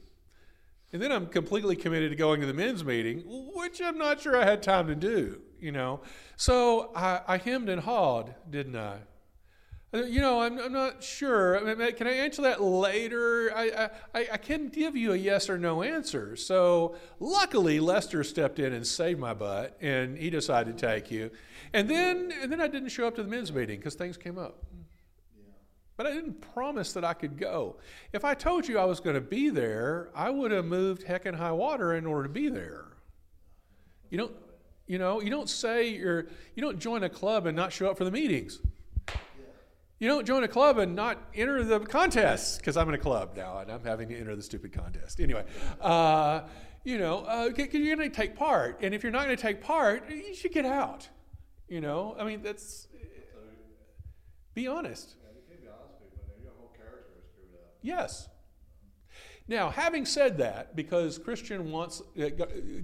And 0.92 1.00
then 1.00 1.12
I'm 1.12 1.26
completely 1.26 1.76
committed 1.76 2.10
to 2.10 2.16
going 2.16 2.40
to 2.40 2.46
the 2.46 2.54
men's 2.54 2.84
meeting, 2.84 3.22
which 3.54 3.80
I'm 3.80 3.98
not 3.98 4.20
sure 4.20 4.36
I 4.36 4.44
had 4.44 4.62
time 4.62 4.88
to 4.88 4.94
do, 4.94 5.40
you 5.60 5.72
know. 5.72 6.00
So 6.36 6.90
I, 6.94 7.20
I 7.26 7.36
hemmed 7.36 7.68
and 7.68 7.80
hawed, 7.80 8.34
didn't 8.48 8.76
I? 8.76 8.98
Uh, 9.92 10.04
you 10.04 10.20
know, 10.20 10.40
I'm, 10.40 10.58
I'm 10.58 10.72
not 10.72 11.02
sure. 11.02 11.58
I 11.58 11.74
mean, 11.74 11.92
can 11.94 12.06
I 12.06 12.12
answer 12.12 12.42
that 12.42 12.62
later? 12.62 13.52
I, 13.54 13.90
I, 14.14 14.28
I 14.32 14.36
can 14.36 14.68
give 14.68 14.96
you 14.96 15.12
a 15.12 15.16
yes 15.16 15.50
or 15.50 15.58
no 15.58 15.82
answer. 15.82 16.36
So 16.36 16.94
luckily, 17.18 17.80
Lester 17.80 18.22
stepped 18.22 18.60
in 18.60 18.72
and 18.72 18.86
saved 18.86 19.18
my 19.18 19.34
butt, 19.34 19.76
and 19.80 20.16
he 20.16 20.30
decided 20.30 20.78
to 20.78 20.86
take 20.86 21.10
you. 21.10 21.32
And 21.72 21.88
then, 21.88 22.32
and 22.42 22.50
then 22.50 22.60
I 22.60 22.68
didn't 22.68 22.88
show 22.88 23.06
up 23.06 23.14
to 23.16 23.22
the 23.22 23.28
men's 23.28 23.52
meeting 23.52 23.78
because 23.78 23.94
things 23.94 24.16
came 24.16 24.38
up. 24.38 24.64
But 25.96 26.06
I 26.06 26.12
didn't 26.12 26.40
promise 26.54 26.94
that 26.94 27.04
I 27.04 27.12
could 27.12 27.36
go. 27.36 27.76
If 28.12 28.24
I 28.24 28.34
told 28.34 28.66
you 28.66 28.78
I 28.78 28.86
was 28.86 29.00
going 29.00 29.14
to 29.14 29.20
be 29.20 29.50
there, 29.50 30.08
I 30.14 30.30
would 30.30 30.50
have 30.50 30.64
moved 30.64 31.02
heck 31.02 31.26
and 31.26 31.36
high 31.36 31.52
water 31.52 31.94
in 31.94 32.06
order 32.06 32.22
to 32.22 32.28
be 32.30 32.48
there. 32.48 32.86
You 34.08 34.18
don't, 34.18 34.32
you 34.86 34.98
know, 34.98 35.20
you 35.20 35.30
don't 35.30 35.48
say 35.48 35.88
you're, 35.88 36.26
you 36.54 36.62
don't 36.62 36.78
join 36.78 37.04
a 37.04 37.08
club 37.08 37.46
and 37.46 37.54
not 37.54 37.72
show 37.72 37.90
up 37.90 37.98
for 37.98 38.04
the 38.04 38.10
meetings. 38.10 38.60
You 39.98 40.08
don't 40.08 40.26
join 40.26 40.42
a 40.42 40.48
club 40.48 40.78
and 40.78 40.96
not 40.96 41.18
enter 41.34 41.62
the 41.62 41.78
contest 41.80 42.60
because 42.60 42.78
I'm 42.78 42.88
in 42.88 42.94
a 42.94 42.98
club 42.98 43.36
now 43.36 43.58
and 43.58 43.70
I'm 43.70 43.84
having 43.84 44.08
to 44.08 44.18
enter 44.18 44.34
the 44.34 44.42
stupid 44.42 44.72
contest. 44.72 45.20
Anyway, 45.20 45.44
uh, 45.82 46.40
you 46.82 46.96
know, 46.96 47.26
uh, 47.26 47.50
you're 47.54 47.96
going 47.96 48.10
to 48.10 48.16
take 48.16 48.34
part, 48.34 48.78
and 48.80 48.94
if 48.94 49.02
you're 49.02 49.12
not 49.12 49.26
going 49.26 49.36
to 49.36 49.42
take 49.42 49.62
part, 49.62 50.10
you 50.10 50.34
should 50.34 50.52
get 50.52 50.64
out. 50.64 51.10
You 51.70 51.80
know, 51.80 52.16
I 52.18 52.24
mean, 52.24 52.42
that's 52.42 52.88
be 54.54 54.66
honest. 54.66 55.14
Yes. 57.80 58.28
Now, 59.48 59.70
having 59.70 60.04
said 60.04 60.38
that, 60.38 60.76
because 60.76 61.16
Christian 61.16 61.70
wants, 61.70 62.02
uh, 62.20 62.28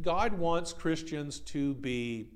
God 0.01 0.33
wants 0.33 0.73
Christians 0.73 1.41
to 1.41 1.75
be 1.75 2.31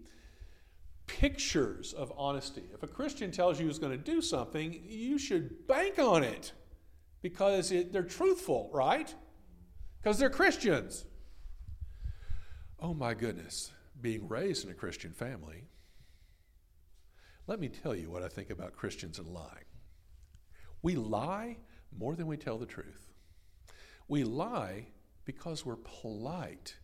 pictures 1.06 1.92
of 1.92 2.12
honesty. 2.16 2.64
If 2.74 2.82
a 2.82 2.86
Christian 2.86 3.30
tells 3.30 3.58
you 3.58 3.66
he's 3.66 3.78
going 3.78 3.96
to 3.96 3.98
do 4.12 4.20
something, 4.20 4.82
you 4.86 5.18
should 5.18 5.66
bank 5.66 5.98
on 5.98 6.22
it 6.22 6.52
because 7.22 7.72
it, 7.72 7.92
they're 7.92 8.02
truthful, 8.02 8.70
right? 8.72 9.12
Because 10.02 10.18
they're 10.18 10.30
Christians. 10.30 11.04
Oh 12.78 12.94
my 12.94 13.14
goodness, 13.14 13.72
being 14.00 14.28
raised 14.28 14.64
in 14.64 14.70
a 14.70 14.74
Christian 14.74 15.12
family, 15.12 15.64
let 17.50 17.58
me 17.58 17.68
tell 17.68 17.96
you 17.96 18.08
what 18.08 18.22
I 18.22 18.28
think 18.28 18.48
about 18.50 18.76
Christians 18.76 19.18
and 19.18 19.26
lying. 19.26 19.64
We 20.82 20.94
lie 20.94 21.56
more 21.98 22.14
than 22.14 22.28
we 22.28 22.36
tell 22.36 22.58
the 22.58 22.64
truth. 22.64 23.10
We 24.06 24.22
lie 24.22 24.86
because 25.24 25.66
we're 25.66 25.74
polite 25.74 26.76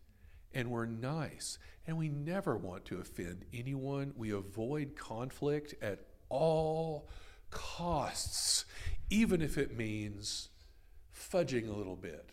and 0.52 0.68
we're 0.68 0.86
nice 0.86 1.60
and 1.86 1.96
we 1.96 2.08
never 2.08 2.56
want 2.56 2.84
to 2.86 2.98
offend 2.98 3.44
anyone. 3.54 4.12
We 4.16 4.32
avoid 4.32 4.96
conflict 4.96 5.76
at 5.80 6.00
all 6.30 7.10
costs, 7.50 8.64
even 9.08 9.42
if 9.42 9.56
it 9.56 9.76
means 9.76 10.48
fudging 11.14 11.68
a 11.68 11.76
little 11.76 11.94
bit. 11.94 12.30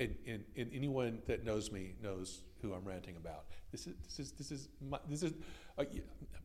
And, 0.00 0.14
and, 0.26 0.44
and 0.56 0.70
anyone 0.72 1.20
that 1.26 1.44
knows 1.44 1.70
me 1.70 1.94
knows 2.02 2.40
who 2.62 2.72
I'm 2.72 2.84
ranting 2.84 3.16
about. 3.16 3.44
This 3.70 3.86
is 3.86 3.94
this 4.02 4.18
is 4.18 4.32
this 4.32 4.50
is 4.50 4.68
my, 4.80 4.98
this 5.08 5.22
is 5.22 5.34
uh, 5.78 5.84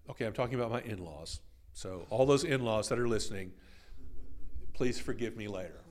okay. 0.09 0.25
I'm 0.25 0.33
talking 0.33 0.55
about 0.55 0.71
my 0.71 0.81
in-laws. 0.81 1.39
So 1.73 2.05
all 2.09 2.25
those 2.25 2.43
in-laws 2.43 2.89
that 2.89 2.99
are 2.99 3.07
listening, 3.07 3.53
please 4.73 4.99
forgive 4.99 5.37
me 5.37 5.47
later. 5.47 5.81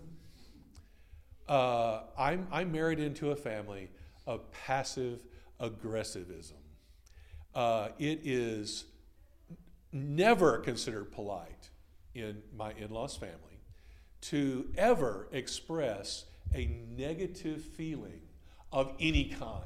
Uh, 1.48 2.02
I'm 2.18 2.46
I'm 2.52 2.70
married 2.70 3.00
into 3.00 3.30
a 3.30 3.36
family 3.36 3.90
of 4.26 4.50
passive 4.52 5.24
aggressivism. 5.58 6.60
Uh, 7.54 7.88
it 7.98 8.20
is 8.24 8.84
never 9.90 10.58
considered 10.58 11.12
polite 11.12 11.70
in 12.14 12.42
my 12.56 12.72
in-laws 12.72 13.16
family 13.16 13.60
to 14.20 14.70
ever 14.76 15.28
express 15.32 16.26
a 16.52 16.66
negative 16.96 17.62
feeling 17.62 18.20
of 18.72 18.92
any 19.00 19.26
kind. 19.26 19.62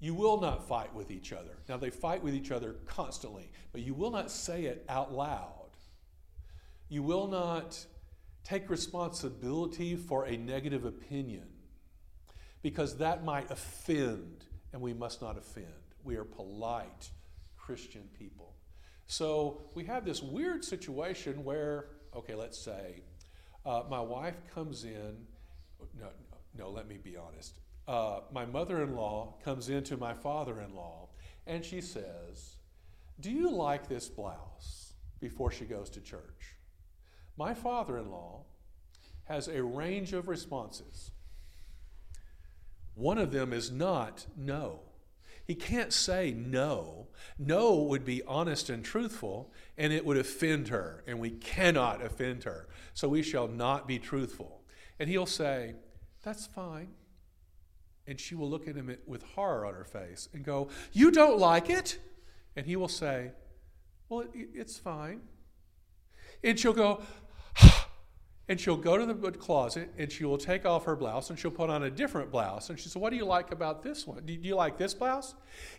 You 0.00 0.14
will 0.14 0.40
not 0.40 0.68
fight 0.68 0.94
with 0.94 1.10
each 1.10 1.32
other. 1.32 1.58
Now, 1.68 1.76
they 1.76 1.90
fight 1.90 2.22
with 2.22 2.34
each 2.34 2.50
other 2.50 2.76
constantly, 2.86 3.50
but 3.72 3.82
you 3.82 3.94
will 3.94 4.10
not 4.10 4.30
say 4.30 4.64
it 4.64 4.84
out 4.88 5.12
loud. 5.12 5.70
You 6.88 7.02
will 7.02 7.26
not 7.26 7.84
take 8.44 8.70
responsibility 8.70 9.96
for 9.96 10.26
a 10.26 10.36
negative 10.36 10.84
opinion 10.84 11.46
because 12.62 12.96
that 12.98 13.24
might 13.24 13.50
offend, 13.50 14.44
and 14.72 14.80
we 14.80 14.94
must 14.94 15.20
not 15.20 15.36
offend. 15.36 15.66
We 16.04 16.16
are 16.16 16.24
polite 16.24 17.10
Christian 17.56 18.08
people. 18.18 18.54
So 19.06 19.62
we 19.74 19.84
have 19.84 20.04
this 20.04 20.22
weird 20.22 20.64
situation 20.64 21.44
where, 21.44 21.86
okay, 22.14 22.34
let's 22.34 22.58
say 22.58 23.02
uh, 23.66 23.82
my 23.90 24.00
wife 24.00 24.36
comes 24.54 24.84
in. 24.84 25.26
No, 25.98 26.08
no, 26.56 26.70
let 26.70 26.88
me 26.88 26.96
be 26.96 27.16
honest 27.16 27.58
uh, 27.88 28.20
my 28.30 28.44
mother 28.44 28.82
in 28.82 28.94
law 28.94 29.34
comes 29.42 29.70
into 29.70 29.96
my 29.96 30.12
father 30.12 30.60
in 30.60 30.74
law 30.74 31.08
and 31.46 31.64
she 31.64 31.80
says, 31.80 32.56
Do 33.18 33.30
you 33.30 33.50
like 33.50 33.88
this 33.88 34.08
blouse? 34.08 34.84
before 35.20 35.50
she 35.50 35.64
goes 35.64 35.90
to 35.90 36.00
church. 36.00 36.54
My 37.36 37.52
father 37.52 37.98
in 37.98 38.08
law 38.08 38.44
has 39.24 39.48
a 39.48 39.64
range 39.64 40.12
of 40.12 40.28
responses. 40.28 41.10
One 42.94 43.18
of 43.18 43.32
them 43.32 43.52
is 43.52 43.72
not 43.72 44.26
no. 44.36 44.82
He 45.44 45.56
can't 45.56 45.92
say 45.92 46.32
no. 46.32 47.08
No 47.36 47.82
would 47.82 48.04
be 48.04 48.22
honest 48.28 48.70
and 48.70 48.84
truthful, 48.84 49.52
and 49.76 49.92
it 49.92 50.06
would 50.06 50.18
offend 50.18 50.68
her, 50.68 51.02
and 51.04 51.18
we 51.18 51.30
cannot 51.30 52.00
offend 52.00 52.44
her. 52.44 52.68
So 52.94 53.08
we 53.08 53.24
shall 53.24 53.48
not 53.48 53.88
be 53.88 53.98
truthful. 53.98 54.57
And 54.98 55.08
he'll 55.08 55.26
say, 55.26 55.74
That's 56.22 56.46
fine 56.46 56.94
and 58.08 58.18
she 58.18 58.34
will 58.34 58.48
look 58.48 58.66
at 58.66 58.74
him 58.74 58.96
with 59.06 59.22
horror 59.34 59.66
on 59.66 59.74
her 59.74 59.84
face 59.84 60.30
and 60.32 60.42
go, 60.42 60.68
You 60.92 61.10
don't 61.10 61.38
like 61.38 61.68
it? 61.68 61.98
And 62.56 62.66
he 62.66 62.74
will 62.74 62.88
say, 62.88 63.32
Well, 64.08 64.20
it, 64.20 64.48
it's 64.54 64.78
fine. 64.78 65.20
And 66.42 66.58
she'll 66.58 66.72
go, 66.72 67.02
and 68.48 68.58
she'll 68.58 68.78
go 68.78 68.96
to 68.96 69.04
the 69.12 69.30
closet 69.32 69.90
and 69.98 70.10
she 70.10 70.24
will 70.24 70.38
take 70.38 70.64
off 70.64 70.86
her 70.86 70.96
blouse 70.96 71.28
and 71.28 71.38
she'll 71.38 71.50
put 71.50 71.68
on 71.68 71.82
a 71.82 71.90
different 71.90 72.32
blouse. 72.32 72.70
And 72.70 72.78
she 72.78 72.84
says, 72.84 72.96
What 72.96 73.10
do 73.10 73.16
you 73.16 73.26
like 73.26 73.52
about 73.52 73.82
this 73.82 74.06
one? 74.06 74.24
Do 74.24 74.32
you 74.32 74.56
like 74.56 74.78
this 74.78 74.94
blouse? 74.94 75.34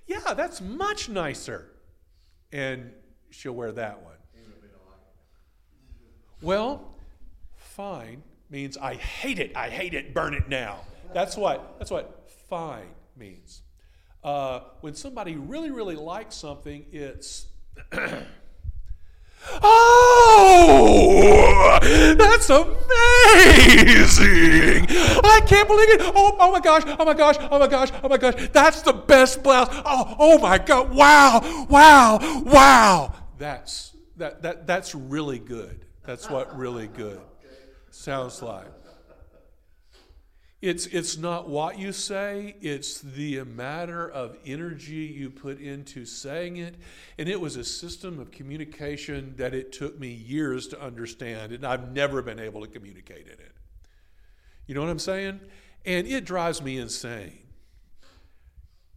Yeah, 0.05 0.36
that's 0.36 0.61
much 0.61 1.09
nicer. 1.09 1.72
And 2.51 2.91
she'll 3.32 3.53
wear 3.53 3.72
that 3.72 4.03
one. 4.03 4.13
Well, 6.41 6.95
fine 7.55 8.22
means 8.50 8.78
I 8.78 8.95
hate 8.95 9.39
it, 9.39 9.56
I 9.56 9.70
hate 9.70 9.93
it, 9.93 10.14
burn 10.14 10.34
it 10.34 10.50
now. 10.50 10.82
That's 11.14 11.38
what 11.38 11.76
that's 11.80 11.91
what 11.91 12.30
fine 12.50 12.89
means. 13.16 13.62
Uh, 14.24 14.62
when 14.82 14.95
somebody 14.95 15.36
really, 15.36 15.72
really 15.72 15.95
likes 15.95 16.36
something, 16.36 16.86
it's. 16.91 17.47
oh, 19.64 21.80
that's 21.82 22.50
amazing! 22.50 22.76
I 25.24 25.41
can't 25.47 25.68
believe 25.68 25.89
it! 25.89 26.02
Oh, 26.02 26.36
oh 26.38 26.52
my 26.52 26.60
gosh! 26.60 26.84
Oh 26.86 27.06
my 27.06 27.14
gosh! 27.14 27.36
Oh 27.50 27.60
my 27.60 27.68
gosh! 27.68 27.89
Oh 28.04 28.10
my 28.10 28.18
gosh! 28.18 28.50
That's 28.52 28.82
the 28.82 28.93
best 28.93 29.41
blouse! 29.41 29.70
Oh, 29.86 30.16
oh 30.20 30.38
my 30.39 30.58
God! 30.58 30.93
Wow! 30.93 31.66
Wow! 31.70 32.20
Wow! 32.45 33.14
That's 33.38 33.95
that 34.18 34.41
that 34.41 34.68
that's 34.68 34.93
really 34.93 35.39
good. 35.39 35.86
That's 36.06 36.30
what 36.30 36.58
really 36.58 36.88
good 36.88 37.22
sounds 38.00 38.41
like. 38.41 38.66
It's, 40.62 40.88
it's 40.88 41.18
not 41.18 41.47
what 41.47 41.80
you 41.80 41.93
say, 41.93 42.56
it's 42.62 43.00
the 43.00 43.43
matter 43.43 44.10
of 44.10 44.38
energy 44.45 45.06
you 45.06 45.30
put 45.30 45.62
into 45.62 46.06
saying 46.06 46.58
it. 46.58 46.76
And 47.18 47.30
it 47.30 47.39
was 47.39 47.56
a 47.56 47.64
system 47.64 48.20
of 48.20 48.30
communication 48.32 49.36
that 49.38 49.54
it 49.54 49.72
took 49.72 49.97
me 49.97 50.10
years 50.10 50.68
to 50.68 50.82
understand, 50.82 51.54
and 51.54 51.66
I've 51.66 51.93
never 51.93 52.22
been 52.22 52.39
able 52.39 52.62
to 52.62 52.68
communicate 52.68 53.26
in 53.28 53.34
it. 53.34 53.54
You 54.68 54.76
know 54.76 54.82
what 54.82 54.89
I'm 54.89 55.00
saying? 55.00 55.39
And 55.86 56.08
it 56.08 56.26
drives 56.26 56.62
me 56.62 56.78
insane. 56.78 57.39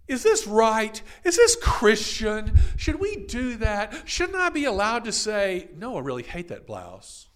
Is 0.08 0.24
this 0.24 0.48
right? 0.48 1.00
Is 1.22 1.36
this 1.36 1.56
Christian? 1.62 2.58
Should 2.76 2.98
we 2.98 3.16
do 3.16 3.56
that? 3.58 3.94
Shouldn't 4.04 4.36
I 4.36 4.48
be 4.48 4.64
allowed 4.64 5.04
to 5.04 5.12
say, 5.12 5.68
no, 5.76 5.96
I 5.96 6.00
really 6.00 6.24
hate 6.24 6.48
that 6.48 6.66
blouse? 6.66 7.28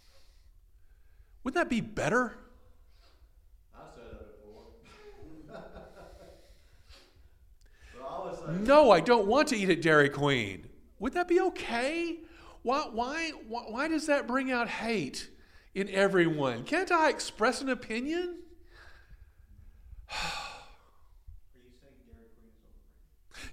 Wouldn't 1.47 1.62
that 1.62 1.70
be 1.70 1.80
better? 1.80 2.36
I've 3.72 3.94
said 3.94 4.03
that 4.11 4.42
before. 4.42 4.64
No, 8.66 8.90
I 8.90 8.99
don't 8.99 9.28
want 9.28 9.47
to 9.49 9.57
eat 9.57 9.70
at 9.70 9.80
Dairy 9.80 10.09
Queen. 10.09 10.66
Would 10.99 11.12
that 11.12 11.28
be 11.28 11.38
okay? 11.40 12.18
Why, 12.62 12.88
why, 12.90 13.30
why, 13.47 13.62
why 13.68 13.86
does 13.86 14.07
that 14.09 14.26
bring 14.26 14.51
out 14.51 14.66
hate 14.66 15.30
in 15.72 15.88
everyone? 15.90 16.64
Can't 16.64 16.90
I 16.90 17.11
express 17.11 17.61
an 17.61 17.68
opinion? 17.68 18.40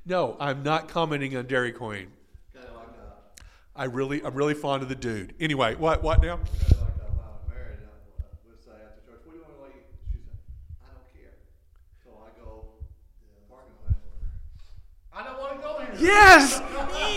no, 0.03 0.35
I'm 0.39 0.63
not 0.63 0.87
commenting 0.87 1.37
on 1.37 1.45
Dairy 1.45 1.71
Queen. 1.71 2.07
I 3.75 3.83
really, 3.83 4.25
I'm 4.25 4.33
really 4.33 4.55
fond 4.55 4.81
of 4.81 4.89
the 4.89 4.95
dude. 4.95 5.35
Anyway, 5.39 5.75
what, 5.75 6.01
what 6.01 6.23
now? 6.23 6.39
Yes, 16.03 16.61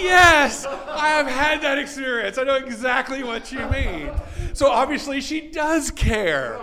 yes, 0.00 0.64
I 0.64 1.08
have 1.08 1.26
had 1.26 1.60
that 1.62 1.78
experience. 1.78 2.38
I 2.38 2.44
know 2.44 2.54
exactly 2.54 3.24
what 3.24 3.50
you 3.50 3.66
mean. 3.68 4.10
So 4.52 4.70
obviously, 4.70 5.20
she 5.20 5.50
does 5.50 5.90
care. 5.90 6.58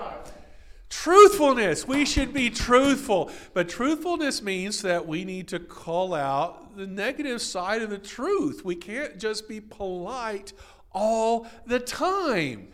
Truthfulness, 0.90 1.88
we 1.88 2.06
should 2.06 2.34
be 2.34 2.50
truthful. 2.50 3.32
But 3.54 3.68
truthfulness 3.68 4.42
means 4.42 4.82
that 4.84 5.06
we 5.06 5.26
need 5.26 5.48
to 5.50 5.60
call 5.60 6.14
out 6.14 6.78
the 6.78 6.88
negative 6.88 7.42
side 7.42 7.82
of 7.82 7.90
the 7.90 7.98
truth. 7.98 8.64
We 8.64 8.76
can't 8.76 9.18
just 9.18 9.50
be 9.50 9.60
polite 9.60 10.54
all 10.94 11.48
the 11.66 11.80
time. 11.80 12.70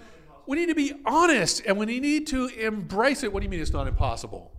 We 0.45 0.57
need 0.57 0.67
to 0.67 0.75
be 0.75 0.93
honest 1.05 1.63
and 1.65 1.77
we 1.77 1.99
need 1.99 2.27
to 2.27 2.47
embrace 2.47 3.23
it. 3.23 3.31
What 3.31 3.39
do 3.39 3.45
you 3.45 3.49
mean 3.49 3.61
it's 3.61 3.71
not 3.71 3.87
impossible? 3.87 4.51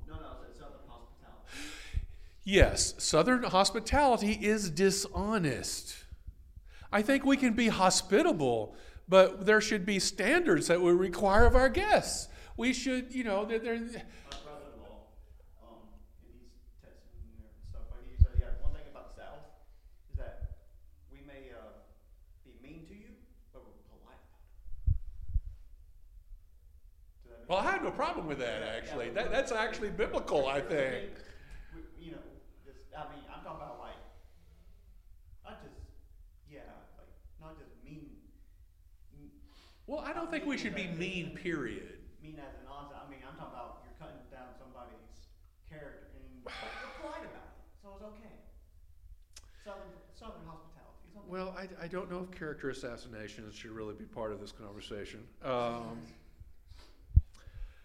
Yes, 2.44 2.94
Southern 2.98 3.42
hospitality 3.44 4.32
is 4.32 4.70
dishonest. 4.70 5.96
I 6.92 7.02
think 7.02 7.24
we 7.24 7.36
can 7.36 7.52
be 7.52 7.68
hospitable, 7.68 8.74
but 9.08 9.46
there 9.46 9.60
should 9.60 9.84
be 9.86 9.98
standards 9.98 10.66
that 10.68 10.80
we 10.80 10.92
require 10.92 11.46
of 11.46 11.54
our 11.54 11.68
guests. 11.68 12.28
We 12.56 12.72
should, 12.72 13.14
you 13.14 13.24
know, 13.24 13.44
they're. 13.44 13.58
they're 13.58 13.78
mean, 13.78 14.02
Well, 27.48 27.58
I 27.58 27.72
have 27.72 27.82
no 27.82 27.90
problem 27.90 28.26
with 28.28 28.38
that, 28.38 28.62
actually. 28.62 29.10
That, 29.10 29.30
that's 29.32 29.50
actually 29.50 29.90
biblical, 29.90 30.46
I 30.46 30.60
think. 30.60 31.10
we- 31.74 31.82
You 32.06 32.12
know, 32.12 32.18
just, 32.64 32.78
I 32.96 33.10
mean, 33.12 33.24
I'm 33.26 33.42
talking 33.42 33.56
about 33.60 33.80
like, 33.80 33.98
not 35.44 35.60
just, 35.62 35.74
yeah, 36.48 36.60
like, 36.96 37.10
not 37.40 37.58
just 37.58 37.70
mean, 37.84 38.06
m- 39.18 39.30
Well, 39.90 40.04
I 40.06 40.12
don't 40.12 40.30
think 40.30 40.46
we 40.46 40.56
should 40.56 40.76
be 40.76 40.86
mean, 40.86 41.34
period. 41.34 41.98
mean 42.22 42.36
as 42.38 42.54
an 42.62 42.68
onset. 42.70 43.02
I 43.04 43.10
mean, 43.10 43.18
I'm 43.26 43.36
talking 43.36 43.54
about 43.54 43.82
you're 43.82 43.98
cutting 43.98 44.22
down 44.30 44.54
somebody's 44.56 45.26
character 45.68 46.06
and 46.14 46.44
but 46.44 46.52
you're 46.62 46.94
polite 47.02 47.26
about 47.26 47.50
it, 47.50 47.58
so 47.82 47.88
it's 47.96 48.04
okay. 48.04 48.38
Southern, 49.64 49.90
Southern 50.14 50.46
hospitality. 50.46 50.94
It's 51.08 51.16
okay. 51.16 51.26
Well, 51.26 51.56
I, 51.58 51.66
I 51.84 51.88
don't 51.88 52.08
know 52.08 52.22
if 52.22 52.30
character 52.38 52.70
assassinations 52.70 53.56
should 53.56 53.72
really 53.72 53.94
be 53.94 54.04
part 54.04 54.30
of 54.30 54.38
this 54.38 54.52
conversation. 54.52 55.24
Um, 55.42 55.98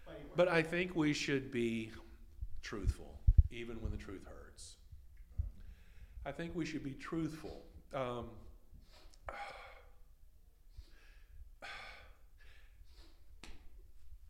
But 0.06 0.14
anyway. 0.14 0.30
but 0.36 0.46
I 0.46 0.62
think 0.62 0.94
we 0.94 1.12
should 1.12 1.50
be 1.50 1.90
truthful, 2.62 3.18
even 3.50 3.80
when 3.80 3.90
the 3.90 3.98
truth 3.98 4.22
hurts. 4.24 4.76
I 6.24 6.30
think 6.30 6.54
we 6.54 6.64
should 6.64 6.84
be 6.84 6.92
truthful. 6.92 7.64
Um, 7.92 8.26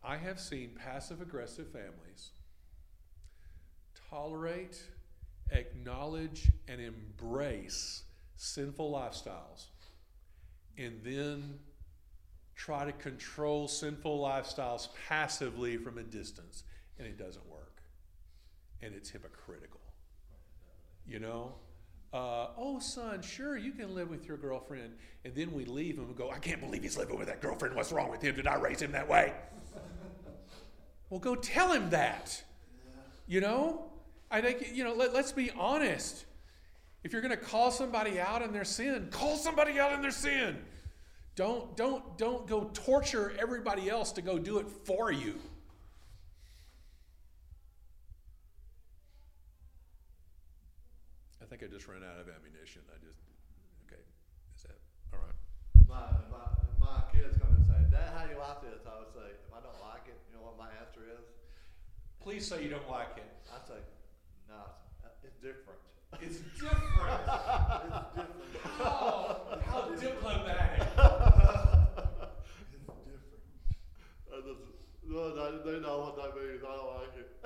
I 0.07 0.15
have 0.15 0.39
seen 0.39 0.69
passive 0.73 1.21
aggressive 1.21 1.67
families 1.67 2.29
tolerate, 4.09 4.81
acknowledge, 5.51 6.49
and 6.69 6.79
embrace 6.79 8.03
sinful 8.37 8.89
lifestyles 8.89 9.65
and 10.77 11.01
then 11.03 11.59
try 12.55 12.85
to 12.85 12.93
control 12.93 13.67
sinful 13.67 14.17
lifestyles 14.17 14.87
passively 15.09 15.75
from 15.75 15.97
a 15.97 16.03
distance, 16.03 16.63
and 16.97 17.05
it 17.05 17.17
doesn't 17.17 17.45
work. 17.49 17.81
And 18.81 18.95
it's 18.95 19.09
hypocritical. 19.09 19.81
You 21.05 21.19
know? 21.19 21.55
Uh, 22.13 22.47
oh, 22.57 22.79
son, 22.79 23.21
sure, 23.21 23.57
you 23.57 23.73
can 23.73 23.93
live 23.93 24.09
with 24.09 24.25
your 24.25 24.37
girlfriend. 24.37 24.93
And 25.25 25.35
then 25.35 25.51
we 25.51 25.65
leave 25.65 25.99
and 25.99 26.15
go, 26.15 26.31
I 26.31 26.39
can't 26.39 26.61
believe 26.61 26.83
he's 26.83 26.97
living 26.97 27.17
with 27.19 27.27
that 27.27 27.41
girlfriend. 27.41 27.75
What's 27.75 27.91
wrong 27.91 28.09
with 28.09 28.21
him? 28.21 28.35
Did 28.35 28.47
I 28.47 28.55
raise 28.55 28.81
him 28.81 28.93
that 28.93 29.09
way? 29.09 29.33
Well, 31.09 31.19
go 31.19 31.35
tell 31.35 31.71
him 31.71 31.89
that. 31.91 32.43
You 33.27 33.41
know? 33.41 33.83
I 34.29 34.41
think, 34.41 34.75
you 34.75 34.83
know, 34.83 34.93
let, 34.93 35.13
let's 35.13 35.31
be 35.31 35.51
honest. 35.51 36.25
If 37.03 37.13
you're 37.13 37.21
going 37.21 37.31
to 37.31 37.37
call 37.37 37.71
somebody 37.71 38.19
out 38.19 38.41
in 38.41 38.51
their 38.51 38.65
sin, 38.65 39.07
call 39.11 39.37
somebody 39.37 39.79
out 39.79 39.93
in 39.93 40.01
their 40.01 40.11
sin. 40.11 40.57
Don't, 41.35 41.77
don't, 41.77 42.17
don't 42.17 42.47
go 42.47 42.69
torture 42.73 43.33
everybody 43.39 43.89
else 43.89 44.11
to 44.13 44.21
go 44.21 44.37
do 44.37 44.57
it 44.57 44.67
for 44.85 45.11
you. 45.11 45.35
I 51.41 51.45
think 51.45 51.63
I 51.63 51.67
just 51.71 51.87
ran 51.87 52.03
out 52.03 52.19
of 52.19 52.27
ammunition. 52.27 52.81
I 52.91 52.97
just, 52.99 53.21
okay, 53.87 54.01
is 54.57 54.63
that, 54.63 54.75
all 55.13 55.23
right. 55.23 55.37
My, 55.87 56.09
my, 56.27 56.43
my 56.81 56.99
kids 57.13 57.37
come 57.39 57.55
and 57.55 57.63
say, 57.63 57.79
Dad, 57.87 58.11
how 58.11 58.25
do 58.25 58.33
you 58.33 58.39
like 58.39 58.59
this? 58.59 58.83
I 58.83 58.99
would 58.99 59.13
say, 59.15 59.31
if 59.31 59.53
I 59.55 59.63
don't 59.63 59.79
like 59.79 60.09
it, 60.11 60.19
you 60.27 60.35
know 60.35 60.43
what 60.43 60.57
my 60.59 60.67
answer 60.83 61.07
is? 61.07 61.23
Please 62.27 62.45
say 62.45 62.61
you 62.61 62.67
don't 62.67 62.89
like 62.91 63.15
it. 63.15 63.23
I 63.47 63.55
say, 63.65 63.79
no, 64.49 64.55
it's, 65.05 65.23
it's 65.23 65.37
different. 65.39 65.79
It's 66.19 66.39
different. 66.59 66.83
it's 67.87 68.19
different. 68.19 68.35
How, 68.63 69.57
how 69.65 69.81
diplomatic. 69.95 70.83
It's 72.59 72.67
different. 72.75 72.99
I 74.27 74.43
just, 74.43 74.59
no, 75.07 75.31
they, 75.31 75.71
they 75.71 75.79
know 75.79 75.99
what 76.03 76.17
that 76.17 76.35
means. 76.35 76.59
I 76.67 76.75
don't 76.75 76.91
like 76.99 77.15
it. 77.15 77.29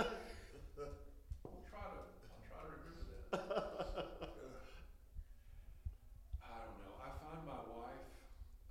I'll 1.45 1.61
try 1.69 1.85
to, 1.85 2.01
I'll 2.25 2.41
try 2.41 2.65
to 2.65 2.73
remember 2.73 3.05
that. 3.05 3.37
I 6.41 6.57
don't 6.57 6.81
know. 6.81 6.97
I 6.97 7.13
find 7.21 7.45
my 7.45 7.61
wife, 7.69 8.09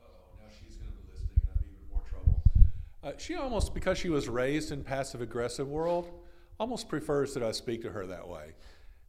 oh, 0.03 0.35
now 0.43 0.51
she's 0.51 0.75
going 0.75 0.91
to 0.91 0.97
be 0.99 1.07
listening 1.15 1.39
and 1.39 1.55
I'm 1.55 1.63
in 1.63 1.71
even 1.71 1.87
more 1.87 2.03
trouble. 2.03 2.43
Uh, 3.11 3.15
she 3.19 3.35
almost, 3.35 3.75
because 3.75 3.99
she 3.99 4.09
was 4.09 4.29
raised 4.29 4.71
in 4.71 4.85
passive 4.85 5.21
aggressive 5.21 5.69
world, 5.69 6.11
almost 6.59 6.89
prefers 6.89 7.35
that 7.35 7.43
I 7.43 7.53
speak 7.53 7.83
to 7.83 7.91
her 7.91 8.07
that 8.07 8.29
way. 8.29 8.53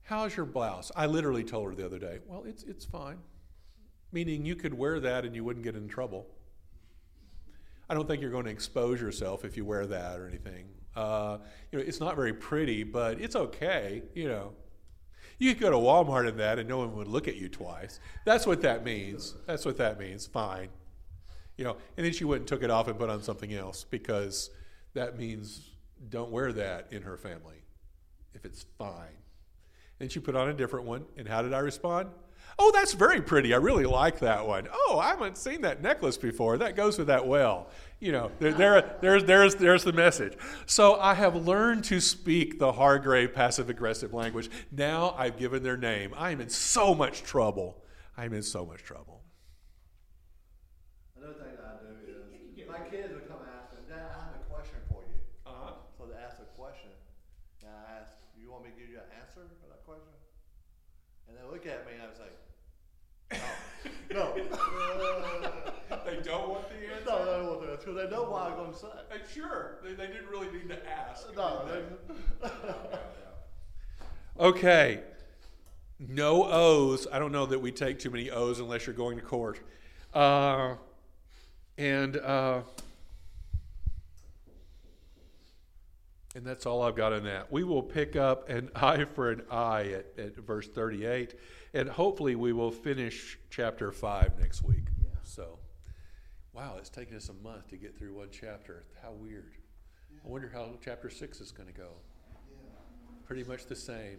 How's 0.03 0.35
your 0.35 0.45
blouse? 0.45 0.91
I 0.95 1.05
literally 1.05 1.43
told 1.43 1.69
her 1.69 1.75
the 1.75 1.85
other 1.85 1.99
day, 1.99 2.19
well, 2.25 2.43
it's, 2.45 2.63
it's 2.63 2.85
fine. 2.85 3.17
Meaning 4.11 4.45
you 4.45 4.55
could 4.55 4.73
wear 4.73 4.99
that 4.99 5.25
and 5.25 5.35
you 5.35 5.43
wouldn't 5.43 5.63
get 5.63 5.75
in 5.75 5.87
trouble. 5.87 6.27
I 7.89 7.93
don't 7.93 8.07
think 8.07 8.21
you're 8.21 8.31
going 8.31 8.45
to 8.45 8.51
expose 8.51 8.99
yourself 8.99 9.45
if 9.45 9.55
you 9.55 9.65
wear 9.65 9.85
that 9.85 10.19
or 10.19 10.27
anything. 10.27 10.65
Uh, 10.95 11.37
you 11.71 11.79
know, 11.79 11.85
it's 11.85 11.99
not 11.99 12.15
very 12.15 12.33
pretty, 12.33 12.83
but 12.83 13.21
it's 13.21 13.35
okay. 13.35 14.01
You 14.15 14.29
know, 14.29 14.53
you 15.37 15.53
could 15.53 15.61
go 15.61 15.69
to 15.71 15.77
Walmart 15.77 16.27
in 16.27 16.37
that 16.37 16.57
and 16.57 16.67
no 16.67 16.79
one 16.79 16.95
would 16.95 17.07
look 17.07 17.27
at 17.27 17.35
you 17.35 17.49
twice. 17.49 17.99
That's 18.25 18.47
what 18.47 18.61
that 18.61 18.83
means. 18.83 19.35
That's 19.45 19.65
what 19.65 19.77
that 19.77 19.99
means. 19.99 20.25
Fine. 20.25 20.69
You 21.61 21.67
know, 21.67 21.77
and 21.95 22.03
then 22.03 22.11
she 22.11 22.23
went 22.23 22.39
and 22.39 22.47
took 22.47 22.63
it 22.63 22.71
off 22.71 22.87
and 22.87 22.97
put 22.97 23.11
on 23.11 23.21
something 23.21 23.53
else 23.53 23.83
because 23.87 24.49
that 24.95 25.15
means 25.15 25.69
don't 26.09 26.31
wear 26.31 26.51
that 26.53 26.87
in 26.89 27.03
her 27.03 27.17
family 27.17 27.61
if 28.33 28.45
it's 28.45 28.65
fine. 28.79 29.19
Then 29.99 30.09
she 30.09 30.19
put 30.19 30.35
on 30.35 30.49
a 30.49 30.55
different 30.55 30.87
one, 30.87 31.05
and 31.17 31.27
how 31.27 31.43
did 31.43 31.53
I 31.53 31.59
respond? 31.59 32.09
Oh, 32.57 32.71
that's 32.73 32.93
very 32.93 33.21
pretty. 33.21 33.53
I 33.53 33.57
really 33.57 33.85
like 33.85 34.17
that 34.21 34.47
one. 34.47 34.69
Oh, 34.73 34.97
I 34.97 35.09
haven't 35.09 35.37
seen 35.37 35.61
that 35.61 35.83
necklace 35.83 36.17
before. 36.17 36.57
That 36.57 36.75
goes 36.75 36.97
with 36.97 37.05
that 37.05 37.27
well. 37.27 37.69
You 37.99 38.11
know, 38.11 38.31
there, 38.39 38.53
there, 38.53 38.97
there's, 38.99 39.23
there's, 39.25 39.53
there's 39.53 39.83
the 39.83 39.93
message. 39.93 40.33
So 40.65 40.95
I 40.99 41.13
have 41.13 41.35
learned 41.35 41.83
to 41.83 41.99
speak 41.99 42.57
the 42.57 42.71
Hargrave 42.71 43.35
passive 43.35 43.69
aggressive 43.69 44.15
language. 44.15 44.49
Now 44.71 45.13
I've 45.15 45.37
given 45.37 45.61
their 45.61 45.77
name. 45.77 46.15
I 46.17 46.31
am 46.31 46.41
in 46.41 46.49
so 46.49 46.95
much 46.95 47.21
trouble. 47.21 47.83
I'm 48.17 48.33
in 48.33 48.41
so 48.41 48.65
much 48.65 48.81
trouble. 48.81 49.19
Another 51.21 51.37
thing 51.37 51.53
that 51.53 51.69
I 51.69 51.85
do 51.85 52.17
is, 52.57 52.65
my 52.65 52.81
kids 52.89 53.13
would 53.13 53.29
come 53.29 53.45
and 53.45 53.53
ask 53.53 53.69
me, 53.77 53.85
Dad, 53.85 54.09
I 54.09 54.25
have 54.25 54.41
a 54.41 54.45
question 54.49 54.81
for 54.89 55.05
you. 55.05 55.21
Uh-huh. 55.45 55.77
So 55.93 56.09
they 56.09 56.17
ask 56.17 56.41
a 56.41 56.49
question, 56.57 56.89
and 57.61 57.69
I 57.69 58.01
ask, 58.01 58.09
you 58.33 58.49
want 58.49 58.65
me 58.65 58.73
to 58.73 58.77
give 58.81 58.89
you 58.89 58.97
an 58.97 59.05
answer 59.21 59.45
for 59.61 59.69
that 59.69 59.85
question? 59.85 60.17
And 61.29 61.37
they 61.37 61.45
look 61.45 61.69
at 61.69 61.85
me 61.85 61.93
and 61.93 62.09
I 62.09 62.17
say, 62.17 62.33
no, 64.13 64.35
no. 64.35 65.51
They 66.05 66.19
don't 66.23 66.49
want 66.49 66.69
the 66.69 66.75
answer? 66.75 67.05
No, 67.05 67.25
they 67.25 67.31
don't 67.31 67.45
want 67.47 67.61
to, 67.61 67.77
because 67.77 67.95
they 67.95 68.09
know 68.09 68.23
what 68.23 68.43
I'm 68.43 68.55
going 68.55 68.71
to 68.71 68.77
say. 68.77 68.87
Sure. 69.33 69.77
They, 69.83 69.93
they 69.93 70.07
didn't 70.07 70.29
really 70.29 70.49
need 70.51 70.69
to 70.69 70.89
ask. 70.89 71.27
No, 71.35 71.63
did 71.67 71.85
they, 72.41 72.49
Okay. 74.39 75.01
No 75.99 76.45
O's. 76.45 77.07
I 77.11 77.19
don't 77.19 77.31
know 77.31 77.45
that 77.45 77.59
we 77.59 77.71
take 77.71 77.99
too 77.99 78.09
many 78.09 78.31
O's 78.31 78.59
unless 78.59 78.87
you're 78.87 78.95
going 78.95 79.17
to 79.17 79.23
court. 79.23 79.59
Uh, 80.13 80.75
and 81.77 82.17
uh, 82.17 82.61
and 86.35 86.45
that's 86.45 86.65
all 86.65 86.81
I've 86.81 86.95
got 86.95 87.13
on 87.13 87.23
that. 87.25 87.51
We 87.51 87.63
will 87.63 87.83
pick 87.83 88.15
up 88.15 88.49
an 88.49 88.69
eye 88.75 89.05
for 89.13 89.31
an 89.31 89.43
eye 89.51 89.93
at, 90.17 90.25
at 90.25 90.35
verse 90.37 90.67
38, 90.67 91.35
and 91.73 91.89
hopefully 91.89 92.35
we 92.35 92.53
will 92.53 92.71
finish 92.71 93.37
chapter 93.49 93.91
5 93.91 94.39
next 94.39 94.63
week. 94.63 94.85
So, 95.23 95.59
wow, 96.53 96.75
it's 96.77 96.89
taken 96.89 97.15
us 97.15 97.29
a 97.29 97.33
month 97.33 97.69
to 97.69 97.77
get 97.77 97.97
through 97.97 98.15
one 98.15 98.27
chapter. 98.31 98.83
How 99.01 99.11
weird. 99.11 99.53
I 100.23 100.27
wonder 100.27 100.51
how 100.53 100.69
chapter 100.83 101.09
6 101.09 101.39
is 101.39 101.51
going 101.51 101.67
to 101.67 101.73
go 101.73 101.89
pretty 103.25 103.43
much 103.45 103.65
the 103.65 103.75
same. 103.75 104.17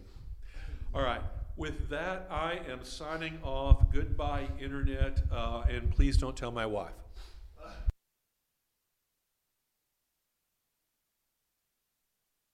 All 0.94 1.02
right. 1.02 1.20
With 1.56 1.90
that, 1.90 2.26
I 2.30 2.60
am 2.70 2.82
signing 2.82 3.38
off. 3.42 3.92
Goodbye, 3.92 4.48
Internet. 4.58 5.22
Uh, 5.30 5.64
and 5.68 5.90
please 5.90 6.16
don't 6.16 6.36
tell 6.36 6.50
my 6.50 6.64
wife. 6.64 7.01